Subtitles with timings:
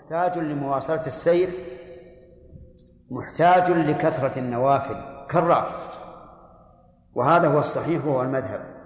[0.00, 1.48] محتاج لمواصلة السير
[3.10, 5.74] محتاج لكثرة النوافل كالراكب
[7.14, 8.80] وهذا هو الصحيح وهو المذهب.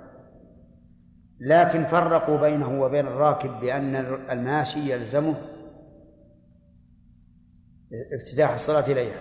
[1.40, 3.96] لكن فرقوا بينه وبين الراكب بأن
[4.30, 5.36] الماشي يلزمه
[8.20, 9.20] افتتاح الصلاة إليها.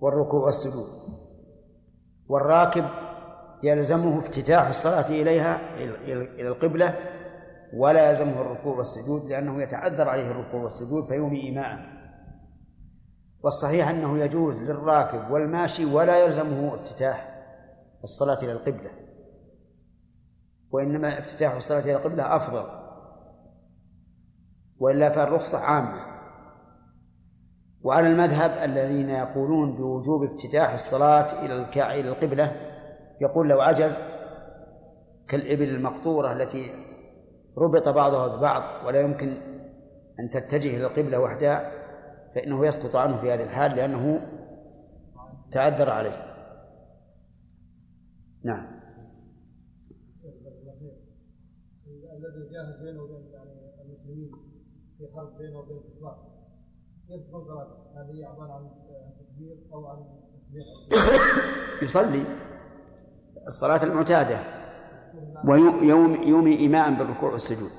[0.00, 0.88] والركوع والسجود.
[2.28, 2.84] والراكب
[3.62, 6.94] يلزمه افتتاح الصلاة إليها إلى القبلة
[7.76, 12.02] ولا يلزمه الركوع والسجود لأنه يتعذر عليه الركوع والسجود فيومي إيماء.
[13.44, 17.44] والصحيح أنه يجوز للراكب والماشي ولا يلزمه افتتاح
[18.02, 18.90] الصلاة إلى القبلة.
[20.70, 22.82] وإنما افتتاح الصلاة إلى القبلة أفضل.
[24.78, 26.12] وإلا فالرخصة عامة.
[27.82, 31.64] وعلى المذهب الذين يقولون بوجوب افتتاح الصلاة إلى
[32.00, 32.52] إلى القبلة
[33.20, 33.98] يقول لو عجز
[35.28, 36.70] كالإبل المقطورة التي
[37.58, 39.28] ربط بعضها ببعض ولا يمكن
[40.20, 41.72] أن تتجه إلى القبلة وحدها
[42.34, 44.28] فإنه يسقط عنه في هذه الحال لأنه
[45.52, 46.32] تعذر عليه.
[48.44, 48.82] نعم.
[52.12, 53.50] الذي جاهد بينه وبين يعني
[53.84, 54.30] المسلمين
[54.98, 56.32] في حرب بينه وبين الكفار
[57.08, 58.70] كيف تكون صلاته؟ هل هي عبارة عن
[59.18, 60.04] تكبير أو عن
[61.82, 62.24] يصلي.
[63.46, 64.61] الصلاة المعتادة.
[65.44, 67.70] ويوم يومي إيماء بالركوع والسجود.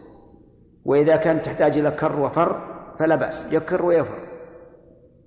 [0.86, 4.28] وإذا كانت تحتاج إلى كر وفر فلا بأس يكر ويفر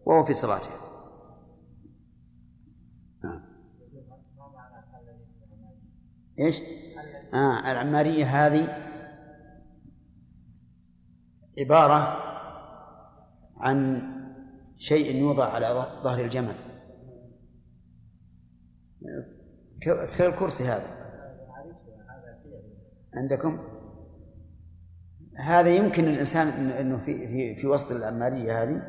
[0.06, 0.70] وهو في صلاته.
[6.40, 6.60] إيش؟
[7.34, 8.86] آه العمارية هذه
[11.58, 12.22] عبارة
[13.56, 14.02] عن
[14.76, 16.54] شيء يوضع على ظهر الجمل.
[20.18, 20.95] كالكرسي هذا.
[23.16, 23.58] عندكم؟
[25.38, 28.82] هذا يمكن الإنسان أنه في في في وسط العمارية هذه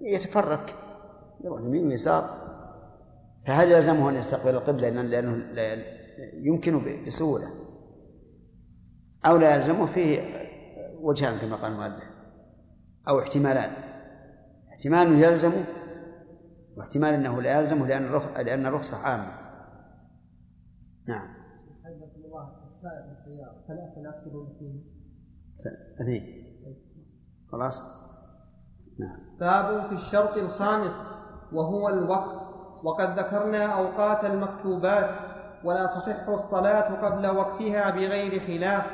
[0.00, 0.74] يتفرك
[1.44, 2.30] يروح يمين ويسار.
[3.46, 5.44] فهل يلزمه أن يستقبل القبلة؟ لأنه
[6.34, 7.50] يمكن بسهولة.
[9.26, 10.20] أو لا يلزمه فيه
[11.00, 12.04] وجهان كما قال المؤلف.
[13.08, 13.70] أو احتمالان.
[14.72, 15.64] احتمال يلزمه
[16.76, 18.20] واحتمال أنه لا يلزمه لأن.
[18.46, 19.32] لأن الرخصة عامة.
[21.08, 21.39] نعم.
[22.80, 24.22] السائق السيارة ثلاثة
[24.58, 24.80] فيه.
[25.94, 26.44] اثنين.
[27.52, 27.84] خلاص.
[28.98, 29.18] نعم.
[29.40, 31.06] باب في الشرط الخامس
[31.52, 32.46] وهو الوقت.
[32.84, 35.14] وقد ذكرنا أوقات المكتوبات
[35.64, 38.86] ولا تصح الصلاة قبل وقتها بغير خلاف.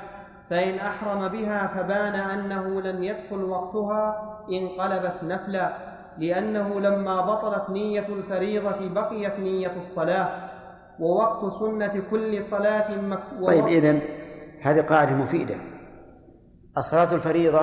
[0.51, 5.77] فإن أحرم بها فبان أنه لم يدخل وقتها انقلبت نفلا
[6.19, 10.56] لأنه لما بطلت نية الفريضة بقيت نية الصلاة.
[11.01, 14.01] ووقت سنة كل صلاة مكتوبة طيب إذن
[14.63, 15.57] هذه قاعدة مفيدة.
[16.79, 17.61] الصلاة الفريضة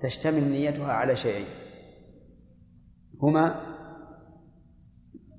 [0.00, 1.46] تشتمل نيتها على شيئين.
[3.22, 3.60] هما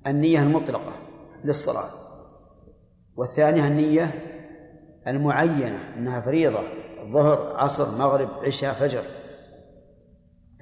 [0.06, 0.92] النية المطلقة
[1.44, 1.88] للصلاة
[3.16, 4.10] والثانية النية
[5.06, 6.62] المعينة أنها فريضة
[7.12, 9.04] ظهر عصر مغرب عشاء فجر.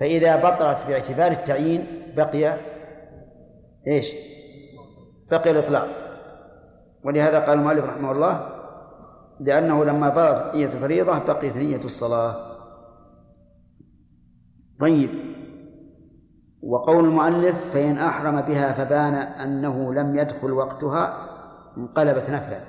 [0.01, 2.57] فإذا بطلت باعتبار التعيين بقي
[3.89, 4.15] إيش؟
[5.31, 5.89] بقي الإطلاق.
[7.05, 8.61] ولهذا قال المؤلف رحمه الله
[9.41, 12.35] لأنه لما بطلت نية الفريضة بقيت نية الصلاة.
[14.81, 15.11] طيب.
[16.63, 21.29] وقول المؤلف فإن أحرم بها فبان أنه لم يدخل وقتها
[21.79, 22.61] انقلبت نفلا.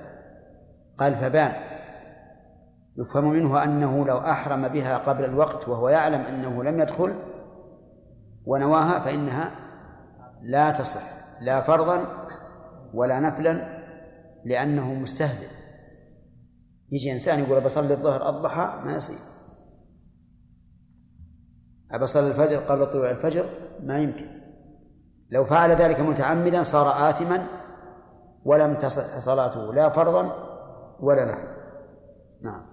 [0.98, 1.54] قال فبان.
[2.98, 7.14] يفهم منه أنه لو أحرم بها قبل الوقت وهو يعلم أنه لم يدخل
[8.46, 9.52] ونواها فإنها
[10.42, 11.02] لا تصح.
[11.42, 12.06] لا فرضا
[12.94, 13.81] ولا نفلا
[14.46, 15.48] لأنه مستهزئ.
[16.92, 19.18] يجي إنسان يقول بصلي الظهر الضحى ما يصير
[21.92, 23.50] أبصلي الفجر قبل طلوع الفجر
[23.84, 24.42] ما يمكن.
[25.30, 27.48] لو فعل ذلك متعمدا صار آثما
[28.46, 30.52] ولم تصح صلاته لا فرضا
[31.00, 31.52] ولا نفلا
[32.42, 32.66] نعم.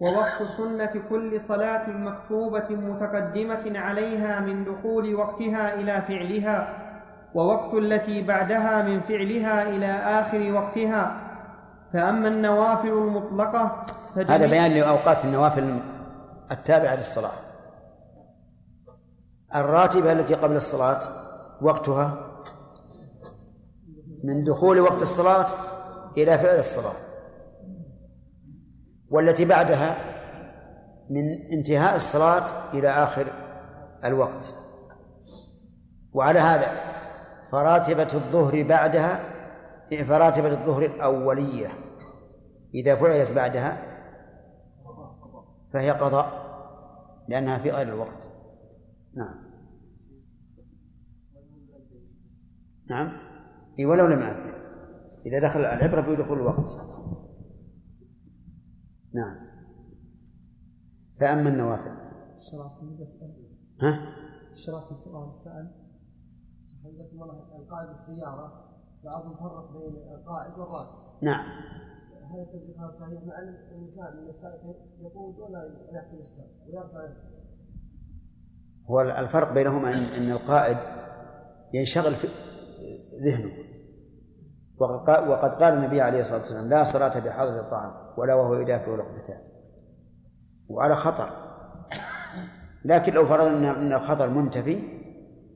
[0.00, 6.83] ووقت سنة كل صلاة مكتوبة متقدمة عليها من دخول وقتها إلى فعلها
[7.34, 11.20] ووقت التي بعدها من فعلها إلى آخر وقتها.
[11.92, 13.84] فأما النوافل المطلقة
[14.16, 15.80] هذا بيان لأوقات النوافل
[16.50, 17.32] التابعة للصلاة.
[19.54, 21.00] الراتبة التي قبل الصلاة
[21.62, 22.30] وقتها
[24.24, 25.46] من دخول وقت الصلاة
[26.16, 26.94] إلى فعل الصلاة.
[29.10, 29.96] والتي بعدها
[31.10, 32.44] من انتهاء الصلاة
[32.74, 33.26] إلى آخر
[34.04, 34.56] الوقت.
[36.12, 36.93] وعلى هذا
[37.54, 39.20] فراتبة الظهر بعدها
[39.90, 41.68] فراتبة الظهر الأولية.
[42.74, 43.82] إذا فعلت بعدها
[45.72, 46.44] فهي قضاء
[47.28, 48.30] لأنها في غير الوقت.
[49.16, 49.34] نعم.
[52.90, 53.12] نعم.
[53.78, 54.54] اي ولو لم يأذن
[55.26, 56.68] إذا دخل العبرة بدخول الوقت.
[59.14, 59.54] نعم.
[61.20, 61.96] فأما النوافل.
[63.82, 63.98] ها؟
[64.52, 65.36] الشرف في سؤال.
[65.36, 65.83] سأل
[66.86, 68.52] الله القائد السيارة
[69.04, 71.46] بعضهم فرق بين القائد والراكب نعم.
[72.32, 73.56] هل التفريق هذا صحيح؟ مع أن
[73.96, 74.60] كان من السائق
[75.00, 77.08] يقود ولا يحصل اشكال ويرفع
[78.90, 80.76] هو الفرق بينهما ان إن القائد
[81.74, 82.28] ينشغل في
[83.24, 83.52] ذهنه.
[85.30, 89.40] وقد قال النبي عليه الصلاة والسلام لا صلاة بحضر الطعام ولا وهو يدافع لقمتان
[90.68, 91.28] وعلى خطر.
[92.84, 95.03] لكن لو فرضنا إن الخطر منتفي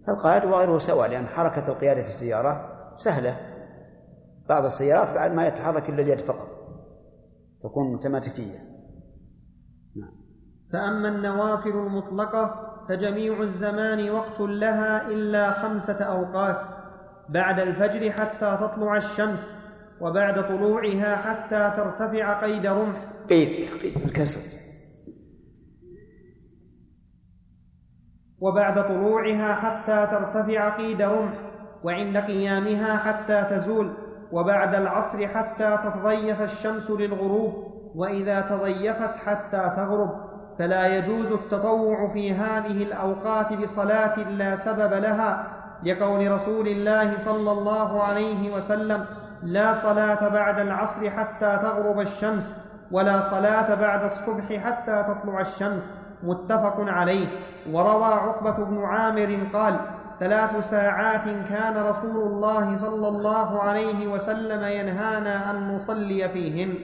[0.09, 3.37] فالقائد وغيره سواء لأن حركة القيادة في السيارة سهلة.
[4.49, 6.49] بعض السيارات بعد ما يتحرك إلا اليد فقط
[7.61, 8.59] تكون متماتيكية.
[9.97, 10.11] نعم.
[10.73, 16.61] فأما النوافل المطلقة فجميع الزمان وقت لها إلا خمسة أوقات
[17.29, 19.59] بعد الفجر حتى تطلع الشمس
[20.01, 23.09] وبعد طلوعها حتى ترتفع قيد رمح.
[23.31, 23.69] قيد
[24.07, 24.68] الكسر.
[28.41, 31.35] وبعد طلوعها حتى ترتفع قيد رمح
[31.85, 33.93] وعند قيامها حتى تزول
[34.33, 37.53] وبعد العصر حتى تتضيف الشمس للغروب
[37.95, 40.29] وإذا تضيفت حتى تغرب.
[40.59, 45.47] فلا يجوز التطوع في هذه الأوقات بصلاة لا سبب لها
[45.85, 49.05] لقول رسول الله صلى الله عليه وسلم
[49.43, 52.57] لا صلاة بعد العصر حتى تغرب الشمس
[52.91, 55.91] ولا صلاة بعد الصبح حتى تطلع الشمس.
[56.23, 57.27] متفق عليه.
[57.73, 59.77] وروى عقبة بن عامر قال
[60.21, 66.75] ثلاث ساعات كان رسول الله صلى الله عليه وسلم ينهانا أن نصلي فيهن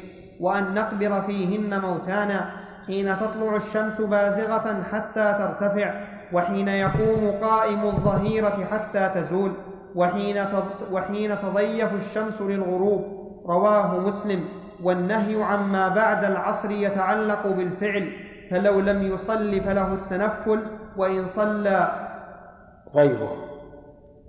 [0.40, 2.50] وأن نقبر فيهن موتانا
[2.86, 5.94] حين تطلع الشمس بازغة حتى ترتفع
[6.32, 9.52] وحين يقوم قائم الظهيرة حتى تزول
[9.94, 10.44] وحين
[10.92, 13.04] وحين تضيف الشمس للغروب.
[13.48, 14.44] رواه مسلم.
[14.82, 18.12] والنهي عما بعد العصر يتعلق بالفعل.
[18.50, 20.60] فلو لم يصل فله التنفل
[20.96, 21.92] وإن صلى
[22.94, 23.36] غيره.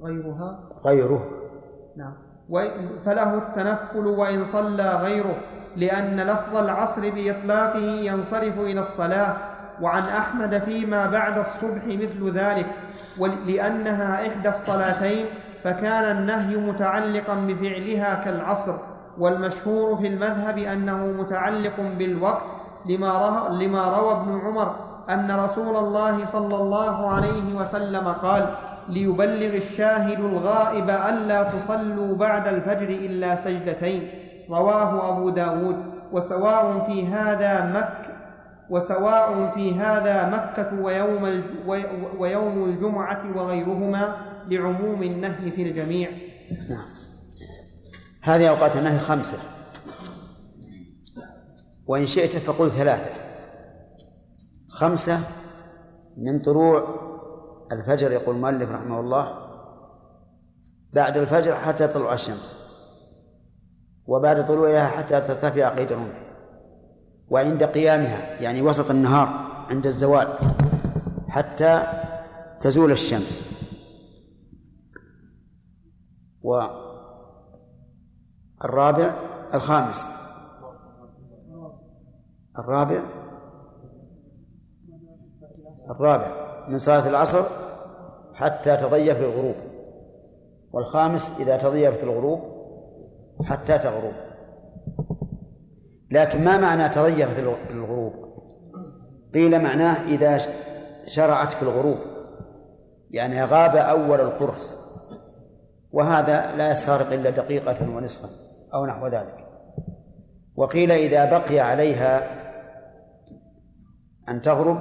[0.04, 1.26] غيرها؟ غيره.
[1.98, 2.14] نعم.
[3.06, 5.36] فله التنفل وإن صلى غيره
[5.76, 9.36] لأن لفظ العصر بإطلاقه ينصرف إلى الصلاة.
[9.82, 12.66] وعن أحمد فيما بعد الصبح مثل ذلك
[13.20, 15.26] ولأنها إحدى الصلاتين
[15.64, 18.76] فكان النهي متعلقا بفعلها كالعصر.
[19.18, 22.55] والمشهور في المذهب أنه متعلق بالوقت
[22.86, 24.76] لما, لما روى ابن عمر
[25.10, 28.56] أن رسول الله صلى الله عليه وسلم قال
[28.90, 34.10] ليبلغ الشاهد الغائب ألا تصلوا بعد الفجر إلا سجدتين.
[34.50, 35.76] رواه أبو داود.
[36.12, 38.16] وسواء في هذا مك
[38.70, 41.44] وسواء في هذا مكة ويوم,
[42.18, 44.16] ويوم الجمعة وغيرهما
[44.48, 46.10] لعموم النهي في الجميع.
[46.70, 46.86] نعم.
[48.22, 49.38] هذه أوقات النهي خمسة.
[51.88, 53.16] وإن شئت فقل ثلاثة.
[54.70, 55.20] خمسة
[56.18, 56.88] من طلوع
[57.72, 59.46] الفجر يقول المؤلف رحمه الله
[60.94, 62.58] بعد الفجر حتى تطلع الشمس
[64.08, 66.22] وبعد طلوعها حتى ترتفع قيد الرمح
[67.30, 69.28] وعند قيامها يعني وسط النهار
[69.70, 70.28] عند الزوال
[71.28, 71.84] حتى
[72.60, 73.42] تزول الشمس.
[78.62, 79.16] والرابع
[79.54, 80.08] الخامس
[82.60, 83.00] الرابع؟
[85.90, 86.28] الرابع
[86.70, 87.44] من صلاة العصر
[88.34, 89.56] حتى تضيف الغروب
[90.72, 92.40] والخامس إذا تضيفت الغروب
[93.44, 94.14] حتى تغرب.
[96.12, 98.14] لكن ما معنى تضيفت الغروب؟
[99.34, 100.38] قيل معناه إذا
[101.06, 101.98] شرعت في الغروب.
[103.12, 104.78] يعني غاب أول القرص.
[105.92, 108.30] وهذا لا يستغرق إلا دقيقة ونصفا
[108.74, 109.46] أو نحو ذلك.
[110.56, 112.45] وقيل إذا بقي عليها
[114.30, 114.80] أن تغرب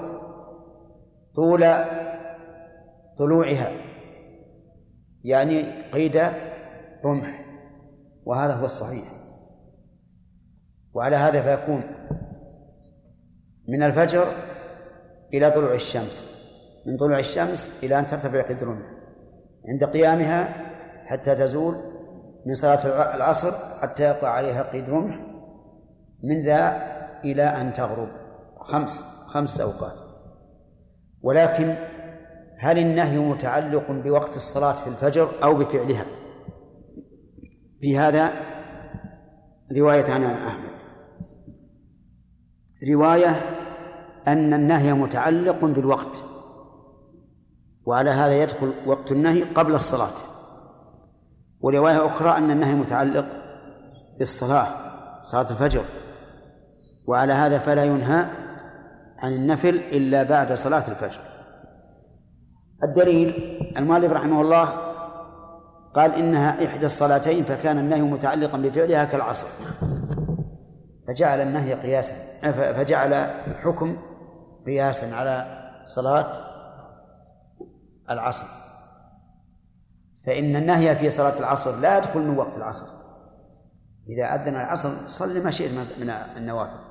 [1.35, 1.65] طول
[3.19, 3.73] طلوعها
[5.25, 6.23] يعني قيد
[7.05, 7.45] رمح
[8.25, 9.05] وهذا هو الصحيح.
[10.95, 11.83] وعلى هذا فيكون
[13.69, 14.27] من الفجر
[15.35, 16.27] إلى طلوع الشمس
[16.87, 18.87] من طلوع الشمس إلى أن ترتفع قيد الرمح
[19.69, 20.49] عند قيامها
[21.07, 21.75] حتى تزول
[22.47, 25.21] من صلاة العصر حتى يقع عليها قيد رمح
[26.25, 26.83] من ذا
[27.25, 28.24] إلى أن تغرب.
[28.65, 30.01] خمس خمس أوقات.
[31.23, 31.77] ولكن
[32.59, 36.07] هل النهي متعلق بوقت الصلاة في الفجر أو بفعلها؟
[37.81, 38.33] في هذا
[39.77, 40.71] رواية عن أحمد.
[42.93, 43.41] رواية
[44.29, 46.25] أن النهي متعلق بالوقت
[47.85, 50.15] وعلى هذا يدخل وقت النهي قبل الصلاة.
[51.61, 53.27] ورواية أخرى أن النهي متعلق
[54.19, 54.67] بالصلاة
[55.23, 55.85] صلاة الفجر
[57.07, 58.44] وعلى هذا فلا ينهى
[59.25, 61.21] عن النفل إلا بعد صلاة الفجر.
[62.83, 63.33] الدليل
[63.79, 64.69] المؤلف رحمه الله
[65.95, 69.47] قال إنها إحدى الصلاتين فكان النهي متعلقا بفعلها كالعصر.
[71.09, 72.17] فجعل النهي قياسا
[72.73, 73.97] فجعل الحكم
[74.67, 75.47] قياسا على
[75.87, 76.33] صلاة
[78.11, 78.47] العصر.
[80.27, 82.87] فإن النهي في صلاة العصر لا يدخل من وقت العصر.
[84.09, 86.84] إذا أذن العصر صل ما شئت من النوافل.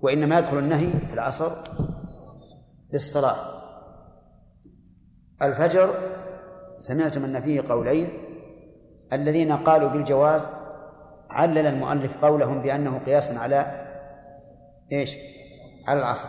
[0.00, 1.52] وإنما يدخل النهي في العصر
[2.92, 3.36] للصلاة.
[5.42, 5.94] الفجر
[6.78, 8.08] سمعتم أن فيه قولين
[9.12, 10.48] الذين قالوا بالجواز
[11.30, 13.86] علل المؤلف قولهم بأنه قياس على
[14.92, 15.16] إيش؟
[15.86, 16.28] على العصر.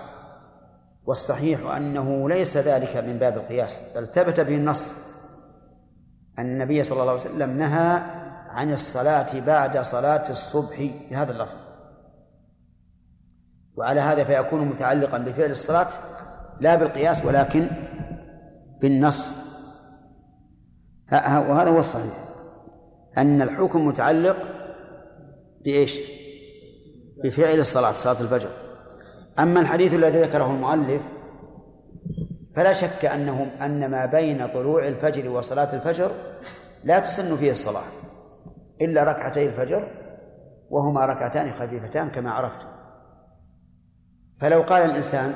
[1.06, 4.94] والصحيح أنه ليس ذلك من باب القياس بل ثبت به النص.
[6.40, 8.02] أن النبي صلى الله عليه وسلم نهى
[8.50, 11.67] عن الصلاة بعد صلاة الصبح بهذا اللفظ.
[13.78, 15.90] وعلى هذا فيكون متعلقا بفعل الصلاة
[16.60, 17.68] لا بالقياس ولكن
[18.82, 19.32] بالنص.
[21.12, 22.14] وهذا هو الصحيح.
[23.18, 24.38] أن الحكم متعلق
[25.66, 26.00] بإيش؟
[27.24, 28.50] بفعل الصلاة صلاة الفجر.
[29.40, 31.02] أما الحديث الذي ذكره المؤلف
[32.56, 36.12] فلا شك أنه أن ما بين طلوع الفجر وصلاة الفجر
[36.84, 37.84] لا تسن فيه الصلاة
[38.82, 39.84] إلا ركعتي الفجر
[40.70, 42.67] وهما ركعتان خفيفتان كما عرفت.
[44.42, 45.34] فلو قال الإنسان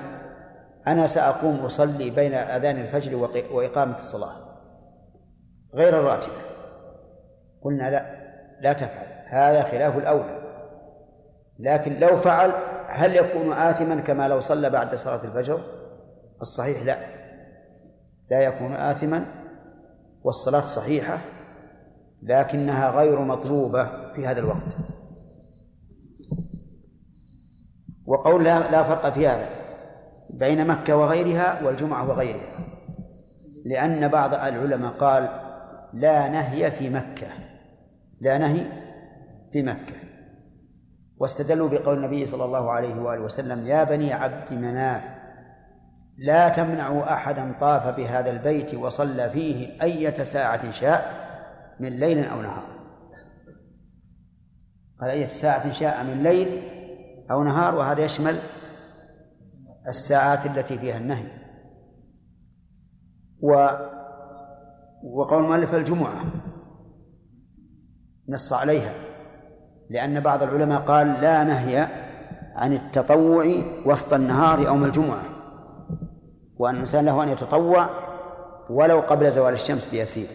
[0.88, 3.15] أنا سأقوم أصلي بين أذان الفجر
[3.51, 4.36] وإقامة الصلاة
[5.74, 6.41] غير الراتبة
[7.62, 8.22] قلنا لا
[8.62, 9.08] لا تفعل.
[9.27, 10.41] هذا خلاف الأولى.
[11.60, 12.53] لكن لو فعل
[12.88, 15.62] هل يكون آثما كما لو صلى بعد صلاة الفجر؟
[16.41, 16.98] الصحيح لا.
[18.31, 19.25] لا يكون آثما
[20.24, 21.17] والصلاة صحيحة
[22.24, 24.77] لكنها غير مطلوبة في هذا الوقت.
[28.12, 29.50] وقول لا, لا فرق في هذا
[30.39, 32.50] بين مكة وغيرها والجمعة وغيرها.
[33.65, 35.30] لأن بعض العلماء قال
[35.94, 37.27] لا نهي في مكة.
[38.22, 38.65] لا نهي
[39.51, 39.96] في مكة.
[41.18, 45.03] واستدلوا بقول النبي صلى الله عليه وآله وسلم يا بني عبد مناف
[46.18, 51.13] لا تمنعوا أحدا طاف بهذا البيت وصلى فيه أية ساعة شاء
[51.80, 52.63] من ليل أو نهار.
[55.01, 56.80] قال أية ساعة شاء من ليل
[57.31, 58.39] أو نهار وهذا يشمل
[59.88, 61.27] الساعات التي فيها النهي.
[63.41, 63.67] و
[65.03, 66.23] وقول المؤلف الجمعة
[68.29, 68.93] نص عليها
[69.89, 71.88] لأن بعض العلماء قال لا نهي
[72.55, 73.45] عن التطوع
[73.85, 75.23] وسط النهار يوم الجمعة
[76.57, 77.89] وأن الإنسان له أن يتطوع
[78.69, 80.27] ولو قبل زوال الشمس بيسير.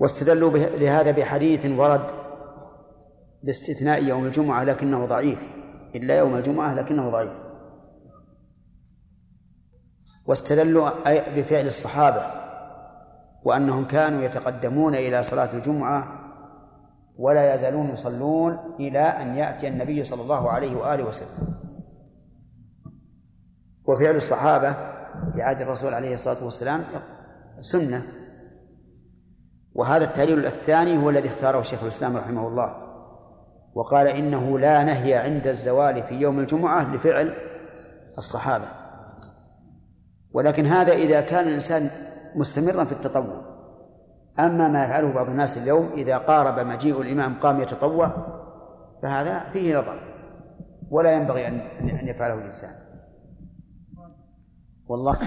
[0.00, 2.19] واستدلوا لهذا بحديث ورد
[3.42, 5.42] باستثناء يوم الجمعة لكنه ضعيف
[5.94, 7.32] إلا يوم الجمعة لكنه ضعيف.
[10.26, 10.90] واستدلوا
[11.36, 12.22] بفعل الصحابة
[13.44, 16.20] وأنهم كانوا يتقدمون إلى صلاة الجمعة
[17.16, 21.54] ولا يزالون يصلون إلى أن يأتي النبي صلى الله عليه وآله وسلم.
[23.84, 24.72] وفعل الصحابة
[25.32, 26.84] في عهد الرسول عليه الصلاة والسلام
[27.60, 28.02] سنة.
[29.74, 32.89] وهذا التعليل الثاني هو الذي اختاره شيخ الإسلام رحمه الله.
[33.74, 37.34] وقال إنه لا نهي عند الزوال في يوم الجمعة لفعل
[38.18, 38.64] الصحابة.
[40.32, 41.90] ولكن هذا إذا كان الإنسان
[42.36, 43.50] مستمرا في التطوع.
[44.38, 48.12] أما ما يفعله بعض الناس اليوم إذا قارب مجيء الإمام قام يتطوع
[49.02, 50.00] فهذا فيه نظر.
[50.90, 51.62] ولا ينبغي أن
[52.02, 52.70] يفعله الإنسان.
[54.88, 55.18] والله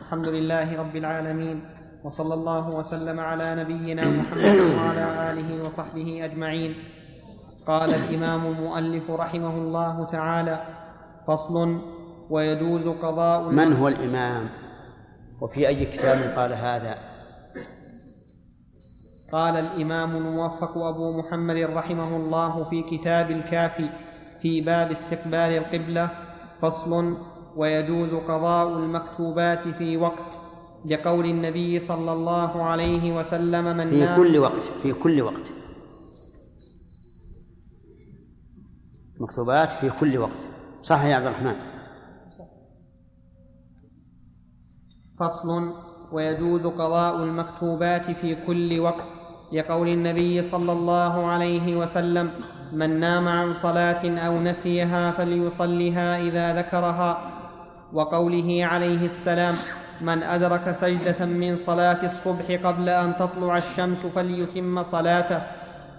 [0.00, 1.64] الحمد لله رب العالمين
[2.04, 6.74] وصلى الله وسلم على نبينا محمد وعلى آله وصحبه أجمعين.
[7.70, 10.62] قال الإمام المؤلف رحمه الله تعالى
[11.26, 11.78] فصل
[12.30, 14.48] ويجوز قضاء من هو الإمام؟
[15.40, 16.98] وفي أي كتاب قال هذا؟
[19.32, 23.88] قال الإمام الموفق أبو محمد رحمه الله في كتاب الكافي
[24.42, 26.10] في باب استقبال القبلة
[26.62, 27.16] فصل
[27.56, 30.40] ويجوز قضاء المكتوبات في وقت
[30.84, 35.59] لقول النبي صلى الله عليه وسلم من في كل وقت في كل وقت.
[39.20, 40.40] مكتوبات في كل وقت.
[40.82, 41.56] صح يا عبد الرحمن؟
[45.20, 45.74] فصل
[46.12, 49.04] ويجوز قضاء المكتوبات في كل وقت.
[49.52, 52.30] لقول النبي صلى الله عليه وسلم
[52.72, 57.30] من نام عن صلاة أو نسيها فليصلها إذا ذكرها.
[57.92, 59.54] وقوله عليه السلام
[60.00, 65.42] من أدرك سجدة من صلاة الصبح قبل أن تطلع الشمس فليتم صلاته.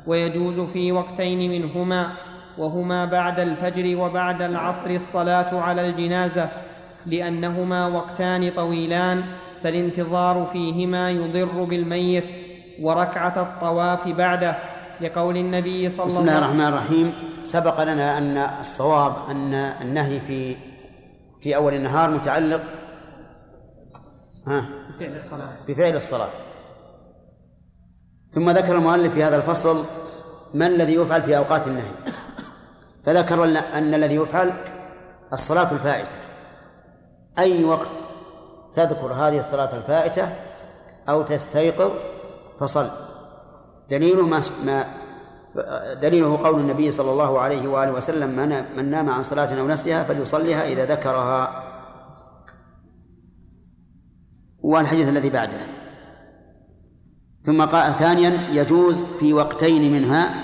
[0.08, 2.12] ويجوز في وقتين منهما.
[2.58, 6.50] وهما بعد الفجر وبعد العصر الصلاة على الجنازة
[7.05, 9.24] لأنهما وقتان طويلان
[9.63, 12.36] فالانتظار فيهما يضر بالميت
[12.81, 14.58] وركعة الطواف بعده.
[15.01, 17.13] لقول النبي صلى الله عليه وسلم بسم الله الرحمن الرحيم.
[17.43, 20.55] سبق لنا أن الصواب أن النهي في
[21.41, 22.62] في أول النهار متعلق
[24.48, 24.65] ها
[25.00, 25.50] بفعل الصلاة.
[25.67, 26.29] بفعل الصلاة.
[28.29, 29.86] ثم ذكر المؤلف في هذا الفصل
[30.53, 31.91] ما الذي يفعل في أوقات النهي.
[33.05, 33.43] فذكر
[33.74, 34.53] ان الذي يفعل
[35.34, 36.15] الصلاة الفائتة.
[37.39, 38.03] أي وقت
[38.74, 40.29] تذكر هذه الصلاة الفائتة
[41.10, 41.91] أو تستيقظ
[42.60, 42.89] فصل.
[43.89, 44.86] دليله ما ما
[45.93, 48.29] دليله قول النبي صلى الله عليه وآله وسلم
[48.77, 51.63] من نام عن صلاة أو نسيها فليصليها إذا ذكرها.
[54.60, 55.60] والحديث الذي بعده.
[57.43, 60.40] ثم قال ثانيا يجوز في وقتين منها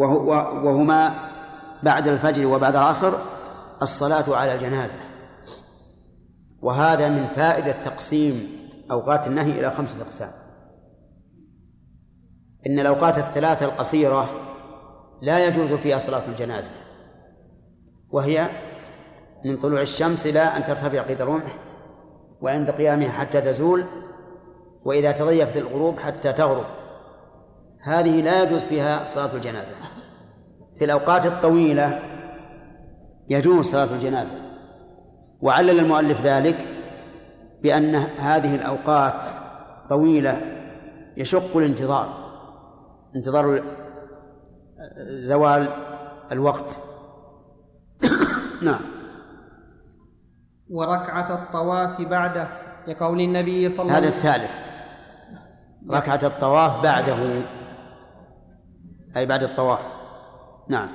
[0.00, 1.30] وهما
[1.82, 3.12] بعد الفجر وبعد العصر
[3.82, 4.96] الصلاة على الجنازة.
[6.62, 10.30] وهذا من فائدة تقسيم أوقات النهي إلى خمسة أقسام.
[12.66, 14.28] إن الأوقات الثلاثة القصيرة
[15.22, 16.70] لا يجوز فيها صلاة الجنازة.
[18.10, 18.48] وهي
[19.44, 21.56] من طلوع الشمس إلى أن ترتفع قيد الرمح
[22.40, 23.84] وعند قيامها حتى تزول
[24.84, 26.79] وإذا تضيفت الغروب حتى تغرب.
[27.82, 29.74] هذه لا يجوز فيها صلاة الجنازة.
[30.78, 32.02] في الأوقات الطويلة
[33.28, 34.34] يجوز صلاة الجنازة.
[35.40, 36.66] وعلل المؤلف ذلك
[37.62, 39.24] بأن هذه الأوقات
[39.90, 40.40] طويلة
[41.16, 42.30] يشق الانتظار
[43.16, 43.62] انتظار
[45.06, 45.68] زوال
[46.32, 46.78] الوقت.
[48.62, 48.80] نعم.
[50.70, 52.48] وركعة الطواف بعده
[52.88, 54.58] لقول النبي صلى الله عليه وسلم هذا الثالث.
[55.90, 57.42] ركعة الطواف بعده.
[59.16, 59.80] أي بعد الطواف.
[60.68, 60.88] نعم.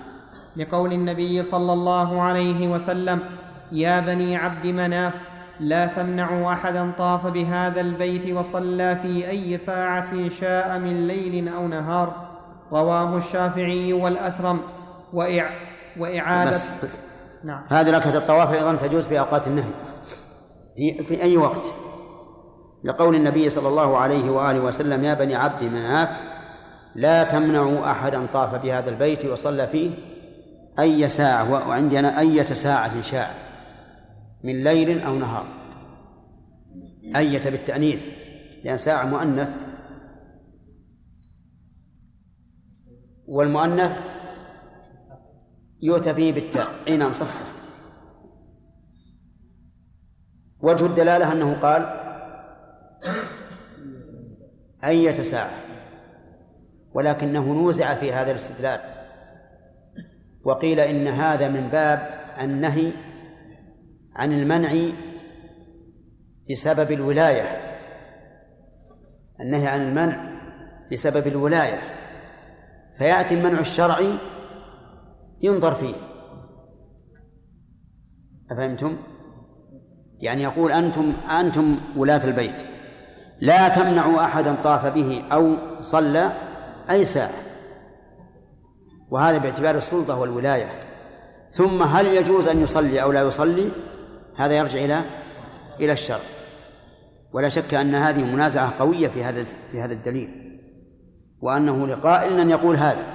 [0.58, 3.20] لقول النبي صلى الله عليه وسلم
[3.72, 5.14] يا بني عبد مناف
[5.60, 12.14] لا تمنعوا أحدا طاف بهذا البيت وصلى في أي ساعة شاء من ليل أو نهار.
[12.72, 14.60] رواه الشافعي والأثرم.
[15.14, 15.50] وإع...
[16.00, 16.72] وإعادة بس
[17.44, 17.64] نعم.
[17.68, 19.72] هذه ركعة الطواف أيضا تجوز في أوقات النهي.
[20.76, 21.74] في, في أي وقت.
[22.84, 26.10] لقول النبي صلى الله عليه وآله وسلم يا بني عبد مناف
[26.96, 29.92] لا تمنعوا أحدا طاف بهذا البيت وصلى فيه
[30.80, 33.36] أي ساعة وعندنا اية ساعة شاء
[34.44, 35.48] من ليل أو نهار.
[37.16, 38.10] أية بالتأنيث
[38.64, 39.56] لأن ساعة مؤنث.
[43.28, 44.02] والمؤنث
[45.82, 46.68] يؤتى فيه بالتاء.
[46.88, 47.34] أي نعم صح.
[50.62, 51.84] وجه الدلالة أنه قال
[54.84, 55.65] أية ساعة.
[56.96, 58.80] ولكنه نوزع في هذا الاستدلال.
[60.44, 62.10] وقيل إن هذا من باب
[62.42, 62.92] النهي
[64.16, 64.94] عن المنع
[66.50, 67.44] بسبب الولاية.
[69.42, 70.40] النهي عن المنع
[70.92, 71.80] بسبب الولاية.
[72.98, 74.18] فيأتي المنع الشرعي
[75.42, 75.96] ينظر فيه.
[78.52, 78.98] أفهمتم؟
[80.20, 82.64] يعني يقول أنتم أنتم ولاة البيت.
[83.40, 86.32] لا تمنعوا أحدا طاف به أو صلى
[86.90, 87.32] أي ساعة؟
[89.12, 90.70] وهذا باعتبار السلطة والولاية.
[91.52, 93.70] ثم هل يجوز أن يصلي أو لا يصلي؟
[94.38, 95.02] هذا يرجع إلى
[95.80, 96.20] إلى الشرع.
[97.34, 100.60] ولا شك أن هذه منازعة قوية في هذا في هذا الدليل.
[101.42, 103.06] وأنه لقائل أن يقول هذا.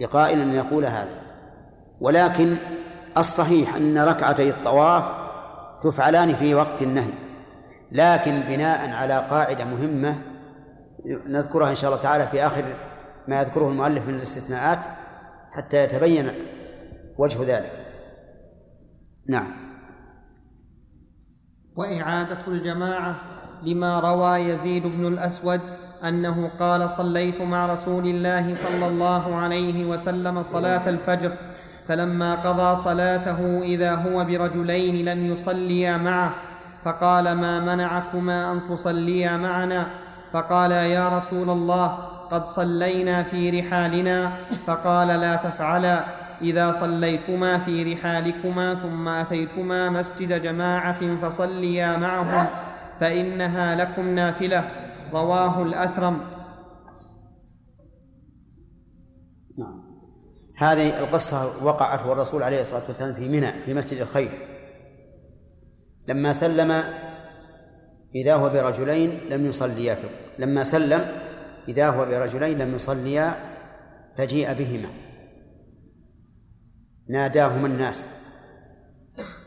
[0.00, 1.22] لقائل أن يقول هذا.
[2.00, 2.56] ولكن
[3.18, 5.04] الصحيح أن ركعتي الطواف
[5.82, 7.12] تفعلان في وقت النهي.
[7.92, 10.33] لكن بناء على قاعدة مهمة
[11.06, 12.64] نذكرها إن شاء الله تعالى في آخر
[13.28, 14.86] ما يذكره المؤلف من الاستثناءات
[15.52, 16.32] حتى يتبين
[17.18, 17.72] وجه ذلك.
[19.28, 19.46] نعم.
[21.76, 23.16] وإعادة الجماعة
[23.62, 25.60] لما روى يزيد بن الأسود
[26.04, 31.32] أنه قال صليت مع رسول الله صلى الله عليه وسلم صلاة الفجر
[31.88, 36.34] فلما قضى صلاته إذا هو برجلين لم يصليا معه
[36.84, 39.86] فقال ما منعكما أن تصليا معنا؟
[40.34, 41.86] فقال يا رسول الله
[42.30, 44.32] قد صلينا في رحالنا.
[44.66, 46.04] فقال لا تفعلا
[46.42, 52.46] إذا صليتما في رحالكما ثم أتيتما مسجد جماعة فصليا معهم
[53.00, 54.70] فإنها لكم نافلة.
[55.12, 56.20] رواه الأثرم.
[59.58, 59.84] نعم.
[60.56, 64.30] هذه القصة وقعت والرسول عليه الصلاة والسلام في منى في مسجد الخير.
[66.08, 66.84] لما سلم
[68.14, 69.98] إذا هو برجلين لم يصليا
[70.38, 71.06] لما سلم
[71.68, 73.34] إذا هو برجلين لم يصليا
[74.18, 74.88] فجيء بهما.
[77.08, 78.08] ناداهما الناس.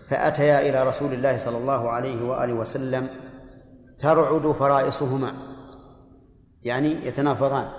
[0.10, 3.08] فأتيا إلى رسول الله صلى الله عليه وآله وسلم
[3.99, 5.34] ترعد فرائصهما.
[6.63, 7.69] يعني يتنافضان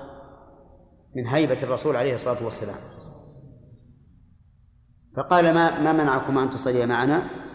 [1.16, 2.78] من هيبة الرسول عليه الصلاة والسلام.
[5.16, 7.47] فقال ما ما منعكما أن تصليا معنا؟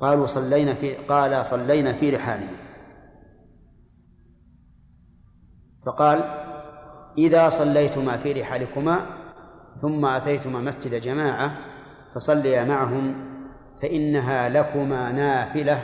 [0.00, 2.52] قالوا صلينا في قال صلينا في رحالنا.
[5.86, 6.18] فقال
[7.18, 9.06] إذا صليتما في رحالكما
[9.80, 11.56] ثم أتيتما مسجد جماعة
[12.14, 13.14] فصليا معهم
[13.82, 15.82] فإنها لكما نافلة.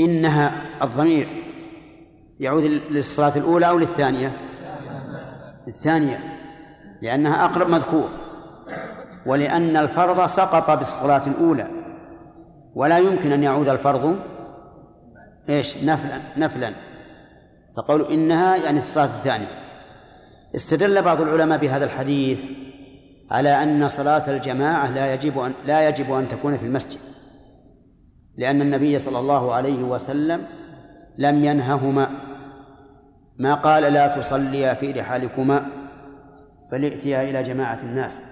[0.00, 0.52] إنها
[0.84, 1.44] الضمير
[2.40, 4.36] يعود للصلاة الأولى أو للثانية؟
[5.68, 6.18] الثانية
[7.02, 8.08] لأنها أقرب مذكور
[9.26, 11.83] ولأن الفرض سقط بالصلاة الأولى.
[12.74, 14.18] ولا يمكن أن يعود الفرض.
[15.48, 16.72] إيش؟ نفلا نفلا.
[17.76, 19.46] فقالوا إنها يعني الصلاة الثانية.
[20.54, 22.44] استدل بعض العلماء بهذا الحديث
[23.30, 27.00] على أن صلاة الجماعة لا يجب أن لا يجب أن تكون في المسجد.
[28.36, 30.46] لأن النبي صلى الله عليه وسلم
[31.18, 32.10] لم ينههما.
[33.38, 35.66] ما قال لا تصليا في رحالكما
[36.72, 38.22] بل ائتيا إلى جماعة الناس.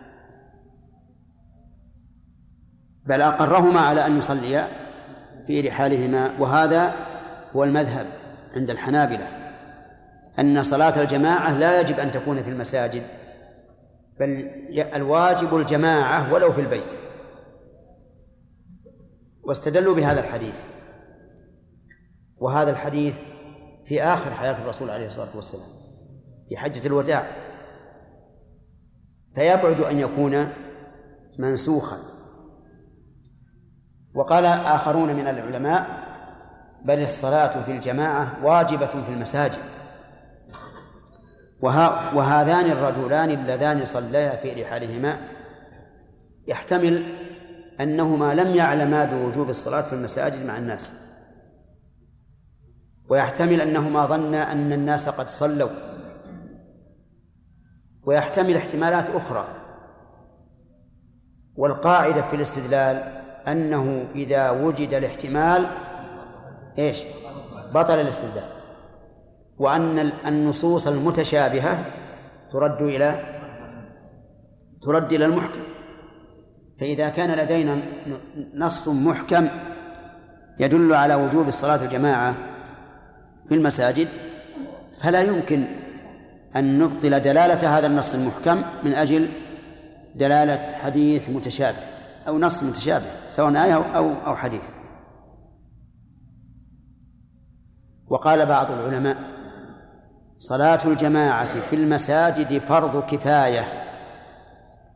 [3.07, 4.69] بل أقرهما على أن يصليا
[5.47, 6.95] في رحالهما وهذا
[7.57, 8.07] هو المذهب
[8.57, 9.29] عند الحنابلة
[10.39, 13.03] أن صلاة الجماعة لا يجب أن تكون في المساجد
[14.21, 14.51] بل
[14.95, 16.95] الواجب الجماعة ولو في البيت.
[19.43, 20.63] واستدلوا بهذا الحديث
[22.37, 23.15] وهذا الحديث
[23.85, 25.67] في آخر حياة الرسول عليه الصلاة والسلام
[26.49, 27.27] في حجة الوداع.
[29.35, 30.49] فيبعد أن يكون
[31.39, 32.12] منسوخا.
[34.15, 35.87] وقال آخرون من العلماء
[36.85, 39.59] بل الصلاة في الجماعة واجبة في المساجد.
[42.15, 45.19] وهذان الرجلان اللذان صليا في رحالهما
[46.47, 47.07] يحتمل
[47.81, 50.93] أنهما لم يعلما بوجوب الصلاة في المساجد مع الناس.
[53.09, 55.71] ويحتمل أنهما ظنا أن الناس قد صلوا.
[58.05, 59.49] ويحتمل احتمالات أخرى.
[61.57, 65.67] والقاعدة في الاستدلال أنه إذا وجد الاحتمال
[66.79, 67.03] إيش؟
[67.75, 68.45] بطل الاستدلال
[69.59, 71.85] وأن النصوص المتشابهة
[72.53, 73.25] ترد إلى
[74.83, 75.63] ترد إلى المحكم.
[76.81, 77.83] فإذا كان لدينا
[78.55, 79.49] نص محكم
[80.61, 82.35] يدل على وجوب الصلاة الجماعة
[83.49, 84.09] في المساجد
[85.03, 85.65] فلا يمكن
[86.57, 89.29] أن نبطل دلالة هذا النص المحكم من أجل
[90.15, 91.92] دلالة حديث متشابه.
[92.29, 94.63] أو نص متشابه سواء آية أو أو حديث.
[98.09, 99.17] وقال بعض العلماء
[100.39, 103.83] صلاة الجماعة في المساجد فرض كفاية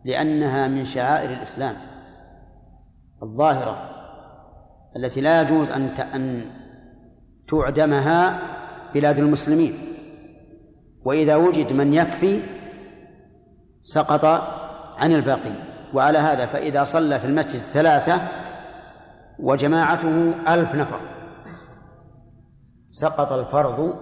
[0.04, 1.76] لأنها من شعائر الإسلام
[3.22, 3.90] الظاهرة
[4.96, 6.50] التي لا يجوز أن أن
[7.48, 8.40] تعدمها
[8.94, 9.78] بلاد المسلمين.
[11.04, 12.42] وإذا وجد من يكفي
[13.82, 14.24] سقط
[14.98, 15.75] عن الباقي.
[15.94, 18.20] وعلى هذا فإذا صلى في المسجد ثلاثة
[19.38, 21.00] وجماعته ألف نفر.
[22.88, 23.94] سقط الفرض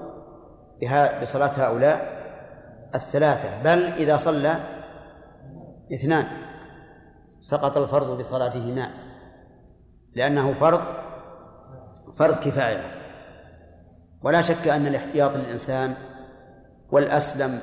[0.81, 2.14] بها بصلاة هؤلاء
[2.94, 4.57] الثلاثة بل إذا صلى
[5.94, 6.27] اثنان
[7.40, 8.90] سقط الفرض بصلاتهما
[10.14, 10.81] لأنه فرض
[12.14, 13.05] فرض كفاية.
[14.23, 15.94] ولا شك أن الاحتياط للإنسان
[16.90, 17.59] والأسلم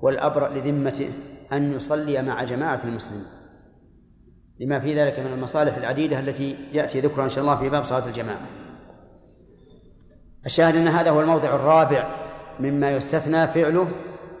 [0.00, 1.12] والأبرأ لذمته
[1.52, 3.26] أن يصلي مع جماعة المسلمين
[4.60, 8.06] لما في ذلك من المصالح العديدة التي يأتي ذكرها إن شاء الله في باب صلاة
[8.06, 8.40] الجماعة.
[10.46, 12.08] الشاهد أن هذا هو الموضع الرابع
[12.60, 13.88] مما يستثنى فعله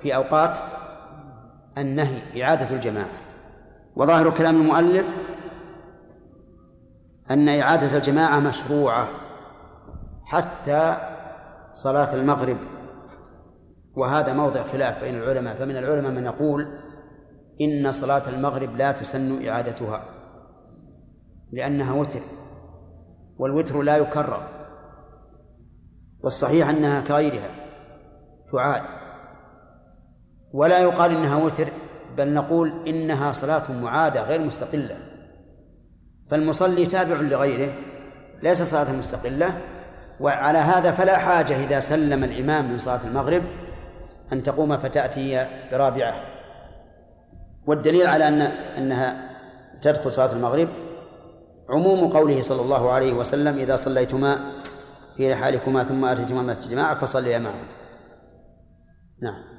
[0.00, 0.58] في أوقات
[1.78, 3.10] النهي إعادة الجماعة.
[3.96, 5.08] وظاهر كلام المؤلف
[7.30, 9.08] أن إعادة الجماعة مشروعة
[10.24, 10.96] حتى
[11.74, 12.56] صلاة المغرب.
[13.96, 16.78] وهذا موضع خلاف بين العلماء فمن العلماء من يقول
[17.60, 20.04] إن صلاة المغرب لا تسن إعادتها
[21.52, 22.20] لأنها وتر
[23.38, 24.42] والوتر لا يكرر
[26.22, 27.50] والصحيح أنها كغيرها
[28.52, 28.82] تعاد
[30.52, 31.68] ولا يقال إنها وتر
[32.16, 34.96] بل نقول إنها صلاة معادة غير مستقلة
[36.30, 37.72] فالمصلي تابع لغيره
[38.42, 39.60] ليس صلاة مستقلة
[40.20, 43.42] وعلى هذا فلا حاجة إذا سلم الإمام من صلاة المغرب
[44.32, 46.33] أن تقوم فتأتي برابعة.
[47.66, 48.42] والدليل على أن
[48.78, 49.30] أنها
[49.82, 50.68] تدخل صلاة المغرب
[51.68, 54.52] عموم قوله صلى الله عليه وسلم إذا صليتما
[55.16, 57.54] في رحالكما ثم أتيتما مسجد جماعة فصليا معه
[59.22, 59.54] نعم.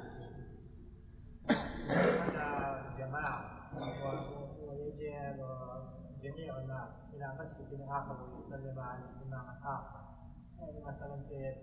[10.86, 11.56] مثلا في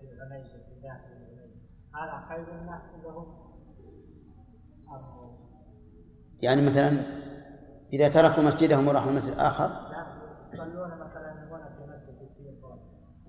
[1.95, 2.45] هذا خير
[3.03, 3.42] لهم
[6.43, 7.03] يعني مثلا
[7.93, 9.71] إذا تركوا مسجدهم وراحوا المسجد الآخر
[10.53, 12.79] يصلون مثلا هنا في مسجد التليفون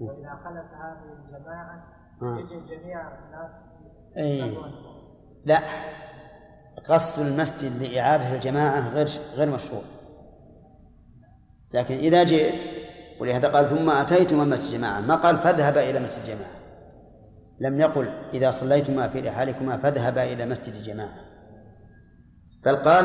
[0.01, 1.85] وإذا خلص هذه الجماعة
[2.23, 2.39] آه.
[2.39, 3.53] يجي جميع الناس
[4.17, 4.59] أي
[5.45, 5.59] لا.
[6.89, 9.83] قصد المسجد لإعادة الجماعة غير غير مشروع.
[11.75, 12.69] لكن إذا جئت
[13.21, 16.55] ولهذا قال ثم أتيتما مسجد جماعة ما قال فاذهب إلى مسجد جماعة.
[17.61, 21.34] لم يقل إذا صليتما في رحالكما فاذهبا إلى مسجد جماعة.
[22.67, 23.05] بل قال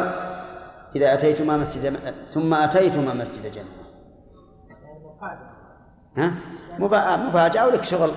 [0.95, 3.79] إذا أتيتما مسجد جماعة ثم أتيتما مسجد جماعة
[6.17, 6.33] ها؟
[7.29, 8.11] مفاجأة ولك شغل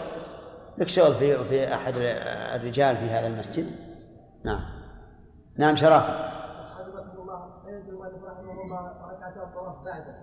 [0.78, 1.94] لك شغل في في أحد
[2.54, 3.66] الرجال في هذا المسجد.
[4.44, 4.64] نعم.
[5.56, 7.62] نعم حفظكم الله
[8.64, 9.44] الله ركعتا
[9.84, 10.16] بعده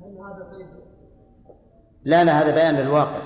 [0.00, 0.42] هل هذا
[2.04, 3.22] لا لا هذا بيان للواقع.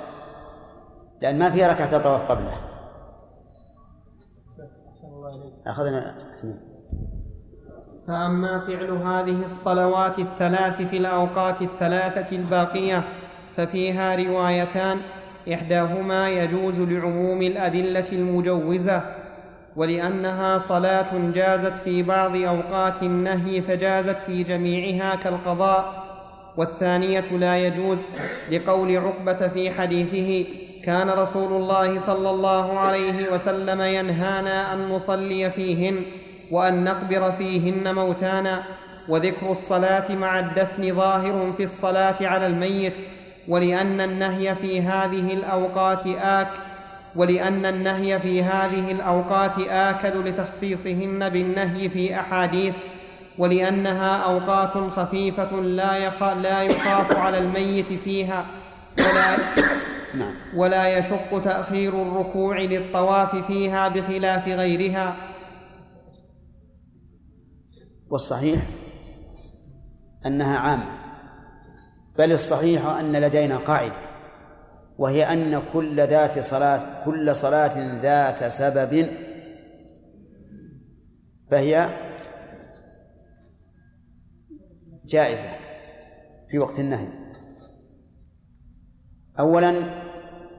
[1.21, 2.55] لأن ما فيها ركعة طواف قبله
[5.67, 6.15] أخذنا.
[8.09, 13.03] فأما فعل هذه الصلوات الثلاث في الأوقات الثلاثة الباقية
[13.57, 14.99] ففيها روايتان
[15.53, 19.03] إحداهما يجوز لعموم الأدلة المجوزة
[19.77, 26.05] ولأنها صلاة جازت في بعض أوقات النهي فجازت في جميعها كالقضاء
[26.57, 27.99] والثانية لا يجوز
[28.53, 30.51] لقول عقبة في حديثه
[30.85, 36.03] كان رسول الله صلى الله عليه وسلم ينهانا أن نصلي فيهن.
[36.51, 38.63] وأن نقبر فيهن موتانا
[39.09, 42.95] وذكر الصلاة مع الدفن ظاهر في الصلاة على الميت
[43.49, 46.49] ولأن النهي في هذه الأوقات آك
[47.17, 52.75] ولأن النهي في هذه الأوقات آكد لتخصيصهن بالنهي في أحاديث
[53.39, 56.23] ولأنها أوقات خفيفة لا, يخ...
[56.23, 58.47] لا يخاف على الميت فيها
[58.99, 59.37] ولا,
[60.15, 60.35] نعم.
[60.57, 65.17] ولا يشق تأخير الركوع للطواف فيها بخلاف غيرها
[68.11, 68.63] والصحيح
[70.27, 70.99] أنها عامة
[72.19, 74.07] بل الصحيح أن لدينا قاعدة
[74.99, 79.09] وهي أن كل ذات صلاة كل صلاة ذات سبب
[81.51, 81.91] فهي
[85.05, 85.49] جائزة
[86.49, 87.09] في وقت النهي.
[89.39, 89.85] أولا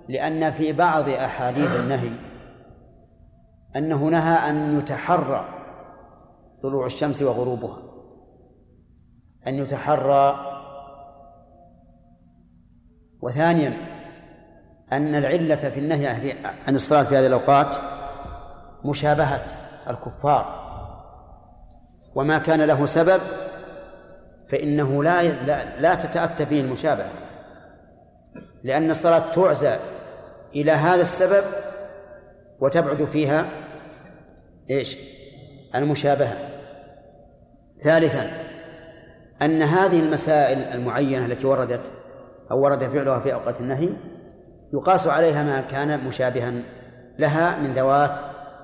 [0.10, 2.12] لأن في بعض أحاديث النهي
[3.76, 5.57] أنه نهى أن يتحرى
[6.64, 7.78] طلوع الشمس وغروبها.
[9.48, 10.54] أن يتحرى.
[13.22, 13.74] وثانيا
[14.92, 16.08] أن العلة في النهي
[16.68, 17.76] عن الصلاة في هذه الأوقات
[18.86, 19.46] مشابهة
[19.90, 20.68] الكفار.
[22.16, 23.22] وما كان له سبب
[24.50, 25.24] فإنه لا
[25.82, 27.12] لا, تتأتى به المشابهة.
[28.64, 29.76] لأن الصلاة تعزى
[30.56, 31.44] إلى هذا السبب
[32.60, 33.50] وتبعد فيها
[34.70, 34.98] إيش؟
[35.76, 36.47] المشابهة.
[37.80, 38.30] ثالثا
[39.42, 41.94] أن هذه المسائل المعينة التي وردت
[42.52, 43.90] أو ورد فعلها في أوقات النهي
[44.74, 46.54] يقاس عليها ما كان مشابها
[47.20, 48.20] لها من ذوات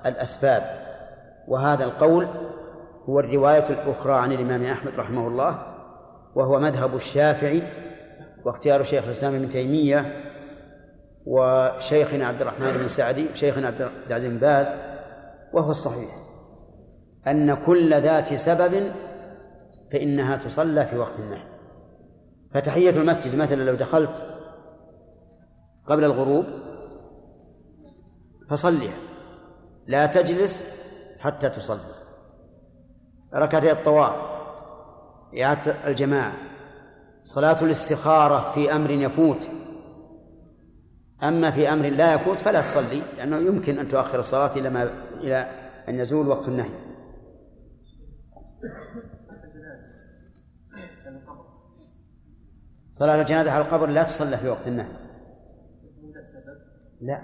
[0.05, 0.83] الأسباب.
[1.47, 2.27] وهذا القول
[3.09, 5.59] هو الرواية الأخرى عن الإمام أحمد رحمه الله
[6.35, 7.63] وهو مذهب الشافعي
[8.45, 10.23] واختيار شيخ الإسلام ابن تيمية
[11.25, 14.73] وشيخنا عبد الرحمن بن سعدي وشيخنا عبد العزيز بن باز
[15.53, 16.22] وهو الصحيح.
[17.27, 18.91] أن كل ذات سبب
[19.91, 21.43] فإنها تصلى في وقت النهي
[22.53, 24.23] فتحية المسجد مثلا لو دخلت
[25.87, 26.45] قبل الغروب
[28.49, 28.97] فصليها
[29.87, 30.63] لا تجلس
[31.19, 31.79] حتى تصلي.
[33.35, 34.15] ركعتي الطواف
[35.41, 36.33] إعادة الجماعة
[37.21, 39.49] صلاة الاستخارة في أمر يفوت.
[41.23, 45.49] أما في أمر لا يفوت فلا تصلي لأنه يمكن أن تؤخر الصلاة إلى ما إلى
[45.89, 46.92] أن يزول وقت النهي.
[52.91, 54.91] صلاة الجنازة على القبر لا تصلى في وقت النهي
[57.01, 57.21] لا.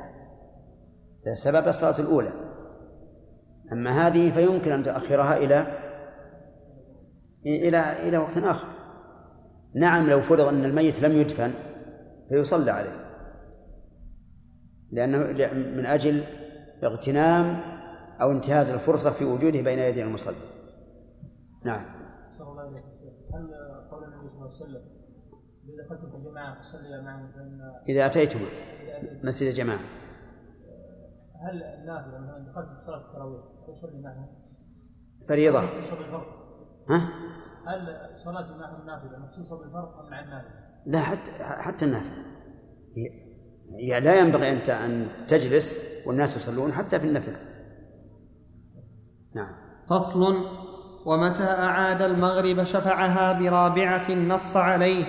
[1.28, 2.32] السبب الصلاة الأولى.
[3.72, 5.68] أما هذه فيمكن أن تؤخرها إلى
[7.46, 8.68] إلى إلى وقت آخر.
[9.76, 11.54] نعم لو فرض أن الميت لم يدفن
[12.30, 13.10] فيصلى عليه.
[14.92, 15.18] لأنه
[15.54, 16.24] من أجل
[16.84, 17.62] اغتنام
[18.22, 20.49] أو انتهاز الفرصة في وجوده بين يدي المصلي.
[21.66, 21.82] نعم.
[23.34, 23.54] هل
[23.92, 24.82] قول النبي صلى الله عليه وسلم
[25.66, 29.80] إذا دخلتم في جماعة فصلي معهم فان إذا أتيتما إذا أتيت- مسجد جماعة
[31.42, 34.28] هل النافلة مثلا دخلت في صلاة التراويح اصلي معهم؟
[35.30, 35.60] فريضة.
[36.90, 37.10] ها؟
[37.68, 40.52] هل صلاتي معهم نافله مخصوصه بالفرض أم مع النافلة؟
[40.86, 42.24] لا حتى حتى النافلة.
[42.96, 43.30] هي-
[43.90, 47.36] يعني لا ينبغي أن ت- أن تجلس والناس يصلون حتى في النفل
[49.36, 49.56] نعم.
[49.90, 50.34] فصل
[51.06, 55.06] ومتى أعاد المغرب شفعها برابعة نص عليه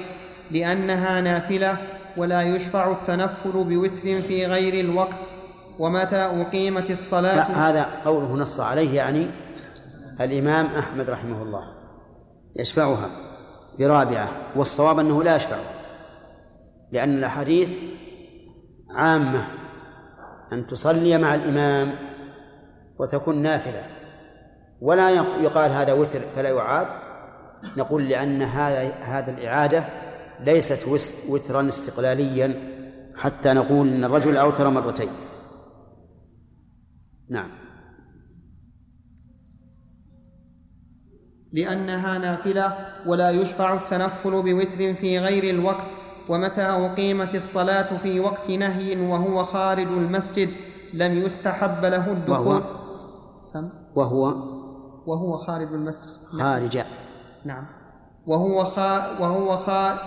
[0.50, 1.78] لأنها نافلة
[2.16, 5.18] ولا يشفع التنفل بوتر في غير الوقت
[5.78, 9.26] ومتى أقيمت لا الصلاة هذا قوله نص عليه يعني
[10.20, 11.62] الإمام أحمد رحمه الله.
[12.56, 13.10] يشفعها
[13.78, 15.74] برابعة والصواب أنه لا يشفعها
[16.92, 17.78] لأن الأحاديث
[18.90, 19.46] عامة
[20.52, 21.94] أن تصلي مع الإمام
[22.98, 23.99] وتكون نافلة.
[24.80, 26.86] ولا يق- يقال هذا وتر فلا يعاد
[27.76, 29.84] نقول لأن هذا هذا الإعادة
[30.40, 30.88] ليست
[31.28, 32.54] وترا استقلاليا
[33.16, 35.08] حتى نقول إن الرجل أوتر مرتين.
[37.30, 37.50] نعم.
[41.52, 45.84] لأنها نافلة ولا يشفع التنفل بوتر في غير الوقت
[46.28, 50.48] ومتى أقيمت الصلاة في وقت نهي وهو خارج المسجد
[50.94, 52.46] لم يستحب له الدخول.
[52.46, 52.62] وهو
[53.42, 53.68] سم.
[53.94, 54.34] وهو
[55.06, 56.24] وهو خارج المسجد.
[56.24, 56.84] خارج.
[57.44, 57.66] نعم.
[58.26, 59.98] وهو خا وهو خا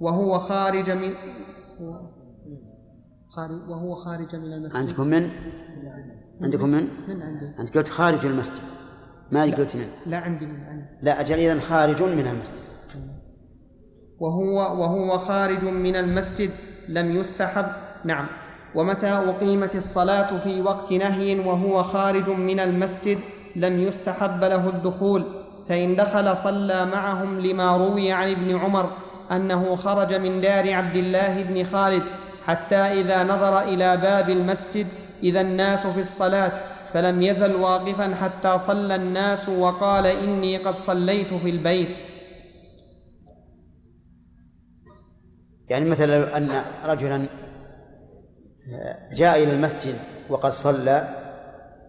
[0.00, 1.14] وهو خارج من
[3.28, 4.76] خارج وهو خارج من المسجد.
[4.76, 5.30] عندكم من؟
[6.42, 7.52] عندكم من؟ من عندي.
[7.58, 8.62] أنت قلت خارج المسجد.
[9.32, 10.86] ما قلت من؟ لا عندي من عندي.
[11.02, 12.62] لا أجل إذا خارج من المسجد.
[14.20, 16.50] وهو وهو خارج من المسجد
[16.88, 17.66] لم يستحب.
[18.04, 18.26] نعم.
[18.74, 23.18] ومتى أقيمت الصلاة في وقت نهي وهو خارج من المسجد؟
[23.56, 25.24] لم يستحب له الدخول
[25.68, 28.90] فإن دخل صلى معهم لما روي عن ابن عمر
[29.32, 32.02] أنه خرج من دار عبد الله بن خالد
[32.46, 34.86] حتى إذا نظر إلى باب المسجد
[35.22, 36.52] إذا الناس في الصلاة
[36.92, 41.98] فلم يزل واقفا حتى صلى الناس وقال إني قد صليت في البيت.
[45.68, 47.26] يعني مثلا أن رجلا
[49.12, 49.96] جاء إلى المسجد
[50.28, 51.08] وقد صلى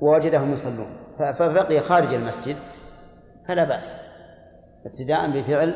[0.01, 0.98] ووجدهم يصلون.
[1.19, 2.55] فبقي خارج المسجد
[3.47, 3.95] فلا بأس.
[4.85, 5.75] ابتداء بفعل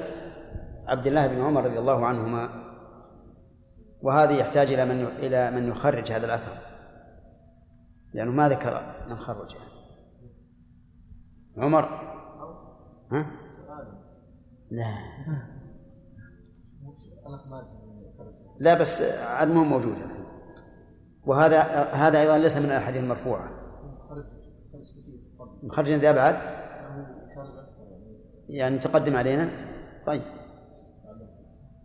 [0.87, 2.49] عبد الله بن عمر رضي الله عنهما
[4.01, 6.57] وهذا يحتاج إلى من إلى من يخرج هذا الأثر.
[8.13, 9.57] لأنه ما ذكر من خرجه.
[11.57, 11.85] عمر؟
[13.11, 13.31] ها؟
[14.71, 14.95] لا.
[18.59, 19.01] لا بس
[19.41, 19.97] مو موجود.
[21.25, 21.61] وهذا
[21.93, 23.62] هذا أيضا ليس من الأحاديث المرفوعة.
[25.63, 26.35] مخرج ذي ابعد
[28.49, 29.49] يعني تقدم علينا؟
[30.05, 30.21] طيب.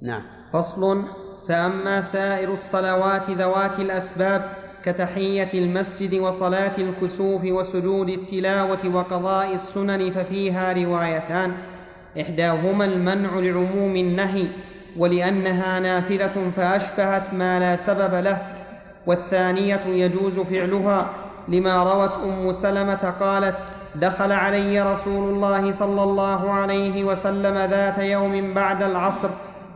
[0.02, 0.22] نعم.
[0.52, 1.02] فصل.
[1.48, 4.52] فأما سائر الصلوات ذوات الأسباب
[4.84, 11.52] كتحية المسجد وصلاة الكسوف وسجود التلاوة وقضاء السنن ففيها روايتان.
[12.20, 14.48] إحداهما المنع لعموم النهي
[14.96, 18.42] ولأنها نافلة فأشبهت ما لا سبب له
[19.06, 23.56] والثانية يجوز فعلها لما روت أم سلمة قالت
[23.94, 29.28] دخل علي رسول الله صلى الله عليه وسلم ذات يوم بعد العصر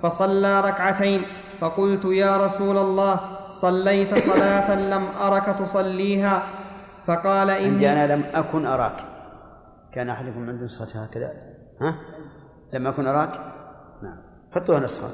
[0.03, 1.23] فصلى ركعتين
[1.61, 6.43] فقلت يا رسول الله صليت صلاة لم أرك تصليها.
[7.07, 9.05] فقال إني أنا لم أكن أراك.
[9.93, 11.33] كان أحدكم عنده نسخه هكذا؟
[11.81, 11.95] ها؟
[12.73, 13.33] لم أكن أراك؟
[14.03, 14.19] نعم.
[14.55, 15.09] حطوها نسخة.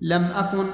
[0.00, 0.66] لم أكن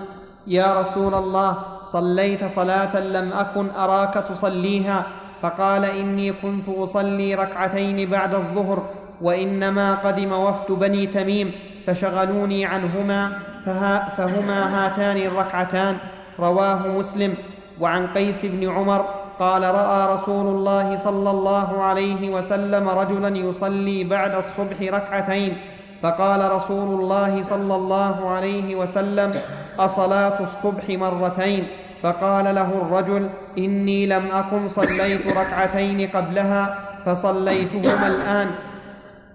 [0.46, 5.06] يا رسول الله صليت صلاة لم أكن أراك تصليها
[5.42, 8.82] فقال إني كنت أصلي ركعتين بعد الظهر
[9.20, 11.52] وإنما قدم وفد بني تميم
[11.87, 15.96] فشغلوني عنهما فها فهما هاتان الركعتان
[16.40, 17.35] رواه مسلم.
[17.81, 19.04] وعن قيس بن عمر
[19.40, 25.56] قال رأى رسول الله صلى الله عليه وسلم رجلا يصلي بعد الصبح ركعتين
[26.05, 29.35] فقال رسول الله صلى الله عليه وسلم
[29.79, 31.67] أصلاة الصبح مرتين؟
[32.02, 33.29] فقال له الرجل
[33.59, 38.50] إني لم أكن صليت ركعتين قبلها فصليتهما الآن.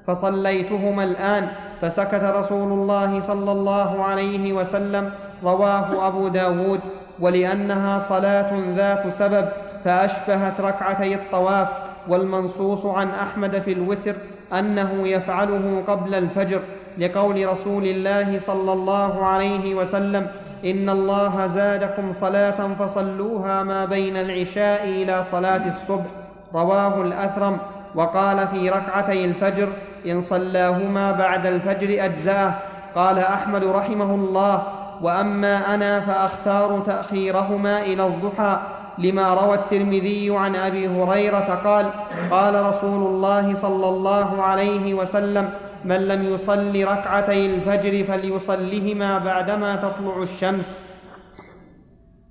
[0.08, 1.48] فصليتهما الآن
[1.82, 5.12] فسكت رسول الله صلى الله عليه وسلم
[5.44, 6.80] رواه أبو داود
[7.20, 9.46] ولأنها صلاة ذات سبب
[9.84, 11.68] فأشبهت ركعتي الطواف
[12.08, 14.16] والمنصوص عن أحمد في الوتر
[14.54, 16.62] أنه يفعله قبل الفجر
[16.98, 20.28] لقول رسول الله صلى الله عليه وسلم
[20.66, 26.06] إن الله زادكم صلاة فصلوها ما بين العشاء إلى صلاة الصبح.
[26.54, 27.58] رواه الأثرم.
[27.96, 29.70] وقال في ركعتي الفجر
[30.06, 32.54] إن صلاهما بعد الفجر أجزاه.
[32.96, 34.64] قال أحمد رحمه الله
[35.02, 38.60] وأما أنا فأختار تأخيرهما إلى الضحى.
[39.00, 41.92] لما روى الترمذي عن أبي هريرة قال
[42.32, 45.50] قال رسول الله صلى الله عليه وسلم
[45.86, 50.94] من لم يصل ركعتي الفجر فليصلهما بعدما تطلع الشمس.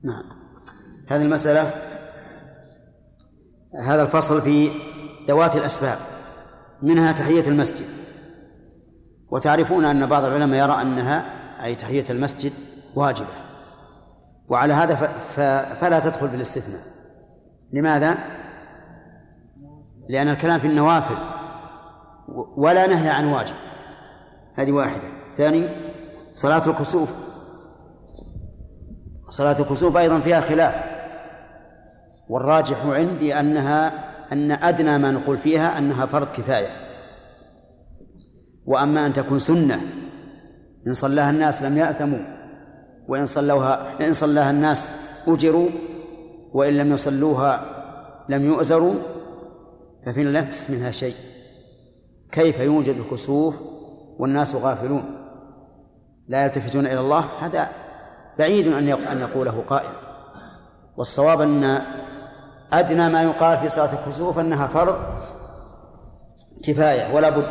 [0.04, 0.24] نعم.
[1.08, 1.70] هذه المسألة
[3.86, 4.70] هذا الفصل في
[5.28, 5.98] ذوات الأسباب
[6.82, 7.86] منها تحية المسجد.
[9.30, 11.24] وتعرفون أن بعض العلماء يرى أنها
[11.64, 12.52] أي تحية المسجد
[12.94, 13.47] واجبة.
[14.48, 14.94] وعلى هذا
[15.74, 16.80] فلا تدخل بالاستثناء.
[17.72, 18.18] لماذا؟
[20.08, 21.16] لأن الكلام في النوافل
[22.56, 23.54] ولا نهي عن واجب.
[24.54, 25.08] هذه واحدة.
[25.30, 25.68] ثاني
[26.34, 27.12] صلاة الكسوف.
[29.28, 30.74] صلاة الكسوف أيضا فيها خلاف.
[32.28, 33.92] والراجح عندي أنها
[34.32, 36.68] أن أدنى ما نقول فيها أنها فرض كفاية.
[38.66, 39.80] وأما أن تكون سنة.
[40.86, 42.37] إن صلاها الناس لم يأثموا.
[43.08, 44.88] وإن صلوها إن صلاها الناس
[45.28, 45.68] أجروا
[46.52, 47.64] وإن لم يصلوها
[48.28, 48.94] لم يؤزروا
[50.06, 51.14] ففي اللمس منها شيء.
[52.32, 53.54] كيف يوجد الكسوف
[54.18, 55.04] والناس غافلون؟
[56.28, 57.68] لا يلتفتون إلى الله؟ هذا
[58.38, 59.90] بعيد أن أن يقوله قائل.
[60.96, 61.82] والصواب أن
[62.72, 64.96] أدنى ما يقال في صلاة الكسوف أنها فرض
[66.64, 67.46] كفاية ولا بد.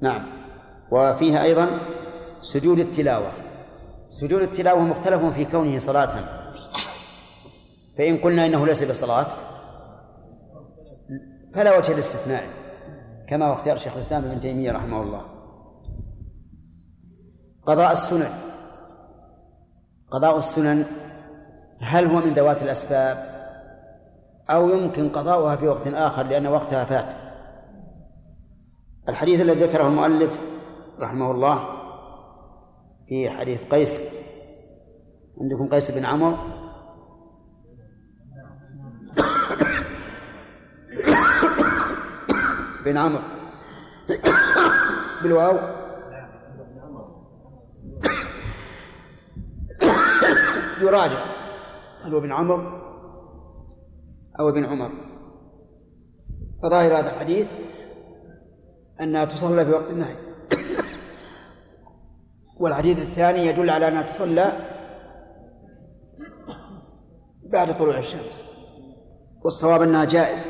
[0.00, 0.26] نعم.
[0.90, 1.68] وفيها أيضا
[2.42, 3.30] سجود التلاوة.
[4.10, 6.24] سجود التلاوة مختلف في كونه صلاة.
[7.98, 9.26] فإن قلنا إنه ليس بصلاة
[11.54, 12.44] فلا وجه للاستثناء
[13.28, 15.22] كما هو اختيار شيخ الإسلام ابن تيمية رحمه الله.
[17.66, 18.30] قضاء السنن
[20.10, 20.86] قضاء السنن
[21.80, 23.40] هل هو من ذوات الأسباب؟
[24.50, 27.14] أو يمكن قضاؤها في وقت آخر لأن وقتها فات.
[29.08, 30.40] الحديث الذي ذكره المؤلف
[31.00, 31.79] رحمه الله
[33.10, 34.02] في حديث قيس.
[35.40, 36.36] عندكم قيس بن عمرو
[42.84, 43.22] بن عمرو
[45.22, 45.58] بالواو.
[50.82, 51.24] يراجع.
[52.04, 52.80] هل هو بن عمرو
[54.40, 54.90] أو ابن عمر؟
[56.62, 57.52] فظاهر هذا الحديث
[59.00, 60.29] أنها تصلى في وقت النهي.
[62.60, 64.52] والحديث الثاني يدل على أنها تصلى
[67.42, 68.44] بعد طلوع الشمس.
[69.44, 70.48] والصواب أنها جائز.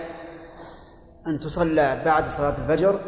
[1.27, 3.01] أن تصلى بعد صلاة الفجر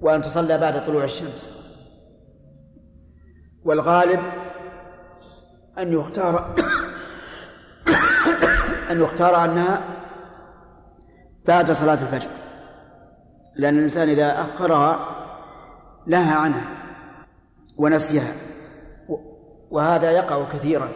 [0.00, 1.50] وأن تصلى بعد طلوع الشمس.
[3.64, 4.20] والغالب
[5.78, 6.54] أن يختار
[8.90, 9.80] أن يختار أنها
[11.46, 12.30] بعد صلاة الفجر.
[13.56, 14.98] لأن الإنسان إذا أخرها
[16.06, 16.81] لها عنها.
[17.76, 18.32] ونسيها.
[19.70, 20.88] وهذا يقع كثيرا.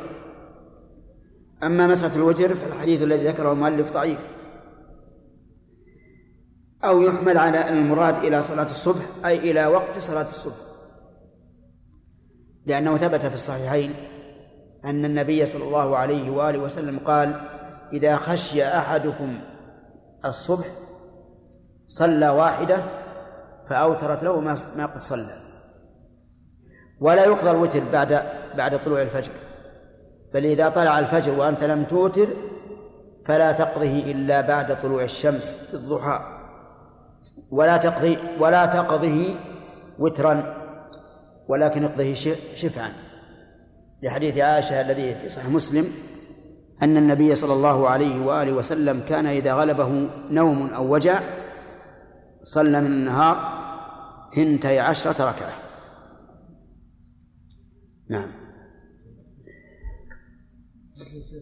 [1.63, 4.29] أما مسألة الوتر فالحديث الذي ذكره المؤلف ضعيف.
[6.85, 10.57] أو يحمل على المراد إلى صلاة الصبح أي إلى وقت صلاة الصبح.
[12.67, 13.95] لأنه ثبت في الصحيحين
[14.85, 17.41] أن النبي صلى الله عليه وآله وسلم قال
[17.93, 19.39] إذا خشي أحدكم
[20.25, 20.67] الصبح
[21.87, 22.83] صلى واحدة
[23.69, 24.41] فأوترت له
[24.77, 25.46] ما قد صلى.
[27.01, 28.23] ولا يقضى الوتر بعد
[28.57, 29.33] بعد طلوع الفجر.
[30.35, 32.29] بل إذا طلع الفجر وأنت لم توتر
[33.25, 36.21] فلا تقضه إلا بعد طلوع الشمس في الضحى.
[37.51, 39.35] ولا تقضي ولا تقضه
[39.99, 40.55] وترا
[41.49, 42.15] ولكن اقضه
[42.55, 42.93] شفعا.
[44.03, 45.93] لحديث عائشة الذي في صحيح مسلم
[46.83, 51.21] أن النبي صلى الله عليه وآله وسلم كان إذا غلبه نوم أو وجع
[52.43, 53.37] صلى من النهار
[54.35, 55.66] ثنتي عشرة ركعة.
[58.09, 58.33] نعم.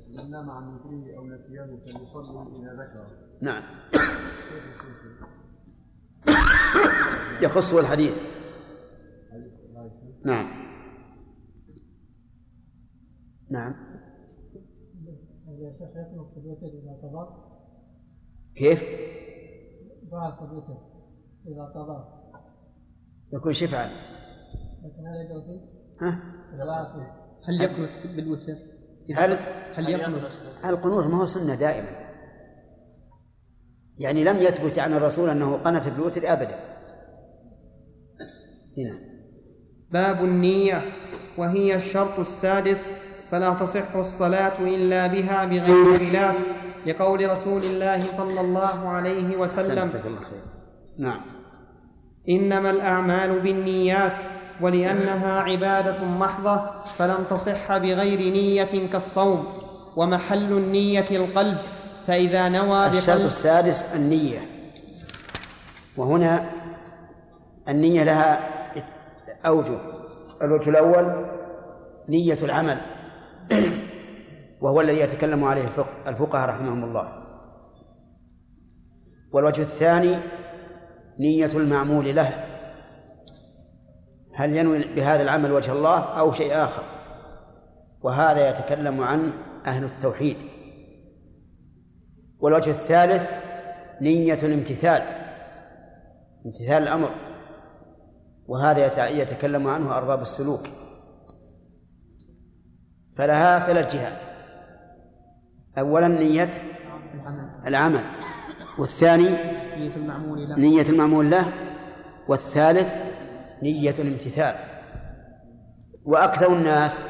[0.08, 3.06] من نام عن وتره أو نسيه فليصلي إذا ذكر
[3.42, 3.62] نعم.
[7.42, 8.14] يخصه الحديث.
[10.24, 10.64] نعم.
[13.50, 13.74] نعم.
[18.54, 18.84] كيف؟
[20.10, 20.78] ضعف الوتر
[21.46, 22.04] إذا قضى
[23.32, 23.88] يكون شفعا
[24.84, 26.33] لكن يقنط ها؟
[27.48, 28.56] هل يقنط بالوتر؟
[29.16, 29.38] هل
[29.74, 30.30] هل يقنط؟
[30.64, 31.88] القنوت ما هو سنة دائما.
[33.98, 36.58] يعني لم يثبت عن الرسول أنه قنت بالوتر أبدا.
[38.78, 38.98] هنا.
[39.90, 40.82] باب النية
[41.38, 42.92] وهي الشرط السادس
[43.30, 46.36] فلا تصح الصلاة إلا بها بغير خلاف
[46.86, 49.90] لقول رسول الله صلى الله عليه وسلم.
[50.98, 51.20] نعم.
[52.28, 54.24] إنما الأعمال بالنيات
[54.60, 59.44] ولأنها عبادة محضة فلم تصح بغير نية كالصوم
[59.96, 61.58] ومحل النية القلب
[62.06, 64.40] فإذا نوى الشرط السادس النية.
[65.96, 66.50] وهنا
[67.68, 68.40] النية لها
[69.46, 69.78] أوجه.
[70.42, 71.26] الوجه الأول
[72.08, 72.80] نية العمل
[74.60, 77.08] وهو الذي يتكلم عليه الفق- الفقهاء رحمهم الله.
[79.32, 80.16] والوجه الثاني
[81.20, 82.44] نية المعمول له.
[84.34, 86.82] هل ينوي بهذا العمل وجه الله أو شيء آخر؟
[88.02, 89.32] وهذا يتكلم عنه
[89.66, 90.36] أهل التوحيد.
[92.40, 93.30] والوجه الثالث
[94.00, 95.02] نية الامتثال
[96.46, 97.10] امتثال الأمر.
[98.46, 100.66] وهذا يت- يتكلم عنه أرباب السلوك.
[103.16, 104.18] فلها ثلاث جهات.
[105.78, 106.50] أولا نية
[107.66, 108.02] العمل
[108.78, 109.28] والثاني
[110.58, 111.52] نية المعمول له
[112.28, 112.94] والثالث
[113.62, 114.54] نية الامتثال.
[116.04, 117.02] وأكثر الناس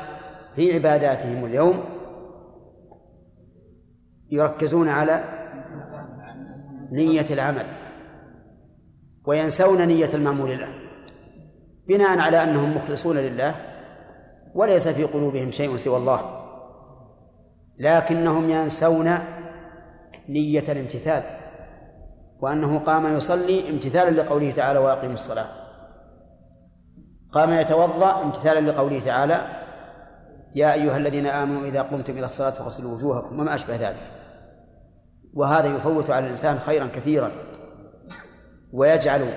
[0.57, 1.85] في عباداتهم اليوم
[4.31, 5.25] يركزون على
[6.93, 7.67] نية العمل
[9.25, 10.69] وينسون نية المعمول له
[11.89, 13.55] بناء على أنهم مخلصون لله
[14.55, 16.45] وليس في قلوبهم شيء سوى الله
[17.79, 19.11] لكنهم ينسون
[20.29, 21.23] نية الامتثال
[22.41, 25.64] وأنه قام يصلي امتثالا لقوله تعالى وأقيم الصلاة.
[27.35, 29.47] قام يتوضأ امتثالا لقوله تعالى
[30.55, 34.11] يا أيها الذين آمنوا إذا قمتم إلى الصلاة فاغسلوا وجوهكم وما أشبه ذلك.
[35.35, 37.31] وهذا يفوت على الإنسان خيرا كثيرا
[38.73, 39.35] ويجعل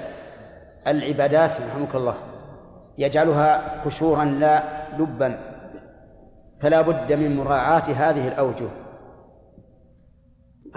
[0.87, 2.15] العبادات يرحمك الله
[2.97, 4.63] يجعلها قشورا لا
[4.99, 5.39] لبا
[6.61, 8.67] فلا بد من مراعاة هذه الأوجه.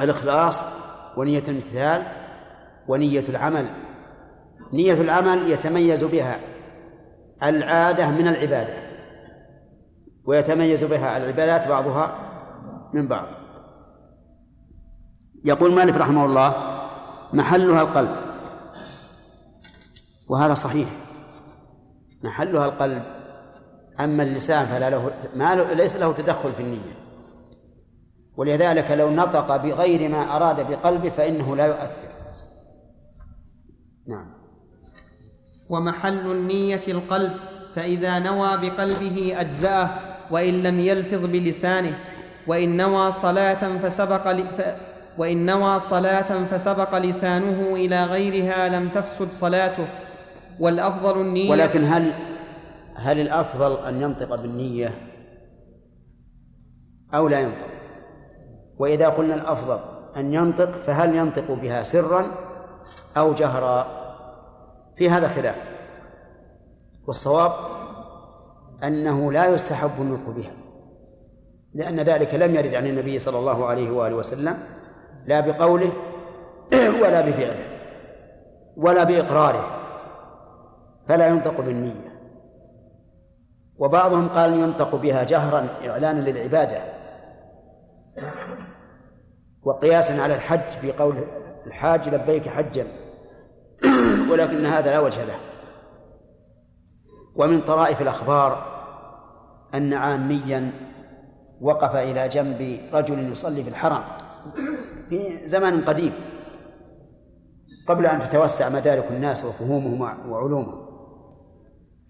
[0.00, 0.64] الإخلاص
[1.16, 2.02] ونية الامتثال
[2.88, 3.66] ونية العمل.
[4.72, 6.49] نية العمل يتميز بها.
[7.42, 8.82] العادة من العبادة
[10.24, 12.18] ويتميز بها العبادات بعضها
[12.92, 13.28] من بعض.
[15.44, 16.54] يقول مالك رحمه الله
[17.32, 18.16] محلها القلب.
[20.28, 20.88] وهذا صحيح.
[22.22, 23.02] محلها القلب
[24.00, 27.00] أما اللسان فلا له ما ليس له تدخل في النية.
[28.36, 32.08] ولذلك لو نطق بغير ما أراد بقلبه فإنه لا يؤثر.
[34.06, 34.39] نعم.
[35.70, 37.32] ومحل النية القلب
[37.74, 39.90] فإذا نوى بقلبه أجزأه
[40.30, 41.98] وإن لم يلفظ بلسانه
[42.46, 44.44] وإن نوى صلاة فسبق ل...
[44.58, 44.62] ف...
[45.18, 49.86] وإن نوى صلاة فسبق لسانه إلى غيرها لم تفسد صلاته.
[50.60, 52.12] والأفضل النية ولكن هل
[52.94, 54.94] هل الأفضل أن ينطق بالنية
[57.14, 57.66] أو لا ينطق؟
[58.78, 59.80] وإذا قلنا الأفضل
[60.16, 62.26] أن ينطق فهل ينطق بها سرا
[63.16, 63.99] أو جهرا؟
[65.00, 65.56] في هذا خلاف.
[67.06, 67.52] والصواب
[68.84, 70.52] أنه لا يستحب النطق بها
[71.74, 74.58] لأن ذلك لم يرد عن النبي صلى الله عليه وآله وسلم
[75.26, 75.92] لا بقوله
[77.02, 77.64] ولا بفعله
[78.76, 79.64] ولا بإقراره
[81.08, 82.20] فلا ينطق بالنية.
[83.78, 86.82] وبعضهم قال ينطق بها جهرا إعلانا للعبادة
[89.62, 91.24] وقياسا على الحج في قول
[91.66, 92.99] الحاج لبيك حجا.
[94.30, 95.38] ولكن هذا لا وجه له.
[97.36, 98.80] ومن طرائف الأخبار
[99.74, 100.72] أن عاميا
[101.60, 104.02] وقف إلى جنب رجل يصلي في الحرم
[105.08, 106.12] في زمان قديم
[107.88, 110.86] قبل أن تتوسع مدارك الناس وفهومهم وعلومهم.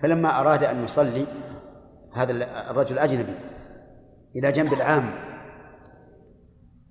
[0.01, 1.27] فلما أراد أن يصلي
[2.13, 2.33] هذا
[2.71, 3.35] الرجل الأجنبي
[4.37, 5.30] إلى جنب العام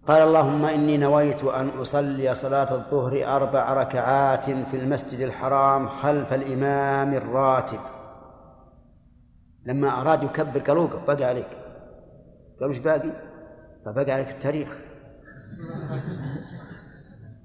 [0.08, 7.14] قال اللهم إني نويت أن أصلي صلاة الظهر أربع ركعات في المسجد الحرام خلف الإمام
[7.14, 7.80] الراتب.
[9.66, 11.48] لما أراد يكبر قالوا بقى عليك.
[12.60, 13.12] قالوا إيش باقي؟
[13.86, 14.78] باقي عليك التاريخ.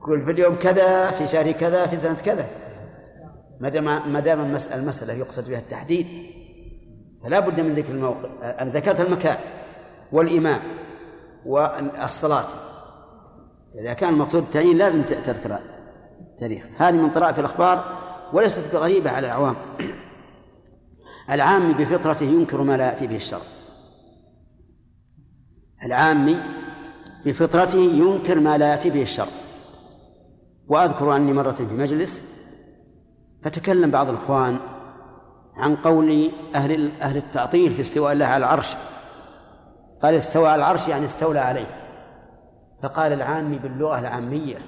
[0.00, 2.48] قل في اليوم كذا في شهر كذا في سنة كذا.
[3.60, 6.06] ما دام ما دام المسألة المسألة يقصد بها التحديد
[7.24, 9.36] فلا بد من ذكر الموقع أن ذكرت المكان
[10.12, 10.60] والإمام.
[11.46, 12.46] والصلاة
[13.80, 15.58] إذا كان المقصود التعيين لازم تذكر
[16.20, 17.84] التاريخ هذه من طرائف الأخبار
[18.32, 19.56] وليست بغريبة على العوام.
[21.30, 23.40] العامي بفطرته ينكر ما لا يأتي به الشرع.
[25.84, 26.36] العامي
[27.26, 29.32] بفطرته ينكر ما لا يأتي به الشرع.
[30.68, 32.22] وأذكر أني مرة في مجلس
[33.42, 34.58] فتكلم بعض الإخوان
[35.56, 38.76] عن قول أهل أهل التعطيل في استواء الله على العرش.
[40.04, 41.66] قال استوى على العرش يعني استولى عليه.
[42.82, 44.58] فقال العامي باللغة العامية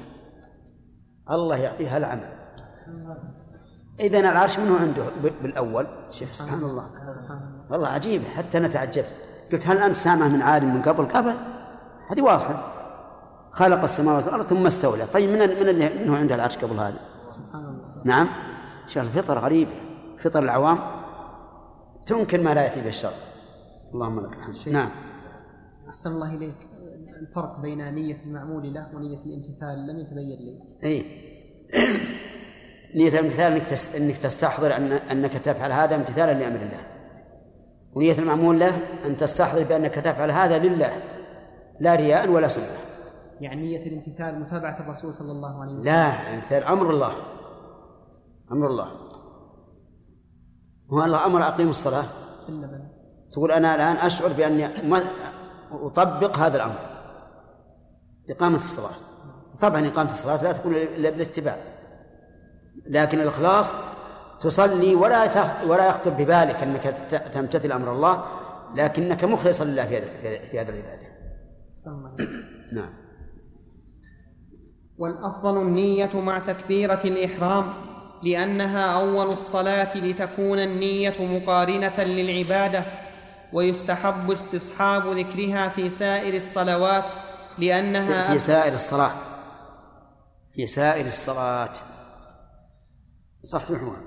[1.30, 2.28] الله يعطيها العمل
[4.01, 5.03] إذا العرش منه عنده
[5.43, 6.91] بالأول؟ شوف سبحان الله.
[7.70, 9.16] والله عجيب حتى أنا تعجبت.
[9.53, 11.34] قلت هل أنت سامع من عالم من قبل؟ قبل.
[12.11, 12.72] هذه واضحة.
[13.51, 15.07] خلق السماوات والأرض ثم استولى.
[15.07, 18.28] طيب من من اللي منه عنده العرش قبل هذا؟ سبحان الله نعم.
[18.87, 19.72] شوف الفطر غريبة
[20.18, 20.78] فطر العوام.
[22.07, 23.12] تنكر ما لا يأتي به الشر.
[23.95, 24.68] اللهم لك الحمد.
[24.68, 24.91] نعم.
[25.89, 26.68] أحسن الله إليك
[27.20, 30.62] الفرق بين نية المعمول له ونية الامتثال لم يتبين لي.
[30.84, 31.05] إي
[32.95, 36.87] نية الامتثال إنك إنك تستحضر ان أنك تفعل هذا امتثالا لأمر الله.
[37.95, 41.03] ونية المعمول له أن تستحضر بأنك تفعل هذا لله
[41.80, 42.66] لا رياء ولا سنة.
[43.41, 45.84] يعني نية الامتثال متابعة الرسول صلى الله عليه وسلم.
[45.84, 47.12] لا امتثال أمر الله.
[48.53, 48.89] أمر الله.
[50.93, 52.05] هو الله أمر أقيموا الصلاة.
[52.49, 52.80] إلا بل.
[53.32, 54.66] تقول أنا الآن أشعر بأني
[55.72, 56.78] أطبق هذا الأمر.
[58.30, 58.96] إقامة الصلاة.
[59.60, 61.56] طبعا إقامة الصلاة لا تكون إلا بالاتباع
[62.86, 63.76] لكن الإخلاص
[64.40, 65.28] تصلي ولا
[65.66, 66.82] ولا يخطر ببالك أنك
[67.32, 68.24] تمتثل أمر الله
[68.74, 70.06] لكنك مخلصا لله في هذا
[70.38, 71.06] في هذه العبادة.
[72.72, 72.92] نعم.
[74.98, 77.72] والأفضل النية مع تكبيرة الإحرام
[78.22, 82.84] لأنها أول الصلاة لتكون النية مقارنة للعبادة.
[83.57, 87.04] ويستحب استصحاب ذكرها في سائر الصلوات
[87.59, 89.12] لأنها في سائر الصلاة.
[90.54, 91.72] في سائر الصلاة.
[93.44, 94.00] صححوها.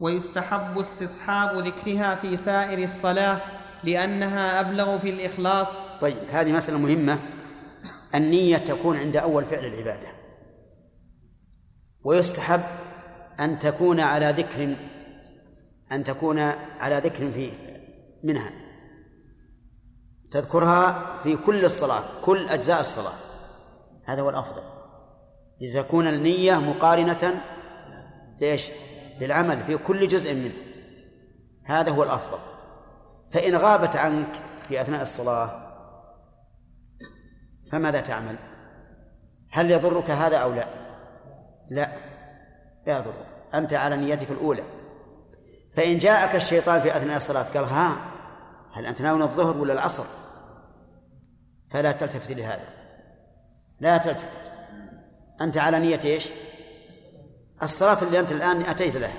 [0.00, 3.40] ويستحب استصحاب ذكرها في سائر الصلاة
[3.84, 5.76] لأنها أبلغ في الإخلاص.
[6.00, 7.18] طيب هذه مسألة مهمة.
[8.14, 10.08] النية تكون عند أول فعل العبادة.
[12.04, 12.81] ويستحب
[13.42, 14.76] أن تكون على ذكر
[15.92, 16.38] أن تكون
[16.80, 17.52] على ذكر فيه
[18.24, 18.50] منها
[20.30, 23.14] تذكرها في كل الصلاة كل أجزاء الصلاة
[24.04, 24.62] هذا هو الأفضل
[25.60, 27.42] لتكون النية مقارنة
[28.40, 28.70] ليش؟
[29.20, 30.54] للعمل في كل جزء منه
[31.64, 32.38] هذا هو الأفضل
[33.30, 35.62] فإن غابت عنك في أثناء الصلاة
[37.72, 38.36] فماذا تعمل؟
[39.50, 40.66] هل يضرك هذا أو لا؟
[41.70, 41.88] لا
[42.86, 44.62] لا يضرك أنت على نيتك الأولى.
[45.76, 47.96] فإن جاءك الشيطان في أثناء الصلاة قال ها
[48.72, 50.04] هل أنت ناوي الظهر ولا العصر؟
[51.70, 52.66] فلا تلتفت لهذا.
[53.80, 54.52] لا تلتفت.
[55.40, 56.28] أنت على نية إيش؟
[57.62, 59.18] الصلاة اللي أنت الآن أتيت لها.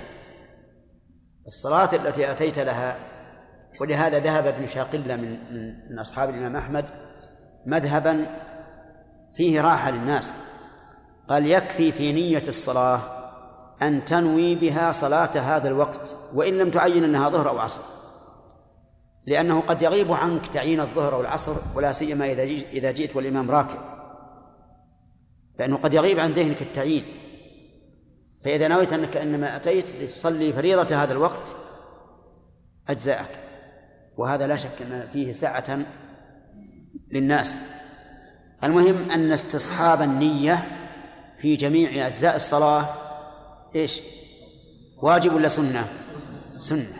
[1.46, 2.96] الصلاة التي أتيت لها
[3.80, 5.38] ولهذا ذهب ابن شاقلة من
[5.90, 6.84] من أصحاب الإمام أحمد
[7.66, 8.26] مذهبا
[9.34, 10.32] فيه راحة للناس.
[11.28, 13.23] قال يكفي في نية الصلاة
[13.82, 17.82] أن تنوي بها صلاة هذا الوقت وإن لم تعين أنها ظهر أو عصر.
[19.26, 23.78] لأنه قد يغيب عنك تعيين الظهر أو العصر ولا سيما إذا إذا جئت والإمام راكب
[25.58, 27.04] لأنه قد يغيب عن ذهنك التعيين.
[28.44, 31.56] فإذا نويت أنك إنما أتيت لتصلي فريضة هذا الوقت
[32.88, 33.40] أجزاءك
[34.16, 35.78] وهذا لا شك أن فيه سعة
[37.12, 37.56] للناس.
[38.64, 40.68] المهم أن استصحاب النية
[41.38, 43.03] في جميع أجزاء الصلاة
[43.74, 44.00] إيش؟
[45.02, 45.88] واجب ولا سنة؟
[46.56, 46.96] سنة.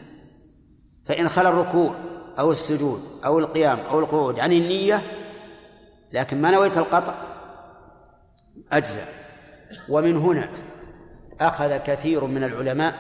[1.05, 1.95] فإن خلا الركوع
[2.39, 5.03] أو السجود أو القيام أو القعود عن النية
[6.13, 7.15] لكن ما نويت القطع
[8.73, 9.09] أجزاء
[9.89, 10.49] ومن هنا
[11.41, 12.95] أخذ كثير من العلماء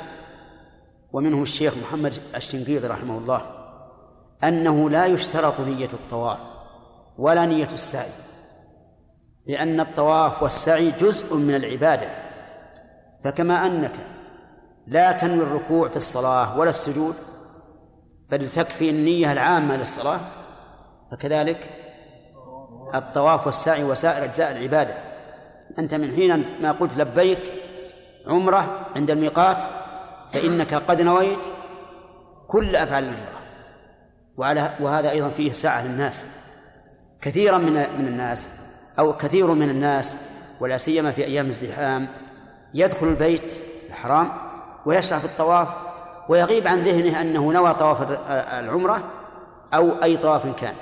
[1.13, 3.43] ومنهم الشيخ محمد الشنقيطي رحمه الله
[4.45, 6.39] أنه لا يشترط نية الطواف
[7.19, 8.11] ولا نية السعي
[9.47, 12.24] لأن الطواف والسعي جزء من العبادة.
[13.25, 13.93] فكما أنك
[14.87, 17.15] لا تنوي الركوع في الصلاة ولا السجود
[18.31, 20.21] بل تكفي النية العامة للصلاة
[21.11, 21.71] فكذلك
[22.95, 24.95] الطواف والسعي وسائر أجزاء العبادة.
[25.79, 27.53] أنت من حين ما قلت لبيك
[28.27, 29.63] عمرة عند الميقات
[30.33, 31.47] فإنك قد نويت
[32.47, 33.41] كل أفعال العمرة
[34.37, 36.27] وعلى وهذا أيضا فيه سعة للناس.
[37.21, 38.49] كثيرا من من الناس
[38.99, 40.17] أو كثير من الناس
[40.61, 42.09] ولا سيما في أيام الزحام
[42.75, 44.31] يدخل البيت الحرام
[44.87, 45.69] ويشرع في الطواف
[46.29, 49.11] ويغيب عن ذهنه أنه نوى طواف العمرة
[49.75, 50.75] أو أي طواف كان.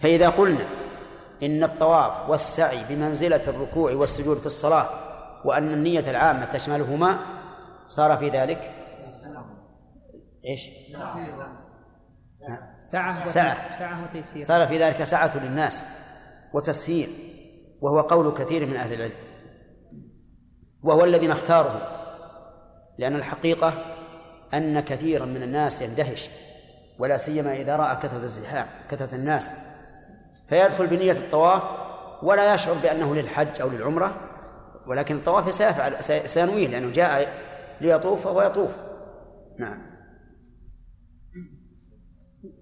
[0.00, 0.64] فإذا قلنا
[1.42, 4.88] إن الطواف والسعي بمنزلة الركوع والسجود في الصلاة
[5.44, 7.18] وأن النية العامة تشملهما
[7.86, 8.74] صار في ذلك؟
[10.44, 10.70] إيش؟
[12.78, 14.42] سعة سعة سعة وتيسير.
[14.42, 15.82] صار في ذلك سعة للناس
[16.54, 17.10] وتسهيل
[17.80, 19.27] وهو قول كثير من أهل العلم.
[20.82, 21.98] وهو الذي نختاره
[22.98, 23.72] لأن الحقيقة
[24.54, 26.30] أن كثيرا من الناس يندهش
[26.98, 29.50] ولا سيما إذا رأى كثرة الزحام كثرة الناس.
[30.48, 31.62] فيدخل بنية الطواف
[32.22, 34.16] ولا يشعر بأنه للحج أو للعمرة
[34.86, 37.28] ولكن الطواف سيفعل سينويه لأنه جاء
[37.80, 38.70] ليطوف فهو يطوف.
[39.58, 39.82] نعم.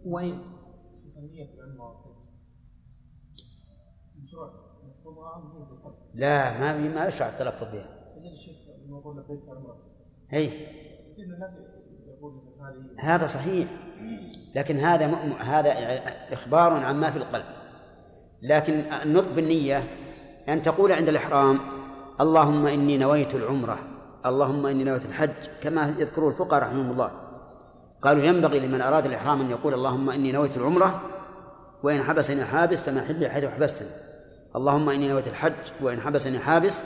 [0.07, 0.57] وين؟
[6.15, 7.96] لا ما ما يشرع التلفظ بها
[10.35, 10.67] اي
[12.99, 13.69] هذا صحيح.
[14.55, 15.07] لكن هذا
[15.41, 15.73] هذا
[16.33, 17.45] إخبار عن ما في القلب.
[18.43, 19.85] لكن النطق بالنية
[20.49, 21.59] أن تقول عند الإحرام
[22.21, 23.79] اللهم إني نويت العمرة
[24.27, 25.31] اللهم إني نويت الحج
[25.63, 27.11] كما يذكره الفقهاء رحمهم الله.
[28.03, 31.01] قالوا ينبغي لمن أراد الإحرام أن يقول اللهم إني نويت العمرة
[31.83, 33.89] وإن حبسني حابس فما حل حيث حبستني.
[34.57, 36.81] اللهم إني نويت الحج وإن حبسني حابس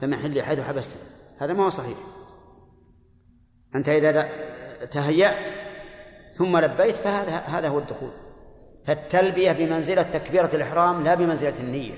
[0.00, 1.15] فما حل حيث حبستني.
[1.38, 1.98] هذا ما هو صحيح.
[3.74, 4.28] أنت إذا
[4.90, 5.50] تهيأت
[6.36, 8.10] ثم لبيت فهذا هذا هو الدخول.
[8.86, 11.94] فالتلبية بمنزلة تكبيرة الإحرام لا بمنزلة النية.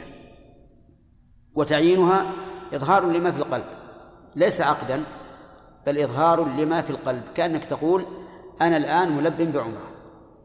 [1.55, 2.33] وتعيينها
[2.75, 3.67] إظهار لما في القلب.
[4.37, 5.05] ليس عقدا
[5.87, 7.23] بل إظهار لما في القلب.
[7.35, 8.07] كأنك تقول
[8.61, 9.91] أنا الآن ملب بعمرة.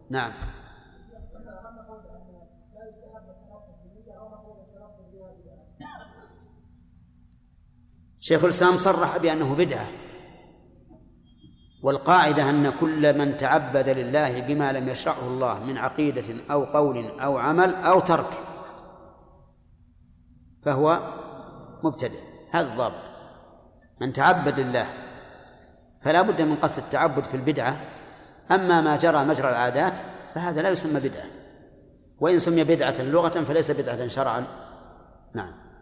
[0.09, 0.31] نعم.
[8.23, 9.87] شيخ الإسلام صرح بأنه بدعة
[11.83, 17.37] والقاعدة أن كل من تعبد لله بما لم يشرعه الله من عقيدة أو قول أو
[17.37, 18.43] عمل أو ترك
[20.65, 20.99] فهو
[21.83, 22.19] مبتدئ
[22.51, 23.11] هذا الضابط.
[24.01, 24.87] من تعبد لله
[26.01, 27.81] فلا بد من قصد التعبد في البدعة
[28.51, 29.99] أما ما جرى مجرى العادات
[30.35, 31.25] فهذا لا يسمى بدعة
[32.19, 34.45] وإن سمي بدعة لغة فليس بدعة شرعا.
[35.35, 35.72] نعم.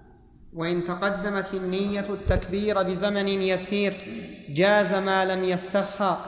[0.55, 3.93] وإن تقدمت النية التكبير بزمن يسير
[4.49, 6.19] جاز ما لم يفسخها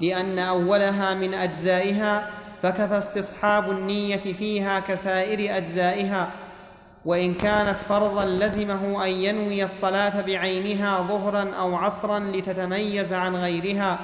[0.00, 2.30] لأن أولها من أجزائها
[2.62, 6.30] فكفى استصحاب النية فيها كسائر أجزائها.
[7.04, 13.98] وإن كانت فرضا لزمه أن ينوي الصلاة بعينها ظهرا أو عصرا لتتميز عن غيرها.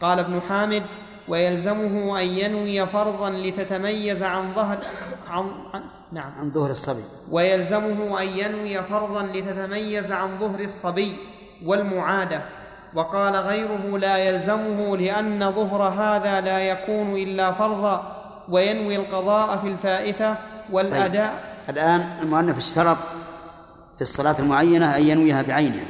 [0.00, 0.82] قال ابن حامد
[1.28, 4.78] ويلزمه أن ينوي فرضا لتتميز عن ظهر
[5.30, 5.50] عن,
[6.12, 6.32] نعم.
[6.38, 7.04] عن ظهر الصبي.
[7.30, 11.16] ويلزمه أن ينوي فرضا لتتميز عن ظهر الصبي
[11.64, 12.42] والمعادة.
[12.94, 18.16] وقال غيره لا يلزمه لأن ظهر هذا لا يكون إلا فرضا
[18.48, 20.36] وينوي القضاء في الفائتة
[20.70, 21.30] والأداء.
[21.66, 21.76] طيب.
[21.76, 22.98] الآن المؤلف اشترط
[23.96, 25.86] في الصلاة المعينة أن ينويها بعينها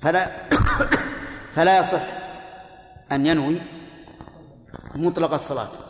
[0.00, 0.30] فلا
[1.54, 2.02] فلا يصح
[3.12, 3.60] أن ينوي
[4.94, 5.85] مطلق الصلاة.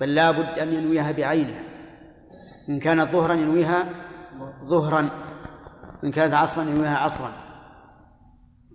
[0.00, 1.62] بل لا بد أن ينويها بعينها.
[2.68, 3.84] إن كانت ظهرا ينويها
[4.64, 5.08] ظهرا.
[6.04, 7.32] إن كانت عصرا ينويها عصرا.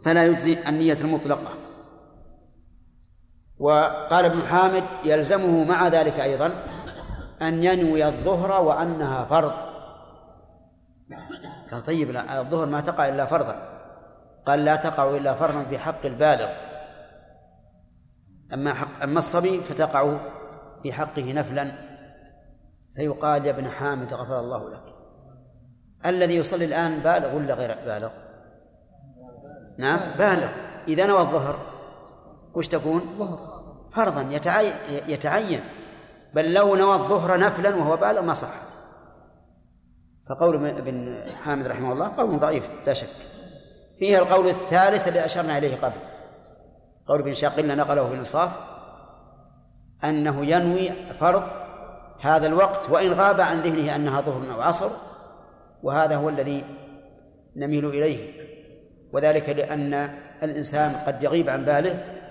[0.06, 1.54] فلا يجزي النية المطلقة.
[3.60, 6.52] وقال ابن حامد يلزمه مع ذلك أيضا
[7.42, 9.54] أن ينوي الظهر وأنها فرض.
[11.72, 13.68] قال طيب الظهر ما تقع إلا فرضا.
[14.46, 16.50] قال لا تقع إلا فرضا في حق البالغ.
[18.54, 20.18] أما حق أما الصبي فتقع
[20.84, 21.72] في حقه نفلا
[22.96, 24.84] فيقال يا ابن حامد غفر الله لك.
[26.06, 28.10] الذي يصلي الآن بالغ ولا غير بالغ؟
[29.78, 30.50] نعم بالغ.
[30.88, 31.60] إذا نوى الظهر
[32.54, 33.02] وش تكون؟
[33.92, 34.22] فرضا
[35.08, 35.62] يتعين,
[36.34, 38.68] بل لو نوى الظهر نفلا وهو بالغ ما صحت.
[40.30, 43.08] فقول ابن حامد رحمه الله قول ضعيف لا شك.
[44.00, 46.00] فيه القول الثالث الذي أشرنا إليه قبل.
[47.08, 48.71] قول ابن شاقلنا نقله بالإنصاف
[50.04, 51.44] أنه ينوي فرض
[52.22, 54.90] هذا الوقت وإن غاب عن ذهنه أنها ظهر أو عصر
[55.84, 56.66] وهذا هو الذي
[57.56, 58.42] نميل إليه.
[59.14, 59.94] وذلك لأن
[60.44, 62.22] الإنسان قد يغيب عن باله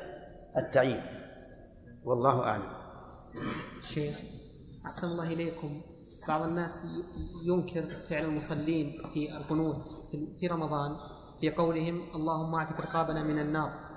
[0.57, 1.03] التعيين.
[2.05, 2.73] والله أعلم.
[3.83, 4.21] شيخ
[4.87, 5.81] أحسن الله إليكم.
[6.29, 6.83] بعض الناس
[7.45, 9.89] ينكر فعل المصلين في القنوت
[10.41, 10.97] في رمضان
[11.41, 13.90] في قولهم اللهم أعتق رقابنا من النار.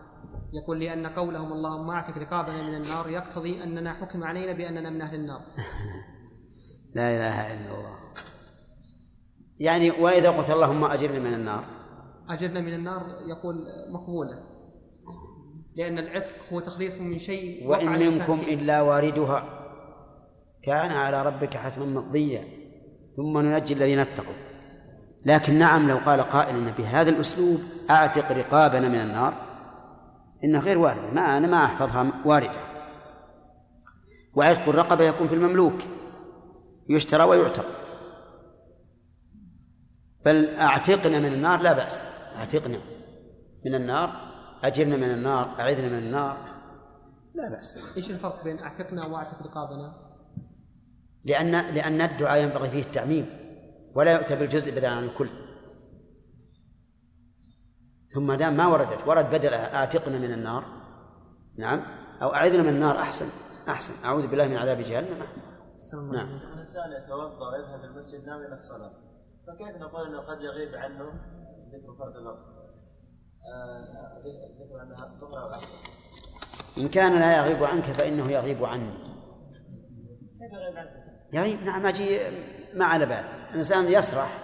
[0.53, 5.15] يقول لأن قولهم اللهم اعتق رقابنا من النار يقتضي أننا حكم علينا بأننا من أهل
[5.15, 5.41] النار.
[6.95, 7.99] لا إله إلا الله.
[9.59, 11.65] يعني وإذا قلت اللهم أجرني من النار.
[12.29, 14.43] أجرنا من النار يقول مقبولة.
[15.75, 19.59] لأن العتق هو تخليص من شيء وإن منكم إلا واردها.
[20.63, 22.47] كان على ربك حتما مقضيا.
[23.15, 24.33] ثم ننجي الذين اتقوا.
[25.25, 29.52] لكن نعم لو قال قائل بهذا الأسلوب أعتق رقابنا من النار.
[30.43, 32.59] إنها غير واردة ما أنا ما أحفظها واردة.
[34.33, 35.81] وعتق الرقبة يكون في المملوك.
[36.89, 37.65] يشترى ويعتق.
[40.25, 42.05] بل أعتقنا من النار لا بأس.
[42.35, 42.77] أعتقنا
[43.65, 44.09] من النار.
[44.63, 45.55] أجرنا من النار.
[45.59, 46.37] أعذنا من النار.
[47.33, 47.97] لا بأس.
[47.97, 49.93] إيش الفرق بين أعتقنا وأعتق رقابنا؟
[51.25, 53.25] لأن لأن الدعاء ينبغي فيه التعميم.
[53.95, 55.29] ولا يؤتى بالجزء بدلا عن الكل.
[58.13, 60.63] ثم دام ما وردت ورد بدل اعتقنا من النار.
[61.57, 61.83] نعم.
[62.21, 63.25] أو أعذنا من النار أحسن
[63.67, 63.93] أحسن.
[64.05, 65.19] أعوذ بالله من عذاب جهنم.
[66.11, 66.27] نعم.
[66.53, 68.91] الانسان يتوضأ ويذهب المسجد ناوي إلى الصلاة.
[69.47, 71.05] فكيف نقول إنه قد يغيب عنه؟
[71.73, 72.53] ذكر فرد الوقت.
[73.53, 74.19] آه،
[74.59, 75.61] ذكر أنها أو
[76.77, 78.93] إن كان لا يغيب عنك فإنه يغيب عني
[80.39, 80.89] كيف يغيب عنك؟
[81.33, 82.19] يغيب؟ نعم أجي
[82.73, 83.23] ما على بال.
[83.49, 84.37] الإنسان يسرح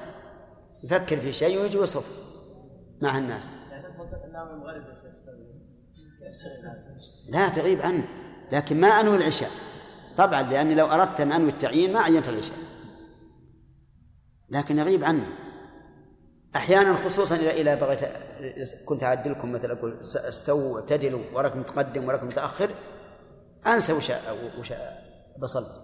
[0.83, 2.28] يفكر في شيء ويجي يصف
[3.01, 3.51] مع الناس.
[7.29, 8.07] لا تغيب عنه
[8.51, 9.51] لكن ما أنوي العشاء.
[10.17, 12.57] طبعا لأني لو أردت أن أنوي التعيين ما عينت العشاء.
[14.49, 15.25] لكن يغيب عنه
[16.55, 18.01] أحيانا خصوصا اذا بغيت
[18.85, 22.69] كنت أعدلكم مثلا أقول استووا واعتدلوا وركب متقدم وركب متأخر.
[23.67, 24.11] أنسى وش
[24.59, 24.73] وش
[25.39, 25.83] بصلي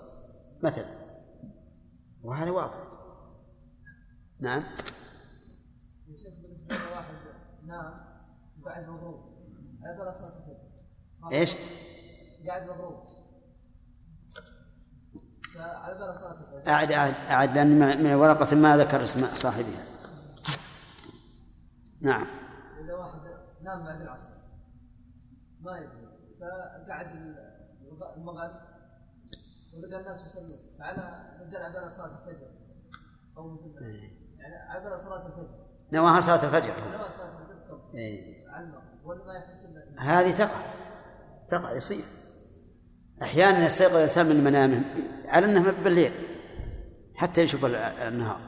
[0.63, 0.85] مثلا.
[2.23, 2.79] وهذا واضح
[4.39, 4.63] نعم.
[7.65, 7.93] نام
[8.57, 9.35] بعد مضروب
[10.11, 10.57] صلاه الفجر.
[11.31, 11.55] إيش؟
[12.47, 13.05] قاعد مضروب
[16.67, 19.83] أعد أعد أعد لأن من ورقة ما ذكر اسم صاحبها.
[22.01, 22.27] نعم.
[22.83, 23.19] إذا واحد
[23.61, 24.29] نام بعد العصر.
[25.61, 26.07] ما يدري
[26.39, 27.07] فقعد
[28.17, 28.61] المغرب.
[29.73, 30.59] ولقى الناس يصلون.
[30.79, 32.47] فعلى رجال على بال صلاه الفجر.
[33.37, 33.85] أو مثل
[34.37, 35.65] يعني على بال صلاه الفجر.
[35.93, 36.73] نواها صلاة الفجر.
[36.97, 37.44] نوى صلاة الفجر.
[37.95, 38.45] إيه.
[39.99, 40.61] هذه تقع.
[41.47, 42.03] تقع يصير.
[43.21, 44.83] أحيانا يستيقظ الإنسان من منامه
[45.25, 46.11] على أنه بالليل
[47.15, 48.39] حتى يشوف ال- النهار.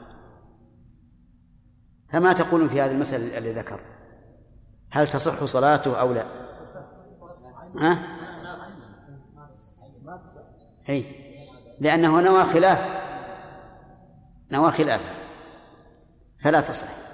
[2.12, 3.80] فما تقولون في هذه المسألة اللي ذكر؟
[4.90, 6.24] هل تصح صلاته أو لا؟
[7.80, 7.98] ها؟
[10.88, 11.04] أي
[11.80, 13.08] لأنه نوى خلاف.
[14.52, 15.14] نوى خلافه.
[16.44, 17.07] فلا تصح.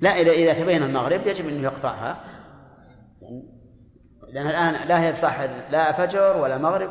[0.00, 2.24] لا إذا إذا تبين المغرب يجب أن يقطعها.
[4.32, 5.40] لأن الآن لا هي بصح
[5.70, 6.90] لا فجر ولا مغرب.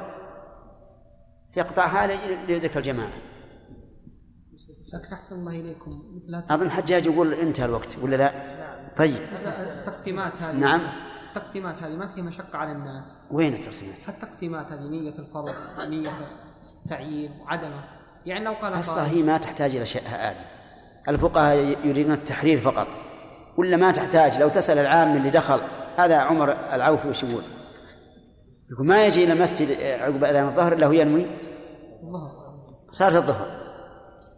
[1.58, 2.08] يقطعها
[2.48, 3.10] ليدرك الجماعة.
[5.14, 8.34] أحسن الله هذه أظن حجاج يقول انتهى الوقت ولا لا؟
[8.98, 9.22] طيب.
[9.80, 10.56] التقسيمات هذه.
[10.56, 10.82] نعم.
[11.28, 13.20] التقسيمات هذه ما فيها مشقة على الناس.
[13.32, 15.54] وين التصميمات؟ التقسيمات هذه نية الفرض
[15.90, 16.12] نية
[16.86, 17.84] التعيين عدمه
[18.26, 20.46] يعني لو قال أصلا هي ما تحتاج إلى شيء هذه
[21.10, 21.56] الفقهاء
[21.88, 22.88] يريدون التحرير فقط.
[23.58, 25.62] ولا ما تحتاج لو تسأل العام اللي دخل
[25.98, 27.44] هذا عمر العوفي وش يقول؟
[28.72, 31.26] يقول ما يجي إلى المسجد عقب أذان الظهر إلا هو ينوي.
[32.92, 33.48] صارت الظهر.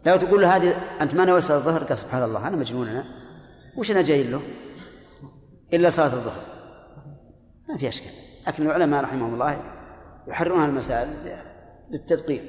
[0.06, 3.04] لو تقول له هذه أنت ما نويت صلاة الظهر؟ قال سبحان الله أنا مجنون أنا.
[3.76, 4.40] وش أنا جاي له؟
[5.72, 6.42] إلا صلاة الظهر.
[7.68, 8.10] ما في أشكال.
[8.46, 9.62] لكن العلماء رحمهم الله
[10.28, 11.08] يحررون المسائل
[11.90, 12.42] للتدقيق.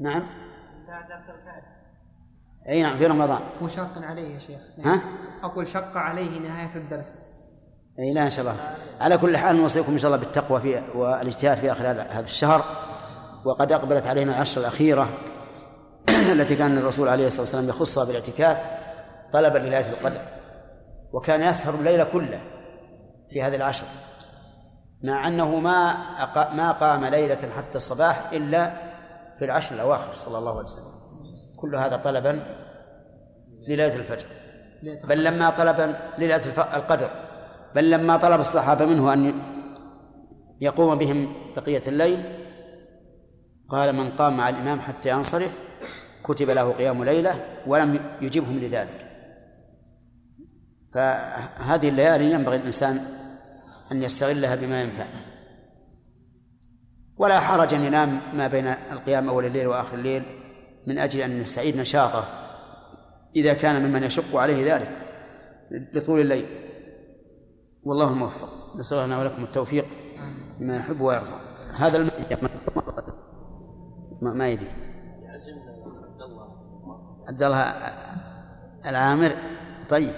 [0.00, 0.41] نعم؟
[2.68, 3.40] أي نعم في رمضان.
[3.62, 4.60] هو شاق عليه يا شيخ.
[4.84, 5.00] ها؟
[5.42, 7.22] أقول شق عليه نهاية الدرس.
[7.98, 8.56] أي لا إن شاء الله.
[9.00, 12.64] على كل حال نوصيكم إن شاء الله بالتقوى في والاجتهاد في آخر هذا هذا الشهر.
[13.44, 15.08] وقد أقبلت علينا العشر الأخيرة
[16.32, 18.58] التي كان الرسول عليه الصلاة والسلام يخصها بالاعتكاف
[19.32, 20.20] طلبا لليله القدر.
[21.12, 22.40] وكان يسهر الليل كله
[23.30, 23.86] في هذه العشر.
[25.04, 25.94] مع أنه ما.
[26.52, 28.72] ما قام ليلة حتى الصباح إلا
[29.42, 30.92] في العشر الأواخر صلى الله عليه وسلم.
[31.56, 32.42] كل هذا طلبا
[33.68, 34.26] لليله الفجر.
[34.82, 36.42] بل لما طلب ليلة
[36.76, 37.10] القدر.
[37.74, 39.34] بل لما طلب الصحابة منه أن
[40.60, 42.24] يقوم بهم بقية الليل
[43.68, 45.58] قال من قام مع الإمام حتى ينصرف
[46.24, 49.08] كتب له قيام ليلة ولم يجبهم لذلك.
[50.94, 53.00] فهذه الليالي ينبغي الإنسان
[53.92, 55.04] أن يستغلها بما ينفع.
[57.22, 60.22] ولا حرج أن ينام ما بين القيام أول الليل وآخر الليل
[60.86, 62.24] من أجل أن يستعيد نشاطه
[63.36, 64.90] إذا كان ممن يشق عليه ذلك
[65.70, 66.46] لطول الليل.
[67.84, 69.86] والله الموفق نسأل الله ولكم التوفيق
[70.60, 71.40] لما يحب ويرضى.
[71.76, 72.10] هذا الم...
[74.22, 74.70] ما, ما يدري.
[77.28, 77.74] عبد الله
[78.86, 79.32] العامر.
[79.88, 80.12] طيب.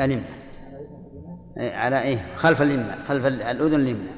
[0.00, 0.45] اليمنى
[1.58, 4.10] إيه، على إيه؟ خلف اليمنى خلف الأذن اليمنى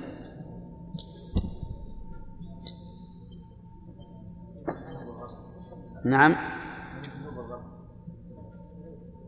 [6.04, 6.36] نعم.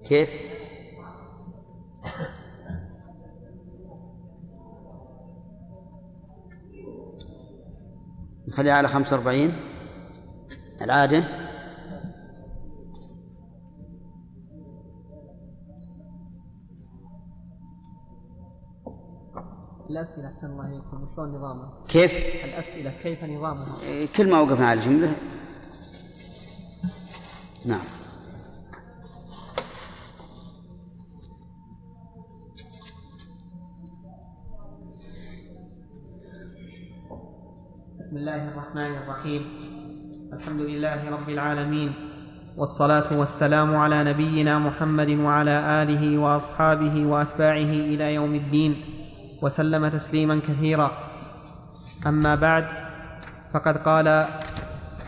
[0.09, 0.31] كيف؟
[8.49, 9.53] نخليها على خمسة وأربعين.
[10.83, 11.50] العادة؟
[19.91, 24.81] الأسئلة أحسن الله إليكم وشلون نظامها؟ كيف؟ الأسئلة كيف نظامها؟ إيه، كل ما وقفنا على
[24.81, 25.15] الجملة
[27.67, 27.81] نعم
[37.99, 39.43] بسم الله الرحمن الرحيم
[40.33, 41.93] الحمد لله رب العالمين
[42.57, 48.77] والصلاة والسلام على نبينا محمد وعلى آله وأصحابه وأتباعه إلى يوم الدين
[49.43, 51.11] وسلم تسليما كثيرا.
[52.07, 52.67] أما بعد
[53.55, 54.27] فقد قال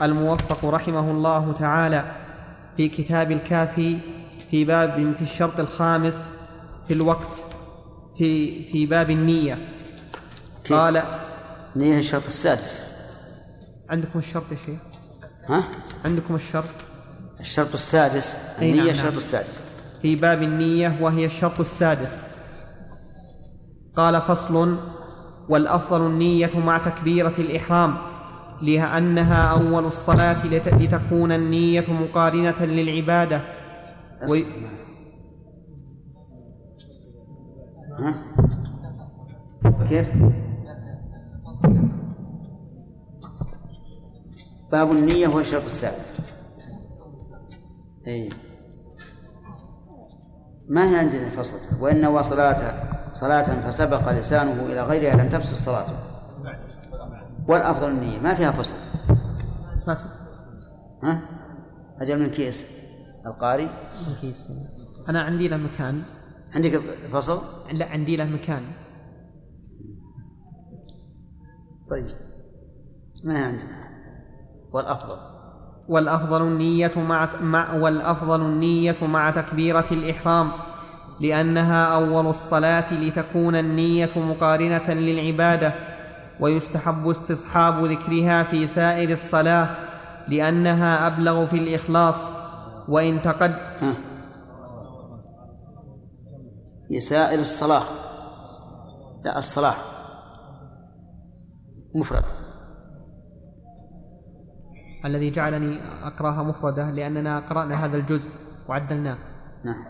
[0.03, 2.05] الموفق رحمه الله تعالى
[2.77, 3.99] في كتاب الكافي
[4.51, 6.33] في باب في الشرط الخامس
[6.89, 7.29] في الوقت
[8.19, 9.59] في في باب النية.
[10.65, 11.03] كيف؟ قال
[11.77, 12.85] نية الشرط السادس.
[13.91, 14.79] عندكم الشرط يا شيخ؟
[15.49, 15.65] ها؟
[16.05, 16.75] عندكم الشرط؟
[17.41, 18.39] الشرط السادس.
[18.61, 18.91] نعم، النية نعم.
[18.91, 19.63] الشرط السادس.
[20.03, 22.27] في باب النية وهي الشرط السادس.
[23.97, 24.77] قال فصل
[25.49, 27.97] والأفضل النية مع تكبيرة الإحرام
[28.63, 33.41] لأنها أول الصلاة لت- لتكون النية مقارنة للعبادة
[34.31, 34.45] وي-
[37.99, 38.15] ها؟
[39.89, 40.13] كيف؟
[44.73, 46.19] باب النية هو الشرط السادس
[48.07, 48.29] أي
[50.69, 52.75] ما هي عندنا فصل وإن وصلاة
[53.13, 55.97] صلاة فسبق لسانه إلى غيرها لم تفسد صلاته.
[57.49, 58.75] والأفضل النية ما فيها فصل.
[61.03, 61.23] ها؟
[62.01, 62.67] أجل من كيس.
[63.27, 63.69] القاري؟
[64.21, 64.49] كيس.
[65.09, 66.03] أنا عندي له مكان.
[66.55, 67.41] عندك فصل؟
[67.73, 68.73] لا عندي له مكان.
[71.91, 72.17] طيب.
[73.25, 73.91] ما هي عندنا؟
[74.73, 75.32] والأفضل.
[75.89, 80.51] والأفضل النية مع, مع والأفضل النية مع تكبيرة الإحرام
[81.21, 85.75] لأنها أول الصلاة لتكون النية مقارنة للعبادة
[86.41, 89.69] ويستحب استصحاب ذكرها في سائر الصلاة
[90.29, 92.31] لأنها أبلغ في الإخلاص
[92.89, 93.55] وإن تقد
[96.91, 97.83] هي سائر الصلاة.
[99.25, 99.75] لا الصلاة
[101.95, 102.42] مفرد.
[105.05, 108.33] الذي جعلني أقرأها مفردة لأننا قرأنا هذا الجزء
[108.69, 109.19] وعدلناه.
[109.65, 109.85] نعم.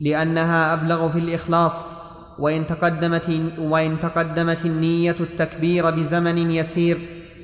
[0.00, 1.92] لأنها أبلغ في الإخلاص
[2.38, 6.98] وإن تقدمت وإن تقدمت النية التكبير بزمن يسير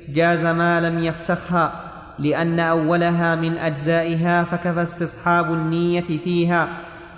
[0.09, 1.83] جاز ما لم يفسخها
[2.19, 6.67] لأن أولها من أجزائها فكفى استصحاب النية فيها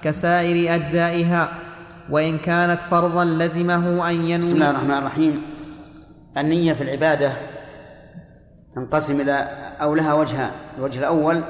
[0.02, 1.50] كسائر أجزائها.
[2.10, 5.34] وإن كانت فرضا لزمه أن بسم الله ينوي الرحمن الرحيم.
[6.38, 7.32] النية في العبادة
[8.76, 9.34] تنقسم إلى
[9.82, 11.44] أو لها وجهان الوجه الأول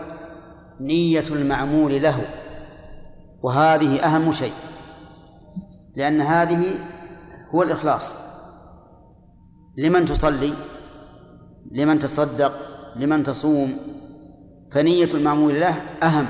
[0.80, 2.26] نية المعمول له
[3.43, 4.53] وهذه أهم شيء
[5.95, 6.74] لأن هذه
[7.55, 8.13] هو الإخلاص.
[9.78, 10.53] لمن تصلي
[11.72, 12.53] لمن تصدق
[12.95, 13.78] لمن تصوم
[14.72, 16.28] فنية المعمول له أهم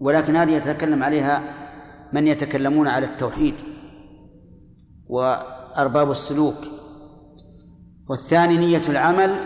[0.00, 1.42] ولكن هذه يتكلم عليها
[2.12, 3.54] من يتكلمون على التوحيد
[5.08, 6.75] وأرباب السلوك.
[8.08, 9.36] والثاني نية العمل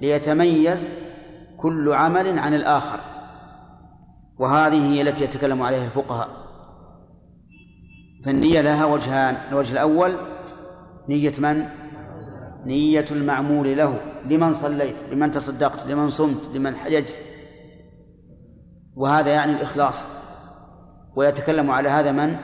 [0.00, 0.84] ليتميز
[1.56, 3.00] كل عمل عن الآخر.
[4.38, 6.28] وهذه هي التي يتكلم عليها الفقهاء.
[8.24, 9.36] فالنية لها وجهان.
[9.50, 10.16] الوجه الأول
[11.08, 11.66] نية من؟
[12.64, 14.00] نية المعمول له.
[14.24, 17.18] لمن صليت؟ لمن تصدقت؟ لمن صمت؟ لمن حججت؟
[18.96, 20.08] وهذا يعني الإخلاص.
[21.16, 22.36] ويتكلم على هذا من؟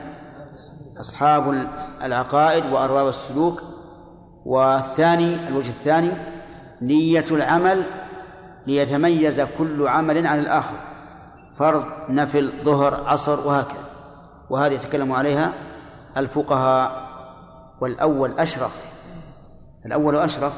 [0.99, 1.67] أصحاب
[2.03, 3.63] العقائد وأرباب السلوك.
[4.47, 6.11] والثاني الوجه الثاني
[6.81, 7.83] نية العمل
[8.67, 10.75] ليتميز كل عمل عن الآخر.
[11.55, 13.83] فرض نفل ظهر عصر وهكذا.
[14.49, 15.53] وهذه يتكلم عليها
[16.17, 17.07] الفقهاء
[17.81, 18.85] والأول أشرف.
[19.85, 20.53] الأول أشرف.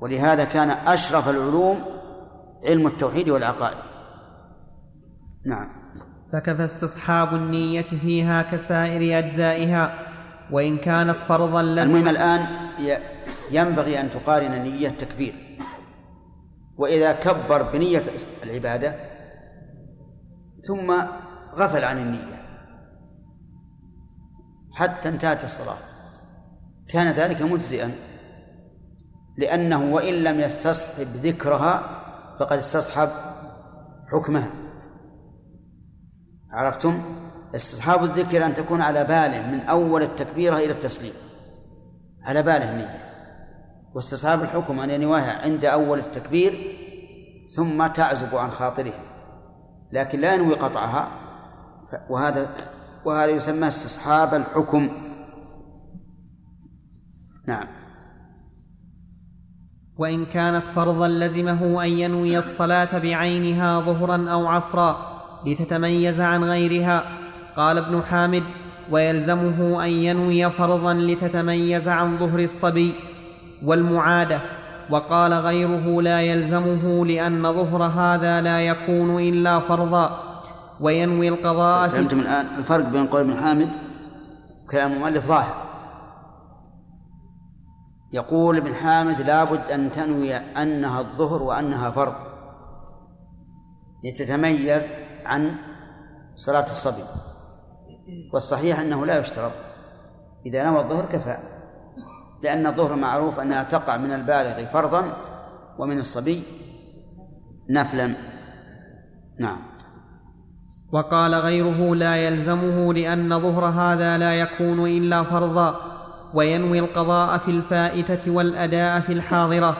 [0.00, 1.80] ولهذا كان أشرف العلوم
[2.64, 3.78] علم التوحيد والعقائد.
[5.46, 5.68] نعم.
[6.32, 10.07] فكفى استصحاب النية فيها كسائر أجزائها.
[10.50, 12.46] وإن كانت فرضا لزم المهم الآن
[13.50, 15.34] ينبغي أن تقارن نية التكبير
[16.76, 18.02] وإذا كبر بنية
[18.42, 18.94] العبادة
[20.66, 20.94] ثم
[21.54, 22.38] غفل عن النية.
[24.72, 25.76] حتى انتهت الصلاة.
[26.88, 27.92] كان ذلك مجزئا.
[29.36, 31.82] لأنه وإن لم يستصحب ذكرها
[32.38, 33.08] فقد استصحب
[34.12, 34.50] حكمها.
[36.50, 37.02] عرفتم؟
[37.54, 41.12] استصحاب الذكر أن تكون على باله من أول التكبيرة إلى التسليم.
[42.22, 43.08] على باله النية
[43.94, 46.76] واستصحاب الحكم أن ينواها عند أول التكبير
[47.54, 48.92] ثم تعزب عن خاطره
[49.92, 51.08] لكن لا ينوي قطعها.
[52.10, 52.50] وهذا
[53.04, 54.88] وهذا يسمى استصحاب الحكم.
[57.46, 57.66] نعم.
[59.96, 67.17] وإن كانت فرضا لزمه أن ينوي الصلاة بعينها ظهرا أو عصرا لتتميز عن غيرها
[67.58, 68.44] قال ابن حامد
[68.90, 72.94] ويلزمه أن ينوي فرضا لتتميز عن ظهر الصبي
[73.64, 74.40] والمعادة
[74.90, 80.24] وقال غيره لا يلزمه لأن ظهر هذا لا يكون إلا فرضا.
[80.80, 83.68] وينوي القضاء فهمتم الآن؟ الفرق بين قول ابن حامد
[84.64, 85.54] وكلام المؤلف ظاهر.
[88.12, 92.14] يقول ابن حامد لابد أن تنوي أنها الظهر وأنها فرض
[94.04, 94.90] لتتميز
[95.26, 95.54] عن
[96.36, 97.02] صلاة الصبي.
[98.32, 99.52] والصحيح أنه لا يشترط.
[100.46, 101.38] إذا نوى الظهر كفى.
[102.42, 105.16] لأن الظهر معروف أنها تقع من البالغ فرضا
[105.78, 106.42] ومن الصبي
[107.70, 108.14] نفلا.
[109.40, 109.58] نعم.
[110.92, 115.80] وقال غيره لا يلزمه لأن ظهر هذا لا يكون إلا فرضا
[116.34, 119.76] وينوي القضاء في الفائتة والأداء في الحاضرة.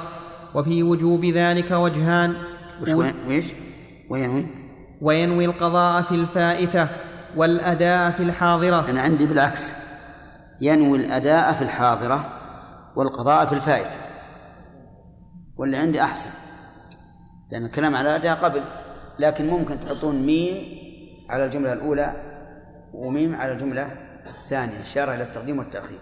[0.54, 2.34] وفي وجوب ذلك وجهان.
[4.10, 4.46] وينوي؟
[5.00, 6.88] وينوي القضاء في الفائتة.
[7.38, 8.90] والأداء في الحاضرة.
[8.90, 9.72] أنا عندي بالعكس.
[10.60, 12.24] ينوي الأداء في الحاضرة
[12.96, 13.98] والقضاء في الفائتة.
[15.56, 16.30] واللي عندي أحسن.
[17.52, 18.60] لأن الكلام على الأداء قبل.
[19.18, 20.56] لكن ممكن تحطون ميم
[21.30, 22.16] على الجملة الأولى
[22.94, 23.90] وميم على الجملة
[24.26, 25.98] الثانية إشارة إلى التقديم والتأخير.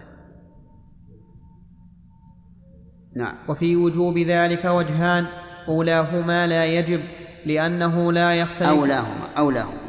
[3.15, 3.35] نعم.
[3.49, 5.25] وفي وجوب ذلك وجهان.
[5.67, 7.01] أولاهما لا يجب
[7.45, 8.69] لأنه لا يختلف.
[8.69, 9.86] أولاهما أولاهما.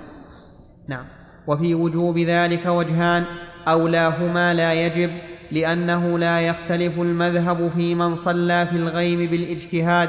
[1.49, 3.25] وفي وجوب ذلك وجهان
[3.69, 5.11] أولاهما لا يجب
[5.53, 10.09] لأنه لا يختلف المذهب في من صلى في الغيب بالاجتهاد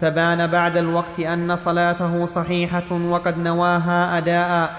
[0.00, 4.70] فبان بعد الوقت أن صلاته صحيحة وقد نواها أداء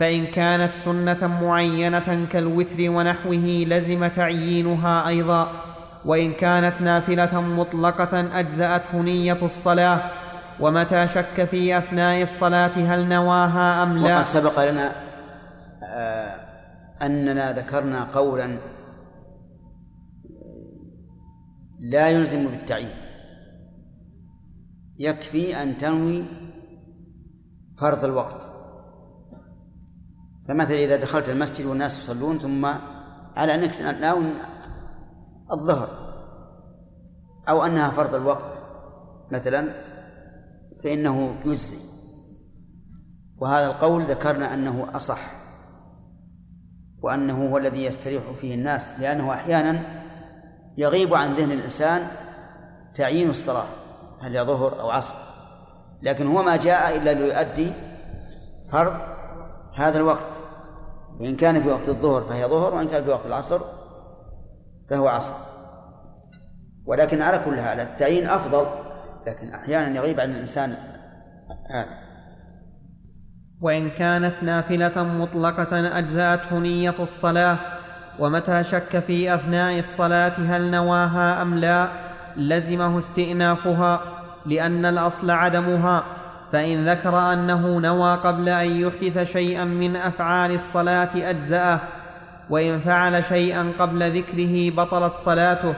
[0.00, 5.50] فإن كانت سنة معينة كالوتر ونحوه لزم تعيينها أيضا
[6.04, 10.00] وإن كانت نافلة مطلقة أجزأته نية الصلاة
[10.60, 14.92] ومتى شك في أثناء الصلاة هل نواها أم لا؟ وقد سبق لنا
[17.02, 18.58] أننا ذكرنا قولا
[21.80, 22.96] لا يلزم بالتعيين.
[24.98, 26.24] يكفي أن تنوي
[27.78, 28.52] فرض الوقت.
[30.48, 32.64] فمثلا إذا دخلت المسجد والناس يصلون ثم
[33.36, 34.32] على أنك تناول
[35.52, 35.88] الظهر
[37.48, 38.64] أو أنها فرض الوقت
[39.32, 39.72] مثلا
[40.82, 41.78] فإنه يجزي.
[43.38, 45.41] وهذا القول ذكرنا أنه أصح.
[47.02, 49.82] وأنه هو الذي يستريح فيه الناس لأنه أحيانا
[50.76, 52.06] يغيب عن ذهن الإنسان
[52.94, 53.66] تعيين الصلاة
[54.20, 55.14] هل هي ظهر أو عصر.
[56.02, 57.72] لكن هو ما جاء إلا ليؤدي
[58.72, 58.94] فرض
[59.76, 60.26] هذا الوقت
[61.20, 63.60] وإن كان في وقت الظهر فهي ظهر وإن كان في وقت العصر
[64.90, 65.34] فهو عصر.
[66.86, 68.66] ولكن على كل حال التعيين أفضل
[69.26, 70.76] لكن أحيانا يغيب عن الإنسان
[71.70, 72.01] هذا.
[73.62, 77.56] وإن كانت نافلة مطلقة أجزأته نية الصلاة
[78.18, 81.88] ومتى شك في أثناء الصلاة هل نواها أم لا
[82.36, 84.00] لزمه استئنافها
[84.46, 86.04] لأن الأصل عدمها
[86.52, 91.80] فإن ذكر أنه نوى قبل أن يحدث شيئا من أفعال الصلاة أجزأه
[92.50, 95.74] وإن فعل شيئا قبل ذكره بطلت صلاته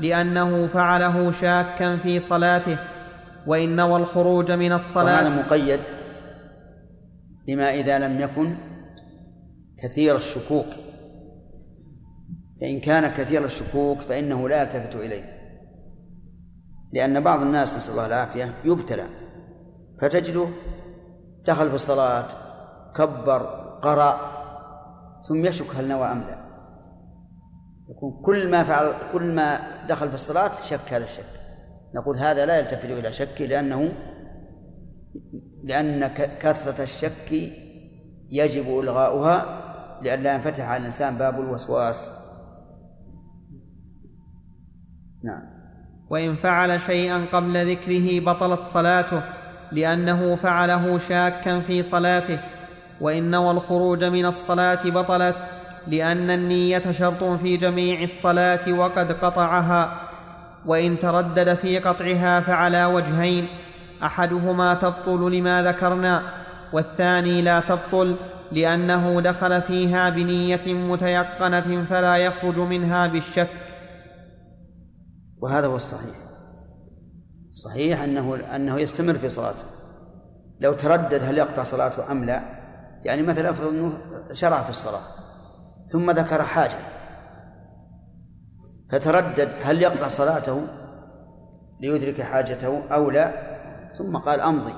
[0.00, 2.76] لأنه فعله شاكا في صلاته
[3.46, 5.80] وإن نوى الخروج من الصلاة وهذا مقيد
[7.46, 8.56] بما إذا لم يكن
[9.78, 10.66] كثير الشكوك.
[12.60, 15.36] فإن كان كثير الشكوك فإنه لا يلتفت إليه.
[16.92, 19.06] لأن بعض الناس نسأل الله العافية يبتلى.
[20.00, 20.48] فتجده
[21.46, 22.26] دخل في الصلاة
[22.94, 23.42] كبر
[23.82, 24.36] قرأ
[25.28, 26.46] ثم يشك هل نوى أم لا.
[27.88, 31.24] يكون كل ما فعل كل ما دخل في الصلاة شك هذا الشك.
[31.94, 33.92] نقول هذا لا يلتفت إلى شكه لأنه
[35.66, 36.06] لأن
[36.40, 37.32] كثرة الشك
[38.30, 39.62] يجب إلغاؤها
[40.02, 42.12] لئلا ينفتح على الإنسان باب الوسواس.
[45.24, 45.42] نعم.
[46.10, 49.22] وإن فعل شيئا قبل ذكره بطلت صلاته
[49.72, 52.38] لأنه فعله شاكا في صلاته
[53.00, 55.36] وإن نوى الخروج من الصلاة بطلت
[55.86, 60.00] لأن النية شرط في جميع الصلاة وقد قطعها
[60.66, 63.48] وإن تردد في قطعها فعلى وجهين
[64.02, 66.22] أحدهما تبطل لما ذكرنا
[66.72, 68.16] والثاني لا تبطل
[68.52, 73.50] لأنه دخل فيها بنية متيقنة فلا يخرج منها بالشك.
[75.42, 76.16] وهذا هو الصحيح.
[77.52, 79.64] صحيح أنه أنه يستمر في صلاته.
[80.60, 82.42] لو تردد هل يقطع صلاته أم لا؟
[83.04, 83.92] يعني مثلا أفرض أنه
[84.32, 85.02] شرع في الصلاة
[85.88, 86.78] ثم ذكر حاجة.
[88.90, 90.62] فتردد هل يقطع صلاته
[91.80, 93.55] ليدرك حاجته أو لا؟
[93.98, 94.74] ثم قال أمضي.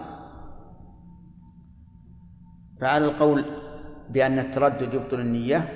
[2.81, 3.45] فعلى القول
[4.11, 5.69] بأن التردد يبطل النية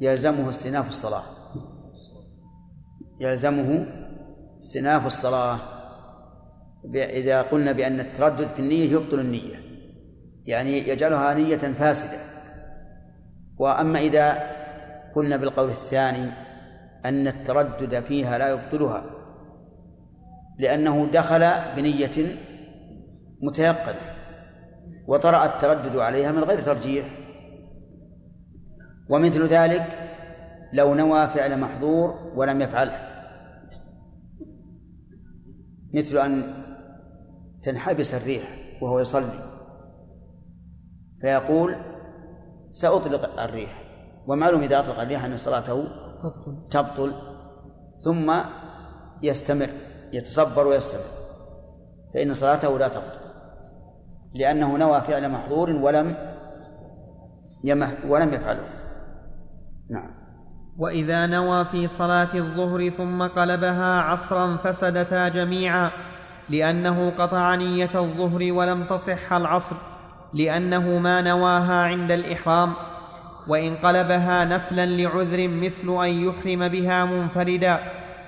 [0.00, 1.22] يلزمه استئناف الصلاة.
[3.20, 3.86] يلزمه
[4.60, 5.58] استئناف الصلاة.
[6.94, 9.56] إذا قلنا بأن التردد في النية يبطل النية.
[10.46, 12.18] يعني يجعلها نية فاسدة.
[13.58, 14.38] وأما إذا
[15.14, 16.30] قلنا بالقول الثاني
[17.04, 19.04] أن التردد فيها لا يبطلها
[20.58, 22.36] لأنه دخل بنية
[23.46, 24.00] متيقنة
[25.08, 27.06] وطرأ التردد عليها من غير ترجيح.
[29.10, 29.98] ومثل ذلك
[30.72, 32.98] لو نوى فعل محظور ولم يفعله.
[35.94, 36.64] مثل أن
[37.62, 39.54] تنحبس الريح وهو يصلي
[41.20, 41.76] فيقول
[42.72, 43.82] سأطلق الريح
[44.26, 45.84] ومعلوم إذا أطلق الريح أن صلاته
[46.70, 47.14] تبطل,
[47.98, 48.34] ثم
[49.22, 49.68] يستمر
[50.12, 51.04] يتصبر ويستمر
[52.14, 53.23] فإن صلاته لا تبطل.
[54.34, 56.14] لأنه نوى فعل محظور ولم
[57.64, 58.64] يمه ولم يفعله.
[59.90, 60.10] نعم.
[60.78, 65.90] وإذا نوى في صلاة الظهر ثم قلبها عصرا فسدتا جميعا
[66.48, 69.76] لأنه قطع نية الظهر ولم تصح العصر
[70.34, 72.72] لأنه ما نواها عند الإحرام.
[73.48, 77.78] وإن قلبها نفلا لعذر مثل أن يحرم بها منفردا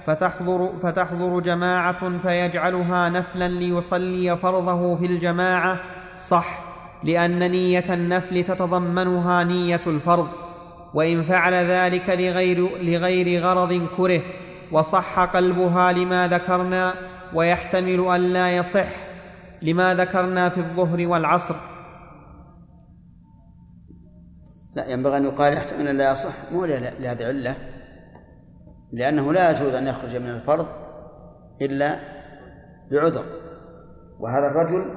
[0.07, 5.81] فتحضر, فتحضر جماعة فيجعلها نفلا ليصلي فرضه في الجماعة
[6.19, 6.59] صح
[7.05, 10.29] لأن نية النفل تتضمنها نية الفرض
[10.95, 14.23] وإن فعل ذلك لغير, لغير غرض كره
[14.73, 16.95] وصح قلبها لما ذكرنا
[17.35, 18.89] ويحتمل أن لا يصح
[19.63, 21.55] لما ذكرنا في الظهر والعصر.
[24.75, 27.57] لا ينبغي أن يقال يحتمل أن لا يصح مو لهذه العلة
[28.93, 30.67] لأنه لا يجوز أن يخرج من الفرض
[31.63, 32.01] إلا
[32.91, 33.25] بعذر
[34.21, 34.95] وهذا الرجل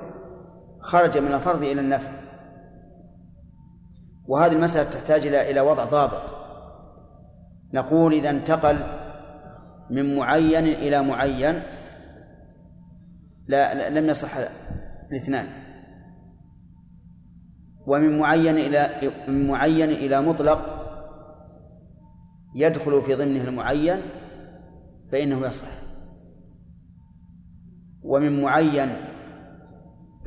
[0.80, 2.20] خرج من الفرض إلى النفل
[4.28, 6.36] وهذه المسألة تحتاج إلى إلى وضع ضابط.
[7.74, 8.80] نقول إذا انتقل
[9.90, 11.62] من معين إلى معين
[13.48, 14.32] لا لم يصح
[15.12, 15.48] الاثنان.
[17.88, 20.80] ومن معين إلى من معين إلى مطلق
[22.56, 24.02] يدخل في ضمنه المعين
[25.12, 25.68] فإنه يصح.
[28.04, 29.09] ومن معين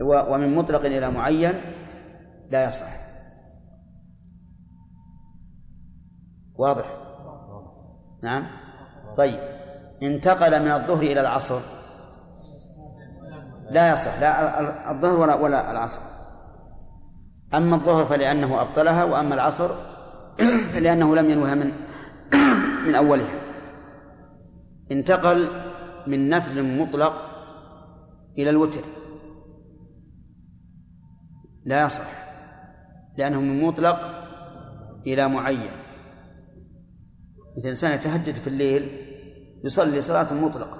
[0.02, 1.54] ومن مطلق إلى معين
[2.50, 2.86] لا يصح.
[6.54, 6.84] واضح؟
[8.22, 8.46] نعم.
[9.16, 9.40] طيب.
[10.02, 11.60] انتقل من الظهر إلى العصر.
[13.70, 14.20] لا يصح.
[14.20, 16.00] لا الظهر ولا ولا العصر.
[17.54, 19.70] أما الظهر فلأنه أبطلها وأما العصر
[20.72, 21.72] فلأنه لم ينوها من
[22.86, 23.40] من أولها.
[24.92, 25.48] انتقل
[26.06, 27.12] من نفل مطلق
[28.38, 28.84] إلى الوتر.
[31.64, 32.04] لا يصح
[33.18, 33.98] لأنه من مطلق
[35.06, 35.70] إلى معين.
[37.58, 39.08] مثل إنسان يتهجد في الليل
[39.64, 40.78] يصلي صلاة مطلقة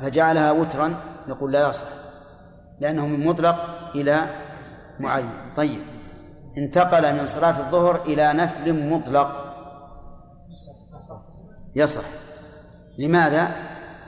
[0.00, 0.94] فجعلها وترا
[1.28, 1.88] نقول لا يصح
[2.80, 3.56] لأنه من مطلق
[3.94, 4.26] إلى
[5.00, 5.30] معين.
[5.56, 5.80] طيب
[6.58, 9.44] انتقل من صلاة الظهر إلى نفل مطلق.
[11.76, 12.02] يصح.
[12.98, 13.50] لماذا؟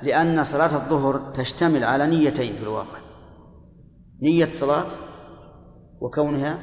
[0.03, 2.99] لأن صلاة الظهر تشتمل على نيتين في الواقع.
[4.23, 4.87] نية صلاة
[6.01, 6.59] وكونها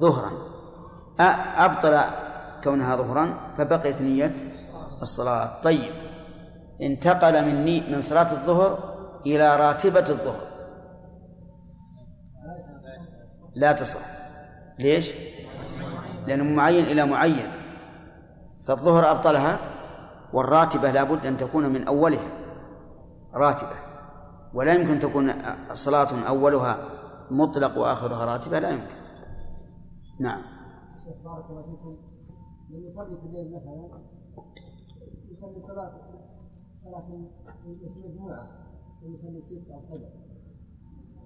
[0.00, 0.32] ظهرا.
[1.56, 2.00] أبطل
[2.64, 4.34] كونها ظهرا فبقيت نية
[5.02, 5.62] الصلاة.
[5.62, 5.92] طيب
[6.82, 8.78] انتقل من ني من صلاة الظهر
[9.26, 10.46] إلى راتبة الظهر.
[13.54, 14.00] لا تصح.
[14.78, 15.14] ليش؟
[16.26, 17.50] لأنه معين إلى معين.
[18.66, 19.58] فالظهر أبطلها
[20.32, 22.30] والراتبة لابد أن تكون من أولها.
[23.34, 23.76] راتبة.
[24.54, 25.32] ولا يمكن تكون
[25.72, 26.91] صلاة أولها
[27.32, 28.96] مطلق وآخرها راتبة لا يمكن.
[30.20, 30.42] نعم.
[31.24, 31.96] بارك الله فيكم.
[32.70, 33.88] من يصلي في الليل مثلا
[35.30, 35.92] يصلي صلاة
[36.84, 37.08] صلاة
[37.82, 38.48] يصلي مجموعة
[39.02, 40.10] ويصلي ستة أو سبعة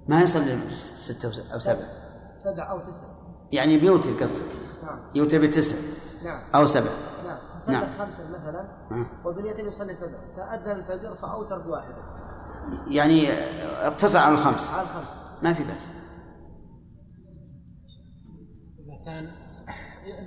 [0.09, 1.89] ما يصلي ستة أو سبعة
[2.37, 2.71] سبع.
[2.71, 3.07] أو تسع.
[3.53, 4.47] يعني بيوتر قصدك
[4.85, 4.99] نعم.
[5.15, 5.77] يوتر بتسع.
[6.25, 6.41] نعم.
[6.55, 6.91] أو سبع.
[7.25, 7.39] نعم.
[7.57, 7.87] فصلى نعم.
[7.99, 9.07] خمسا مثلا نعم.
[9.25, 10.19] وبنية يصلي سبع.
[10.37, 12.03] فأذن الفجر فأوتر بواحدة
[12.89, 13.33] يعني
[13.87, 14.71] اقتصر على الخمس.
[14.71, 15.26] على الخمس.
[15.43, 15.91] ما في بأس
[18.79, 19.33] إذا كان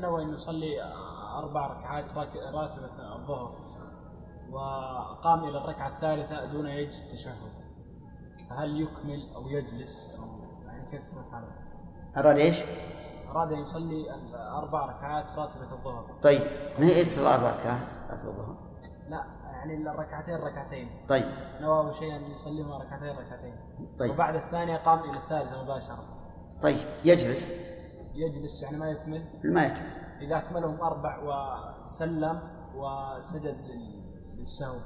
[0.02, 0.84] نوى أن يصلي
[1.38, 2.06] أربع ركعات
[2.53, 3.56] راتبة الظهر
[4.52, 7.36] وقام إلى الركعة الثالثة دون يجلس التشهد
[8.49, 10.26] فهل يكمل أو يجلس أو
[10.65, 11.48] يعني كيف تكون حاله؟
[12.18, 12.57] أراد إيش؟
[13.30, 16.41] أراد أن يصلي أربع ركعات راتبة الظهر طيب
[16.80, 18.57] ما هي تصلي أربع ركعات راتبة الظهر؟
[19.10, 20.90] لا يعني الركعتين ركعتين.
[21.07, 21.26] طيب.
[21.61, 23.56] نواه شيئا يصليهما ركعتين ركعتين.
[23.99, 24.11] طيب.
[24.11, 26.06] وبعد الثانية قام إلى الثالثة مباشرة.
[26.61, 26.77] طيب.
[27.06, 27.53] يجلس.
[28.15, 29.26] يجلس يعني ما يكمل.
[29.44, 29.94] ما يكمل.
[30.22, 31.19] إذا أكملهم أربع
[31.84, 32.40] وسلم
[32.76, 33.57] وسجد
[34.38, 34.77] للسهو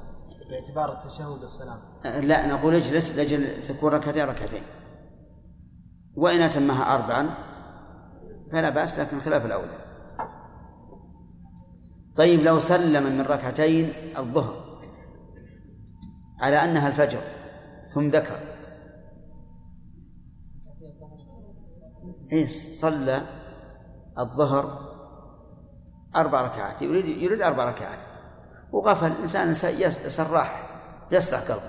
[0.49, 1.79] باعتبار التشهد والسلام.
[2.03, 4.63] لا نقول اجلس لأجل تكون ركعتين ركعتين.
[6.15, 7.29] وإن أتمها أربعا
[8.51, 9.77] فلا بأس لكن خلاف الأولى.
[12.15, 14.62] طيب لو سلم من ركعتين الظهر.
[16.43, 17.21] على أنها الفجر
[17.83, 18.39] ثم ذكر.
[22.31, 22.45] إيه
[22.81, 23.21] صلى
[24.19, 24.93] الظهر
[26.15, 27.99] أربع ركعات يريد يريد أربع ركعات.
[28.71, 29.53] وغفل الإنسان
[30.09, 30.69] سراح
[31.11, 31.61] يسرح قلبه.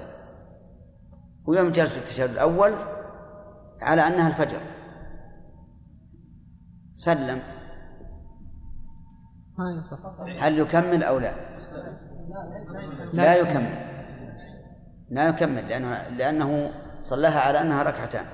[1.46, 2.74] ويوم جلس التشهد الأول
[3.82, 4.60] على أنها الفجر.
[6.92, 7.42] سلم.
[10.40, 11.32] هل يكمل أو لا؟
[13.12, 13.93] لا يكمل.
[15.10, 16.70] لا يكمل لأنه لأنه
[17.02, 18.26] صلاها على أنها ركعتان.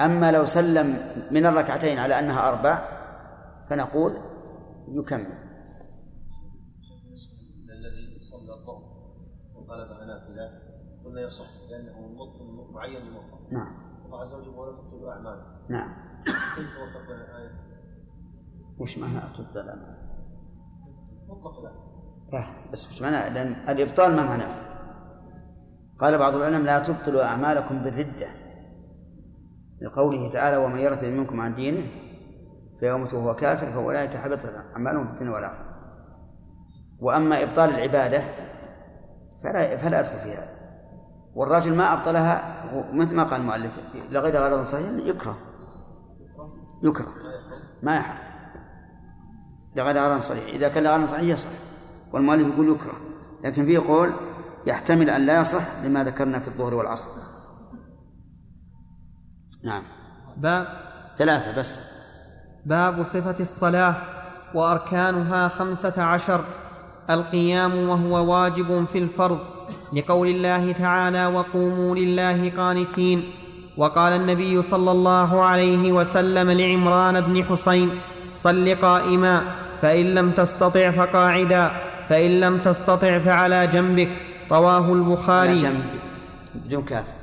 [0.00, 0.86] أما لو سلم
[1.30, 2.78] من الركعتين على أنها أربع
[3.68, 4.12] فنقول
[4.88, 5.50] يكمل.
[7.70, 8.82] الذي صلى الظهر
[9.54, 10.60] وقلبها نافلة
[11.04, 12.00] قلنا يصح لأنه
[12.72, 13.52] معين لمطلق.
[13.52, 13.90] نعم.
[14.06, 15.90] الله عز وجل ولا تبطلوا أعمالكم نعم.
[16.26, 17.50] كيف وفق بين الآية؟
[18.80, 19.96] وش معنى تبطل الأعمال؟
[21.28, 21.72] مطلق لا.
[22.32, 24.69] لا بس وش معنى؟ لأن الإبطال ما معناه.
[26.00, 28.28] قال بعض العلماء لا تبطلوا أعمالكم بالردة.
[29.82, 31.86] لقوله تعالى ومن يرث منكم عن دينه
[32.80, 35.64] فيموت وهو كافر فأولئك حبطت أعمالهم في الدنيا والآخرة.
[37.00, 38.24] وأما إبطال العبادة
[39.42, 40.46] فلا فلا أدخل فيها.
[41.34, 45.38] والرجل ما أبطلها مثل ما قال المؤلف لغير غرض صحيح يكره.
[46.82, 47.12] يكره.
[47.82, 48.18] ما يحرم.
[49.76, 50.44] لغير غرض صحيح.
[50.54, 51.48] إذا كان لغرض صحيح يصح.
[52.12, 52.96] والمؤلف يقول يكره.
[53.44, 54.12] لكن فيه قول
[54.66, 57.10] يحتمل أن لا يصح لما ذكرنا في الظهر والعصر.
[59.64, 59.82] نعم.
[60.36, 60.66] باب
[61.16, 61.80] ثلاثة بس.
[62.66, 63.94] باب صفة الصلاة
[64.54, 66.44] وأركانها خمسة عشر.
[67.10, 69.38] القيام وهو واجب في الفرض.
[69.92, 73.32] لقول الله تعالى وقوموا لله قانتين
[73.76, 77.90] وقال النبي صلى الله عليه وسلم لعمران بن حسين
[78.34, 79.42] صل قائما
[79.82, 81.70] فإن لم تستطع فقاعدا
[82.08, 84.10] فإن لم تستطع فعلى جنبك
[84.50, 85.84] رواه على البخاري جنب
[86.54, 87.14] بدون كاف.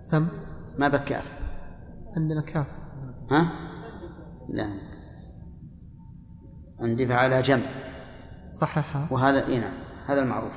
[0.00, 0.28] سم.
[0.78, 1.32] ما بكاف.
[2.16, 2.66] عندنا كاف.
[3.30, 3.48] ها؟
[4.48, 4.66] لا.
[6.80, 7.66] عندي فعلى جنب.
[8.52, 9.72] صححها وهذا إي نعم
[10.06, 10.52] هذا المعروف.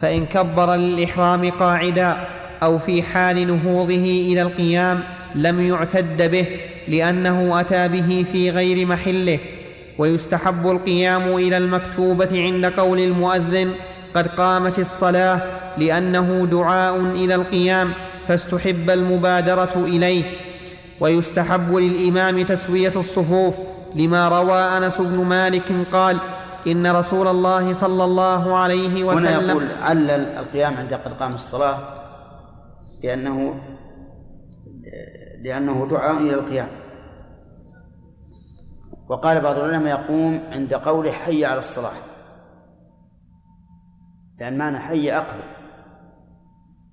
[0.00, 2.16] فإن كبر للإحرام قاعدا
[2.62, 5.00] أو في حال نهوضه إلى القيام
[5.34, 9.38] لم يعتد به لأنه أتى به في غير محله
[9.98, 13.72] ويستحب القيام إلى المكتوبة عند قول المؤذن
[14.14, 15.42] قد قامت الصلاة
[15.78, 17.92] لأنه دعاء إلى القيام
[18.28, 20.24] فاستحب المبادرة إليه.
[21.00, 23.54] ويستحب للإمام تسوية الصفوف
[23.94, 26.18] لما روى أنس بن مالك قال
[26.66, 31.78] إن رسول الله صلى الله عليه هنا وسلم يقول علل القيام عند قد قام الصلاة
[33.04, 33.54] لأنه
[35.42, 36.68] لأنه دعاء إلى القيام.
[39.08, 41.92] وقال بعض العلماء يقوم عند قوله حي على الصلاة.
[44.40, 45.44] لأن معنى حي أقبل.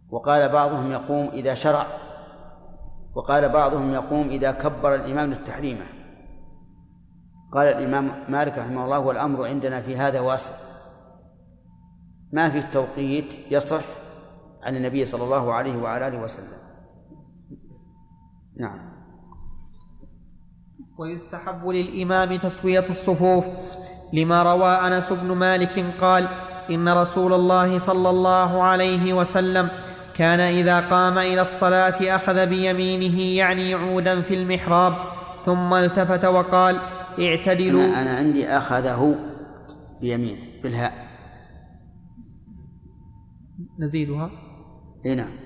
[0.09, 1.85] وقال بعضهم يقوم إذا شرع.
[3.15, 5.85] وقال بعضهم يقوم إذا كبر الإمام للتحريمة
[7.51, 10.55] قال الإمام مالك رحمه الله والأمر عندنا في هذا واسع.
[12.33, 13.83] ما في التوقيت يصح
[14.63, 16.64] عن النبي صلى الله عليه وعلى آله وسلم.
[18.59, 18.95] نعم.
[20.97, 23.45] ويستحب للإمام تسوية الصفوف
[24.13, 26.27] لما روى أنس بن مالك قال
[26.69, 29.69] إن رسول الله صلى الله عليه وسلم
[30.13, 34.95] كان إذا قام إلى الصلاة أخذ بيمينه يعني عودا في المحراب
[35.41, 36.79] ثم التفت وقال
[37.19, 37.85] اعتدلوا.
[37.85, 39.15] أنا, أنا عندي أخذه
[40.01, 41.05] بيمينه بالهاء.
[43.79, 44.31] نزيدها.
[45.05, 45.44] اي نعم.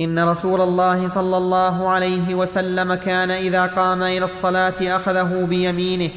[0.00, 6.10] إن رسول الله صلى الله عليه وسلم كان إذا قام إلى الصلاة أخذه بيمينه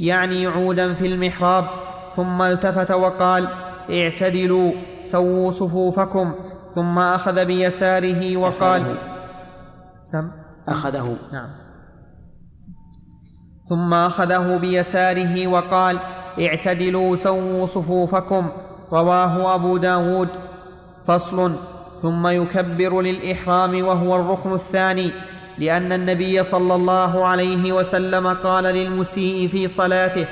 [0.00, 1.64] يعني عودا في المحراب
[2.16, 3.48] ثم التفت وقال
[3.90, 6.34] اعتدلوا سووا صفوفكم
[6.74, 8.96] ثم أخذ بيساره وقال
[10.02, 10.30] سم.
[10.68, 11.16] أخذه.
[11.32, 11.48] نعم.
[13.68, 15.98] ثم أخذه بيساره وقال
[16.40, 18.48] اعتدلوا سووا صفوفكم
[18.92, 20.28] رواه أبو داود.
[21.06, 21.52] فصل.
[22.02, 25.10] ثم يكبر للإحرام وهو الركن الثاني
[25.58, 30.26] لأن النبي صلى الله عليه وسلم قال للمسيء في صلاته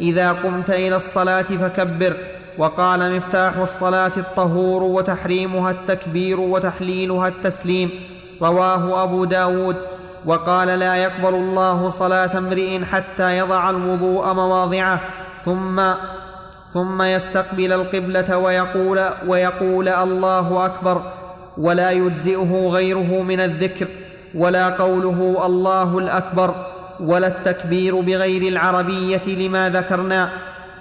[0.00, 2.16] إذا قمت إلى الصلاة فكبر.
[2.58, 7.90] وقال مفتاح الصلاة الطهور وتحريمها التكبير وتحليلها التسليم.
[8.42, 9.76] رواه أبو داود.
[10.26, 15.00] وقال لا يقبل الله صلاة امرئ حتى يضع الوضوء مواضعه
[15.44, 15.80] ثم
[16.74, 21.02] ثم يستقبل القبلة ويقول ويقول الله أكبر
[21.58, 23.88] ولا يجزئه غيره من الذكر
[24.34, 26.54] ولا قوله الله الأكبر
[27.00, 30.30] ولا التكبير بغير العربية لما ذكرنا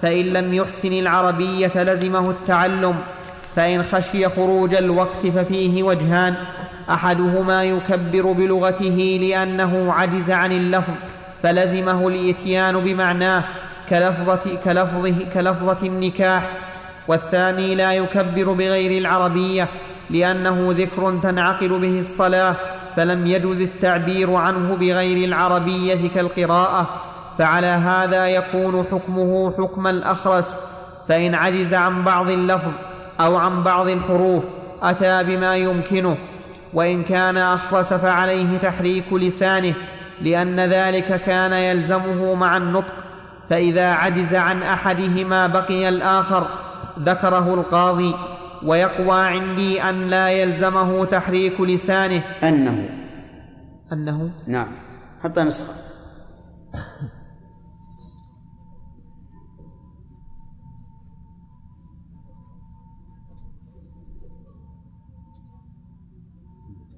[0.01, 2.95] فإن لم يحسن العربية لزمه التعلم
[3.55, 6.35] فإن خشي خروج الوقت ففيه وجهان
[6.89, 10.93] أحدهما يكبر بلغته لأنه عجز عن اللفظ
[11.43, 13.43] فلزمه الإتيان بمعناه
[13.91, 16.51] كلفظة, كلفظه, كلفظة النكاح
[17.07, 19.67] والثاني لا يكبر بغير العربية
[20.09, 22.55] لأنه ذكر تنعقد به الصلاة
[22.95, 26.89] فلم يجز التعبير عنه بغير العربية كالقراءة
[27.37, 30.59] فعلى هذا يكون حكمه حكم الأخرس
[31.07, 32.71] فإن عجز عن بعض اللفظ
[33.19, 34.43] أو عن بعض الحروف
[34.83, 36.17] أتى بما يمكنه
[36.73, 39.73] وإن كان أخرس فعليه تحريك لسانه
[40.21, 43.10] لأن ذلك كان يلزمه مع النطق
[43.51, 46.47] فإذا عجز عن أحدهما بقي الآخر
[46.99, 48.15] ذكره القاضي
[48.63, 52.23] ويقوى عندي أن لا يلزمه تحريك لسانه.
[52.43, 52.89] أنه.
[53.93, 54.67] أنه؟ نعم.
[55.23, 55.73] حتى نسخة.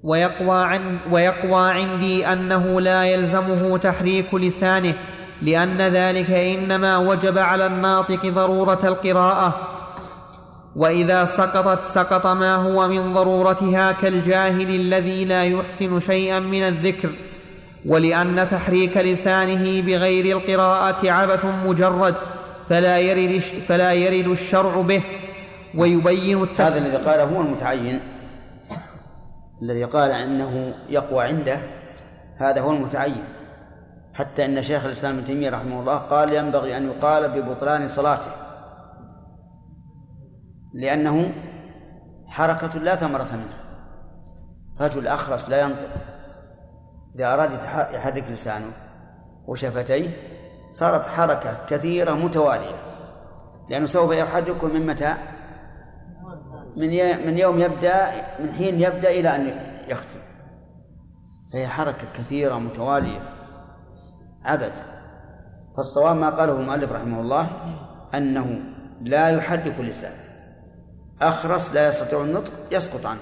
[0.02, 4.94] ويقوى, عن ويقوى عندي أنه لا يلزمه تحريك لسانه.
[5.44, 9.70] لأن ذلك إنما وجب على الناطق ضرورة القراءة.
[10.76, 17.10] وإذا سقطت سقط ما هو من ضرورتها كالجاهل الذي لا يحسن شيئا من الذكر.
[17.88, 22.14] ولأن تحريك لسانه بغير القراءة عبث مجرد
[22.68, 23.38] فلا يرد,
[23.68, 25.02] فلا يرد الشرع به.
[25.74, 26.46] ويبين.
[26.56, 28.00] هذا الذي قاله هو المتعين.
[29.62, 31.58] الذي قال إنه يقوى عنده
[32.36, 33.24] هذا هو المتعين.
[34.14, 38.30] حتى إن شيخ الإسلام ابن تيمية رحمه الله قال ينبغي أن يقال ببطلان صلاته.
[40.74, 41.32] لأنه
[42.26, 43.64] حركة لا ثمرة منها.
[44.80, 45.88] رجل أخرس لا ينطق.
[47.14, 47.52] إذا أراد
[47.94, 48.72] يحرك لسانه
[49.46, 50.10] وشفتيه
[50.70, 52.76] صارت حركة كثيرة متوالية.
[53.68, 55.14] لأنه سوف يحركه من متى؟
[56.76, 56.88] من
[57.26, 58.10] من يوم يبدأ
[58.40, 60.20] من حين يبدأ إلى أن يختم.
[61.52, 63.33] فهي حركة كثيرة متوالية.
[64.44, 64.84] عبث
[65.76, 67.48] فالصواب ما قاله المؤلف رحمه الله
[68.14, 68.60] أنه
[69.00, 70.12] لا يحرك اللسان.
[71.22, 73.20] أخرس لا يستطيع النطق يسقط عنه.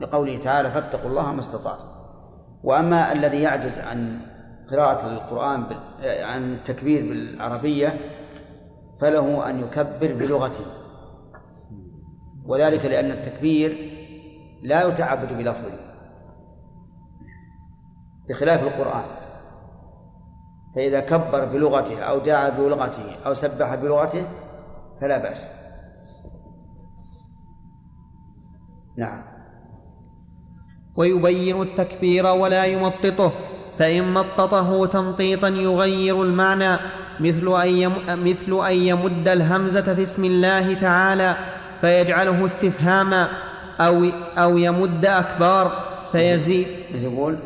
[0.00, 1.86] لقوله تعالى فاتقوا الله ما استطعتم.
[2.62, 4.20] وأما الذي يعجز عن
[4.70, 5.64] قراءة القرآن
[6.04, 7.98] عن التكبير بالعربية
[9.00, 10.64] فله أن يكبر بلغته.
[12.46, 13.92] وذلك لأن التكبير
[14.62, 15.72] لا يتعبد بلفظه
[18.28, 19.04] بخلاف القرآن.
[20.74, 24.26] فإذا كبر بلغته أو دعا بلغته أو سبح بلغته
[25.00, 25.50] فلا بأس.
[28.98, 29.22] نعم.
[30.96, 33.32] ويبين التكبير ولا يمططه
[33.78, 36.78] فإن مططه تمطيطا يغير المعنى
[37.20, 41.36] مثل أن مثل أن يمد الهمزة في اسم الله تعالى
[41.80, 43.28] فيجعله استفهاما
[43.80, 44.04] أو
[44.38, 45.72] أو يمد أكبار
[46.12, 47.38] فيزيد يقول؟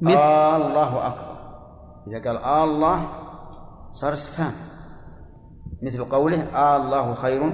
[0.00, 0.18] مثل
[0.56, 1.33] الله أكبر.
[2.06, 3.08] إذا قال آه الله
[3.92, 4.52] صار استفهام
[5.82, 7.52] مثل قوله آه الله خير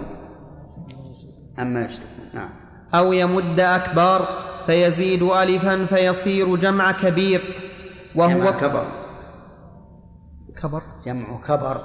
[1.59, 2.25] أما يشركون.
[2.35, 2.51] نعم.
[2.95, 4.29] أو يمد أكبار
[4.67, 7.43] فيزيد ألفا فيصير جمع كبير.
[8.15, 8.87] وهو جمع كبر.
[10.63, 10.83] كبر.
[11.05, 11.81] جمع كبر.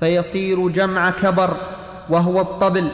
[0.00, 1.56] فيصير جمع كبر.
[2.10, 2.90] وهو الطبل.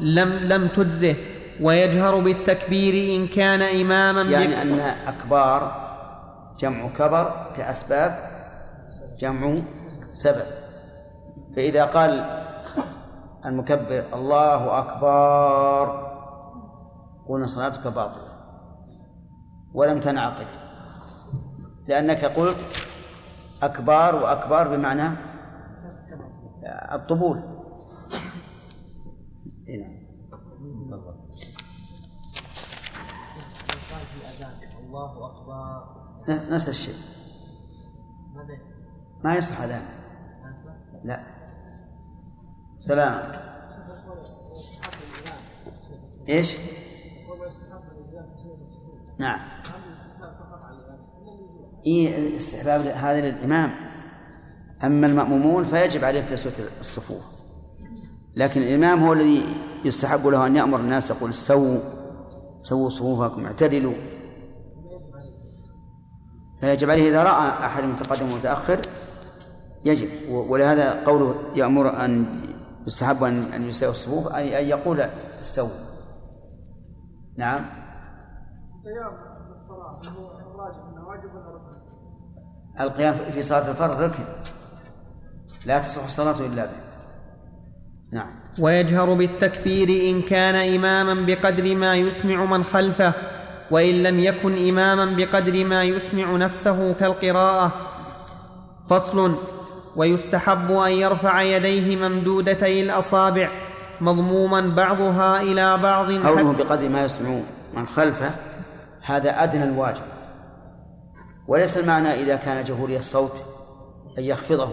[0.00, 1.16] لم لم تجزه.
[1.60, 5.86] ويجهر بالتكبير إن كان إماما يعني أن أكبار
[6.58, 8.18] جمع كبر كأسباب
[9.18, 9.58] جمع
[10.12, 10.46] سبب.
[11.56, 12.24] فإذا قال
[13.46, 16.06] المكبر الله أكبر
[17.28, 18.28] قلنا صلاتك باطلة.
[19.74, 20.46] ولم تنعقد.
[21.88, 22.66] لأنك قلت
[23.62, 25.16] أكبار وأكبار بمعنى
[26.92, 27.40] الطبول.
[29.68, 29.95] إيه نعم.
[34.96, 35.96] الله أكبر.
[36.28, 36.94] ن- نفس الشيء.
[39.24, 39.82] ما يصح يصح؟
[41.04, 41.20] لا.
[42.76, 43.32] سلام.
[46.28, 46.56] إيش؟
[49.18, 49.40] نعم.
[51.86, 53.74] هذا إيه استحباب هذا للإمام.
[54.84, 57.22] أما المأمومون فيجب عليهم تسوية الصفوف.
[58.36, 59.42] لكن الإمام هو الذي
[59.84, 61.78] يستحب له أن يأمر الناس يقول سووا
[62.60, 63.94] سووا صفوفكم اعتدلوا.
[66.66, 68.80] فيجب عليه إذا رأى أحد متقدم ومتأخر
[69.84, 70.08] يجب.
[70.28, 72.26] ولهذا قوله يأمر أن
[72.86, 75.00] يستحب أن أن يساوي الصفوف أي أن يقول
[75.40, 75.70] استووا.
[77.38, 77.64] نعم.
[78.84, 79.08] ولا
[81.54, 84.24] ركن؟ القيام في صلاة الفرض ركن.
[85.66, 86.80] لا تصح الصلاة إلا به.
[88.12, 88.30] نعم.
[88.60, 93.35] ويجهر بالتكبير إن كان إماما بقدر ما يسمع من خلفه.
[93.70, 97.72] وإن لم يكن إماما بقدر ما يسمع نفسه كالقراءة
[98.88, 99.34] فصل
[99.96, 103.48] ويستحب أن يرفع يديه ممدودتي الاصابع
[104.00, 108.30] مضموما بعضها إلى بعض قوله بقدر ما يسمعون من خلفه
[109.02, 110.02] هذا أدنى الواجب.
[111.48, 113.44] وليس المعنى إذا كان جهوري الصوت
[114.18, 114.68] أن يخفضه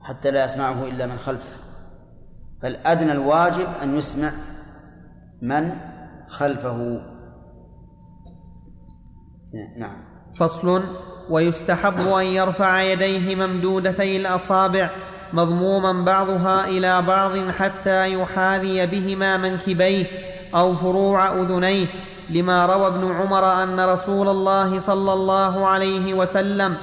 [0.00, 1.56] حتى لا يسمعه إلا من خلفه.
[2.62, 4.32] بل أدنى الواجب أن يسمع
[5.42, 5.78] من
[6.28, 7.02] خلفه.
[9.76, 9.96] نعم.
[10.36, 10.82] فصل
[11.30, 14.90] ويستحب أن يرفع يديه ممدودتي الأصابع
[15.32, 20.06] مضموما بعضها إلى بعض حتى يحاذي بهما منكبيه
[20.54, 21.86] أو فروع أذنيه
[22.30, 26.76] لما روى ابن عمر أن رسول الله صلى الله عليه وسلم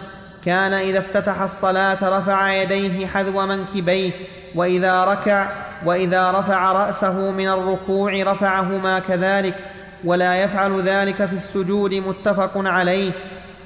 [0.45, 4.11] كان إذا افتتح الصلاة رفع يديه حذو منكبيه
[4.55, 5.49] وإذا ركع
[5.85, 9.55] وإذا رفع رأسه من الركوع رفعهما كذلك.
[10.03, 13.11] ولا يفعل ذلك في السجود متفق عليه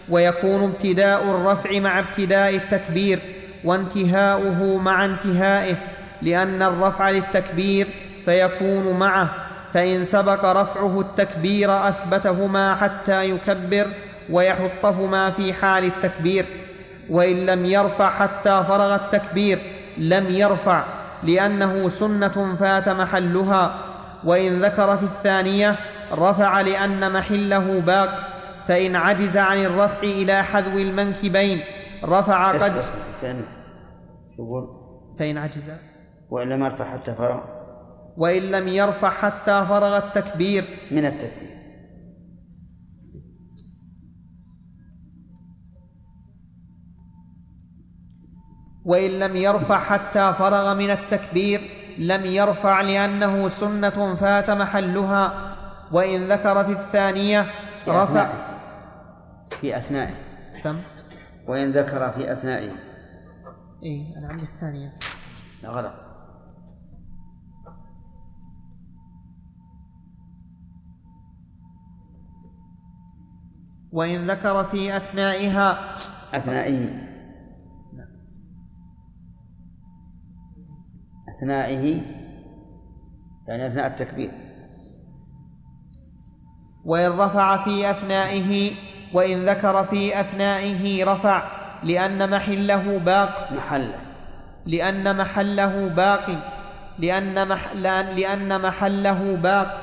[0.09, 3.19] ويكون ابتداء الرفع مع ابتداء التكبير
[3.63, 5.75] وانتهاؤه مع انتهائه
[6.21, 7.87] لأن الرفع للتكبير
[8.25, 9.29] فيكون معه
[9.73, 13.87] فإن سبق رفعه التكبير أثبتهما حتى يكبر
[14.29, 16.45] ويحطهما في حال التكبير
[17.09, 19.59] وإن لم يرفع حتى فرغ التكبير
[19.97, 20.83] لم يرفع
[21.23, 23.75] لأنه سنة فات محلها
[24.23, 25.75] وإن ذكر في الثانية
[26.11, 28.27] رفع لأن محله باق
[28.67, 31.61] فإن عجز عن الرفع إلى حذو المنكبين
[32.03, 33.45] رفع قد اسمع فإن
[34.39, 34.81] يقول
[35.19, 35.63] فإن عجز.
[36.29, 37.39] وإلا ما ارفع حتى فرغ.
[38.17, 40.79] وإن لم يرفع حتى فرغ التكبير.
[40.91, 41.51] من التكبير.
[48.85, 51.61] وإن لم يرفع حتى فرغ من التكبير
[51.97, 55.50] لم يرفع لأنه سنة فات محلها.
[55.91, 57.41] وإن ذكر في الثانية
[57.85, 58.03] في رفع.
[58.03, 58.51] أثنائه
[59.61, 60.15] في أثنائه.
[60.55, 60.79] سم.
[61.47, 62.71] وإن ذكر في أثنائه.
[63.83, 64.99] اي أنا عندي الثانية.
[65.63, 66.05] لا غلط.
[73.91, 75.97] وإن ذكر في أثنائها.
[76.33, 77.11] أثنائه.
[81.29, 82.03] أثنائه
[83.47, 84.50] يعني أثناء التكبير.
[86.85, 88.71] وإن رفع في أثنائه
[89.13, 91.43] وإن ذكر في أثنائه رفع
[91.83, 93.51] لأن محله باق.
[93.51, 94.01] محله.
[94.65, 96.25] لأن محله باق.
[96.99, 99.77] لأن, مح لأن, لأن محله باق.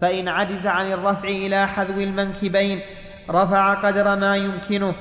[0.00, 2.80] فإن عجز عن الرفع إلى حذو المنكبين
[3.30, 4.94] رفع قدر ما يمكنه.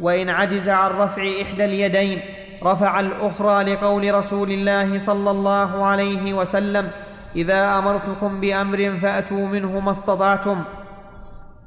[0.00, 2.20] وإن عجز عن رفع إحدى اليدين
[2.62, 6.90] رفع الأخرى لقول رسول الله صلى الله عليه وسلم.
[7.36, 10.64] إذا أمرتكم بأمر فأتوا منه ما استطعتم.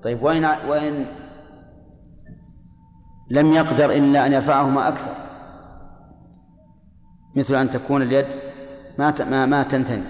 [0.03, 1.05] طيب وإن وإن
[3.29, 5.11] لم يقدر إلا أن يرفعهما أكثر.
[7.35, 8.27] مثل أن تكون اليد
[8.99, 10.03] ما ما ما تنثني.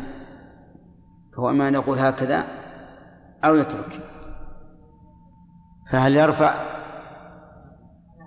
[1.35, 2.43] فهو إما أن يقول هكذا
[3.45, 4.01] أو يترك.
[5.91, 6.53] فهل يرفع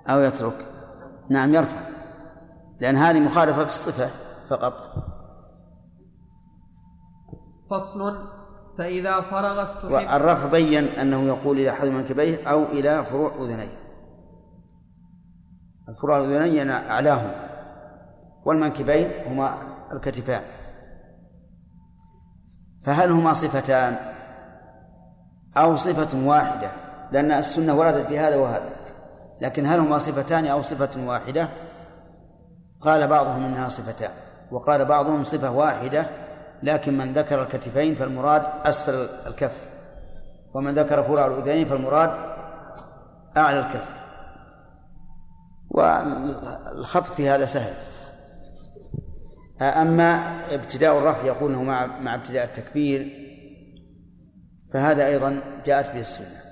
[0.09, 0.67] أو يترك؟
[1.31, 1.81] نعم يرفع.
[2.81, 4.11] لأن هذه مخالفة في الصفة
[4.49, 4.98] فقط.
[7.71, 8.29] فصل.
[8.79, 13.79] فإذا فرغ استحب والرفع بين أنه يقول إلى حذو منكبيه أو إلى فروع أذنيه
[15.89, 17.31] الفروع الأذنين أعلاهم
[18.45, 20.43] والمنكبين هما الكتفان.
[22.83, 23.97] فهل هما صفتان؟
[25.57, 26.71] أو صفة واحدة؟
[27.13, 28.71] لأن السنة وردت بهذا وهذا.
[29.41, 31.49] لكن هل هما صفتان أو صفة واحدة؟
[32.81, 34.11] قال بعضهم إنها صفتان.
[34.51, 36.07] وقال بعضهم صفة واحدة
[36.63, 39.69] لكن من ذكر الكتفين فالمراد أسفل الكف
[40.55, 42.11] ومن ذكر فروع الأذنين فالمراد
[43.37, 43.99] أعلى الكف.
[45.71, 47.75] والخط في هذا سهل.
[49.61, 53.29] أما ابتداء الرفع يقول أنه مع مع ابتداء التكبير
[54.73, 56.43] فهذا أيضا جاءت به السنة.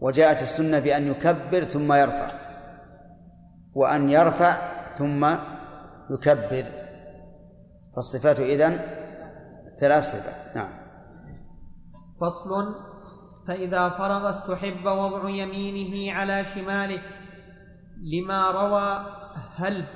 [0.00, 2.28] وجاءت السنة بأن يكبر ثم يرفع
[3.74, 4.56] وأن يرفع
[4.98, 5.36] ثم
[6.10, 6.64] يكبر.
[7.96, 8.80] فالصفات إذن
[9.80, 10.56] ثلاث صفات.
[10.56, 10.72] نعم.
[12.20, 12.74] فصل.
[13.48, 17.02] فإذا فرغ استحب وضع يمينه على شماله
[18.02, 19.06] لما روى
[19.56, 19.86] هلب.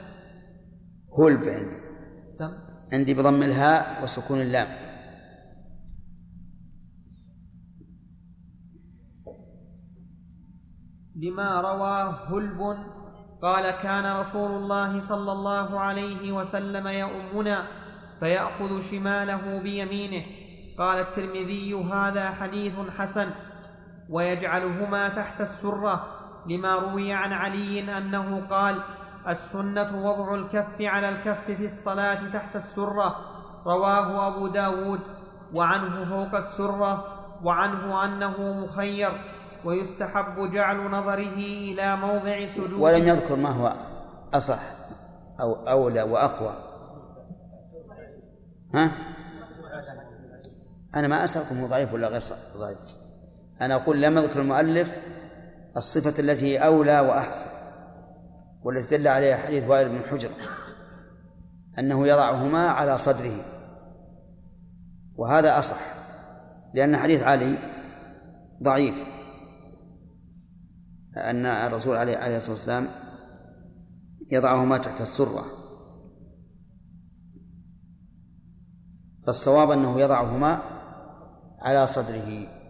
[1.18, 1.80] هلب عندي.
[2.28, 2.52] سم.
[2.92, 4.68] عندي بضم الهاء وسكون اللام.
[11.16, 12.76] لما روى هلب
[13.42, 17.81] قال كان رسول الله صلى الله عليه وسلم يؤمنا
[18.22, 20.22] فيأخذ شماله بيمينه.
[20.78, 23.30] قال الترمذي هذا حديث حسن
[24.10, 26.06] ويجعلهما تحت السرة
[26.46, 28.78] لما روي عن علي أنه قال
[29.28, 33.16] السنة وضع الكف على الكف في الصلاة تحت السرة
[33.66, 35.00] رواه أبو داود.
[35.54, 37.04] وعنه فوق السرة
[37.44, 39.12] وعنه أنه مخير
[39.64, 43.72] ويستحب جعل نظره إلى موضع سجود ولم يذكر ما هو
[44.34, 44.60] أصح
[45.40, 46.71] أو أولى وأقوى.
[48.74, 48.92] ها؟
[50.94, 52.22] أنا ما أسألكم هو ضعيف ولا غير
[52.56, 52.78] ضعيف.
[53.60, 55.00] أنا أقول لم يذكر المؤلف
[55.76, 57.50] الصفة التي أولى وأحسن
[58.62, 60.30] والتي دل عليها حديث وائل بن حجر
[61.78, 63.44] أنه يضعهما على صدره.
[65.16, 65.80] وهذا أصح
[66.74, 67.58] لأن حديث علي
[68.62, 69.06] ضعيف.
[71.16, 72.88] أن الرسول عليه الصلاة والسلام
[74.30, 75.61] يضعهما تحت السرة.
[79.26, 80.58] فالصواب أنه يضعهما
[81.62, 82.61] على صدره.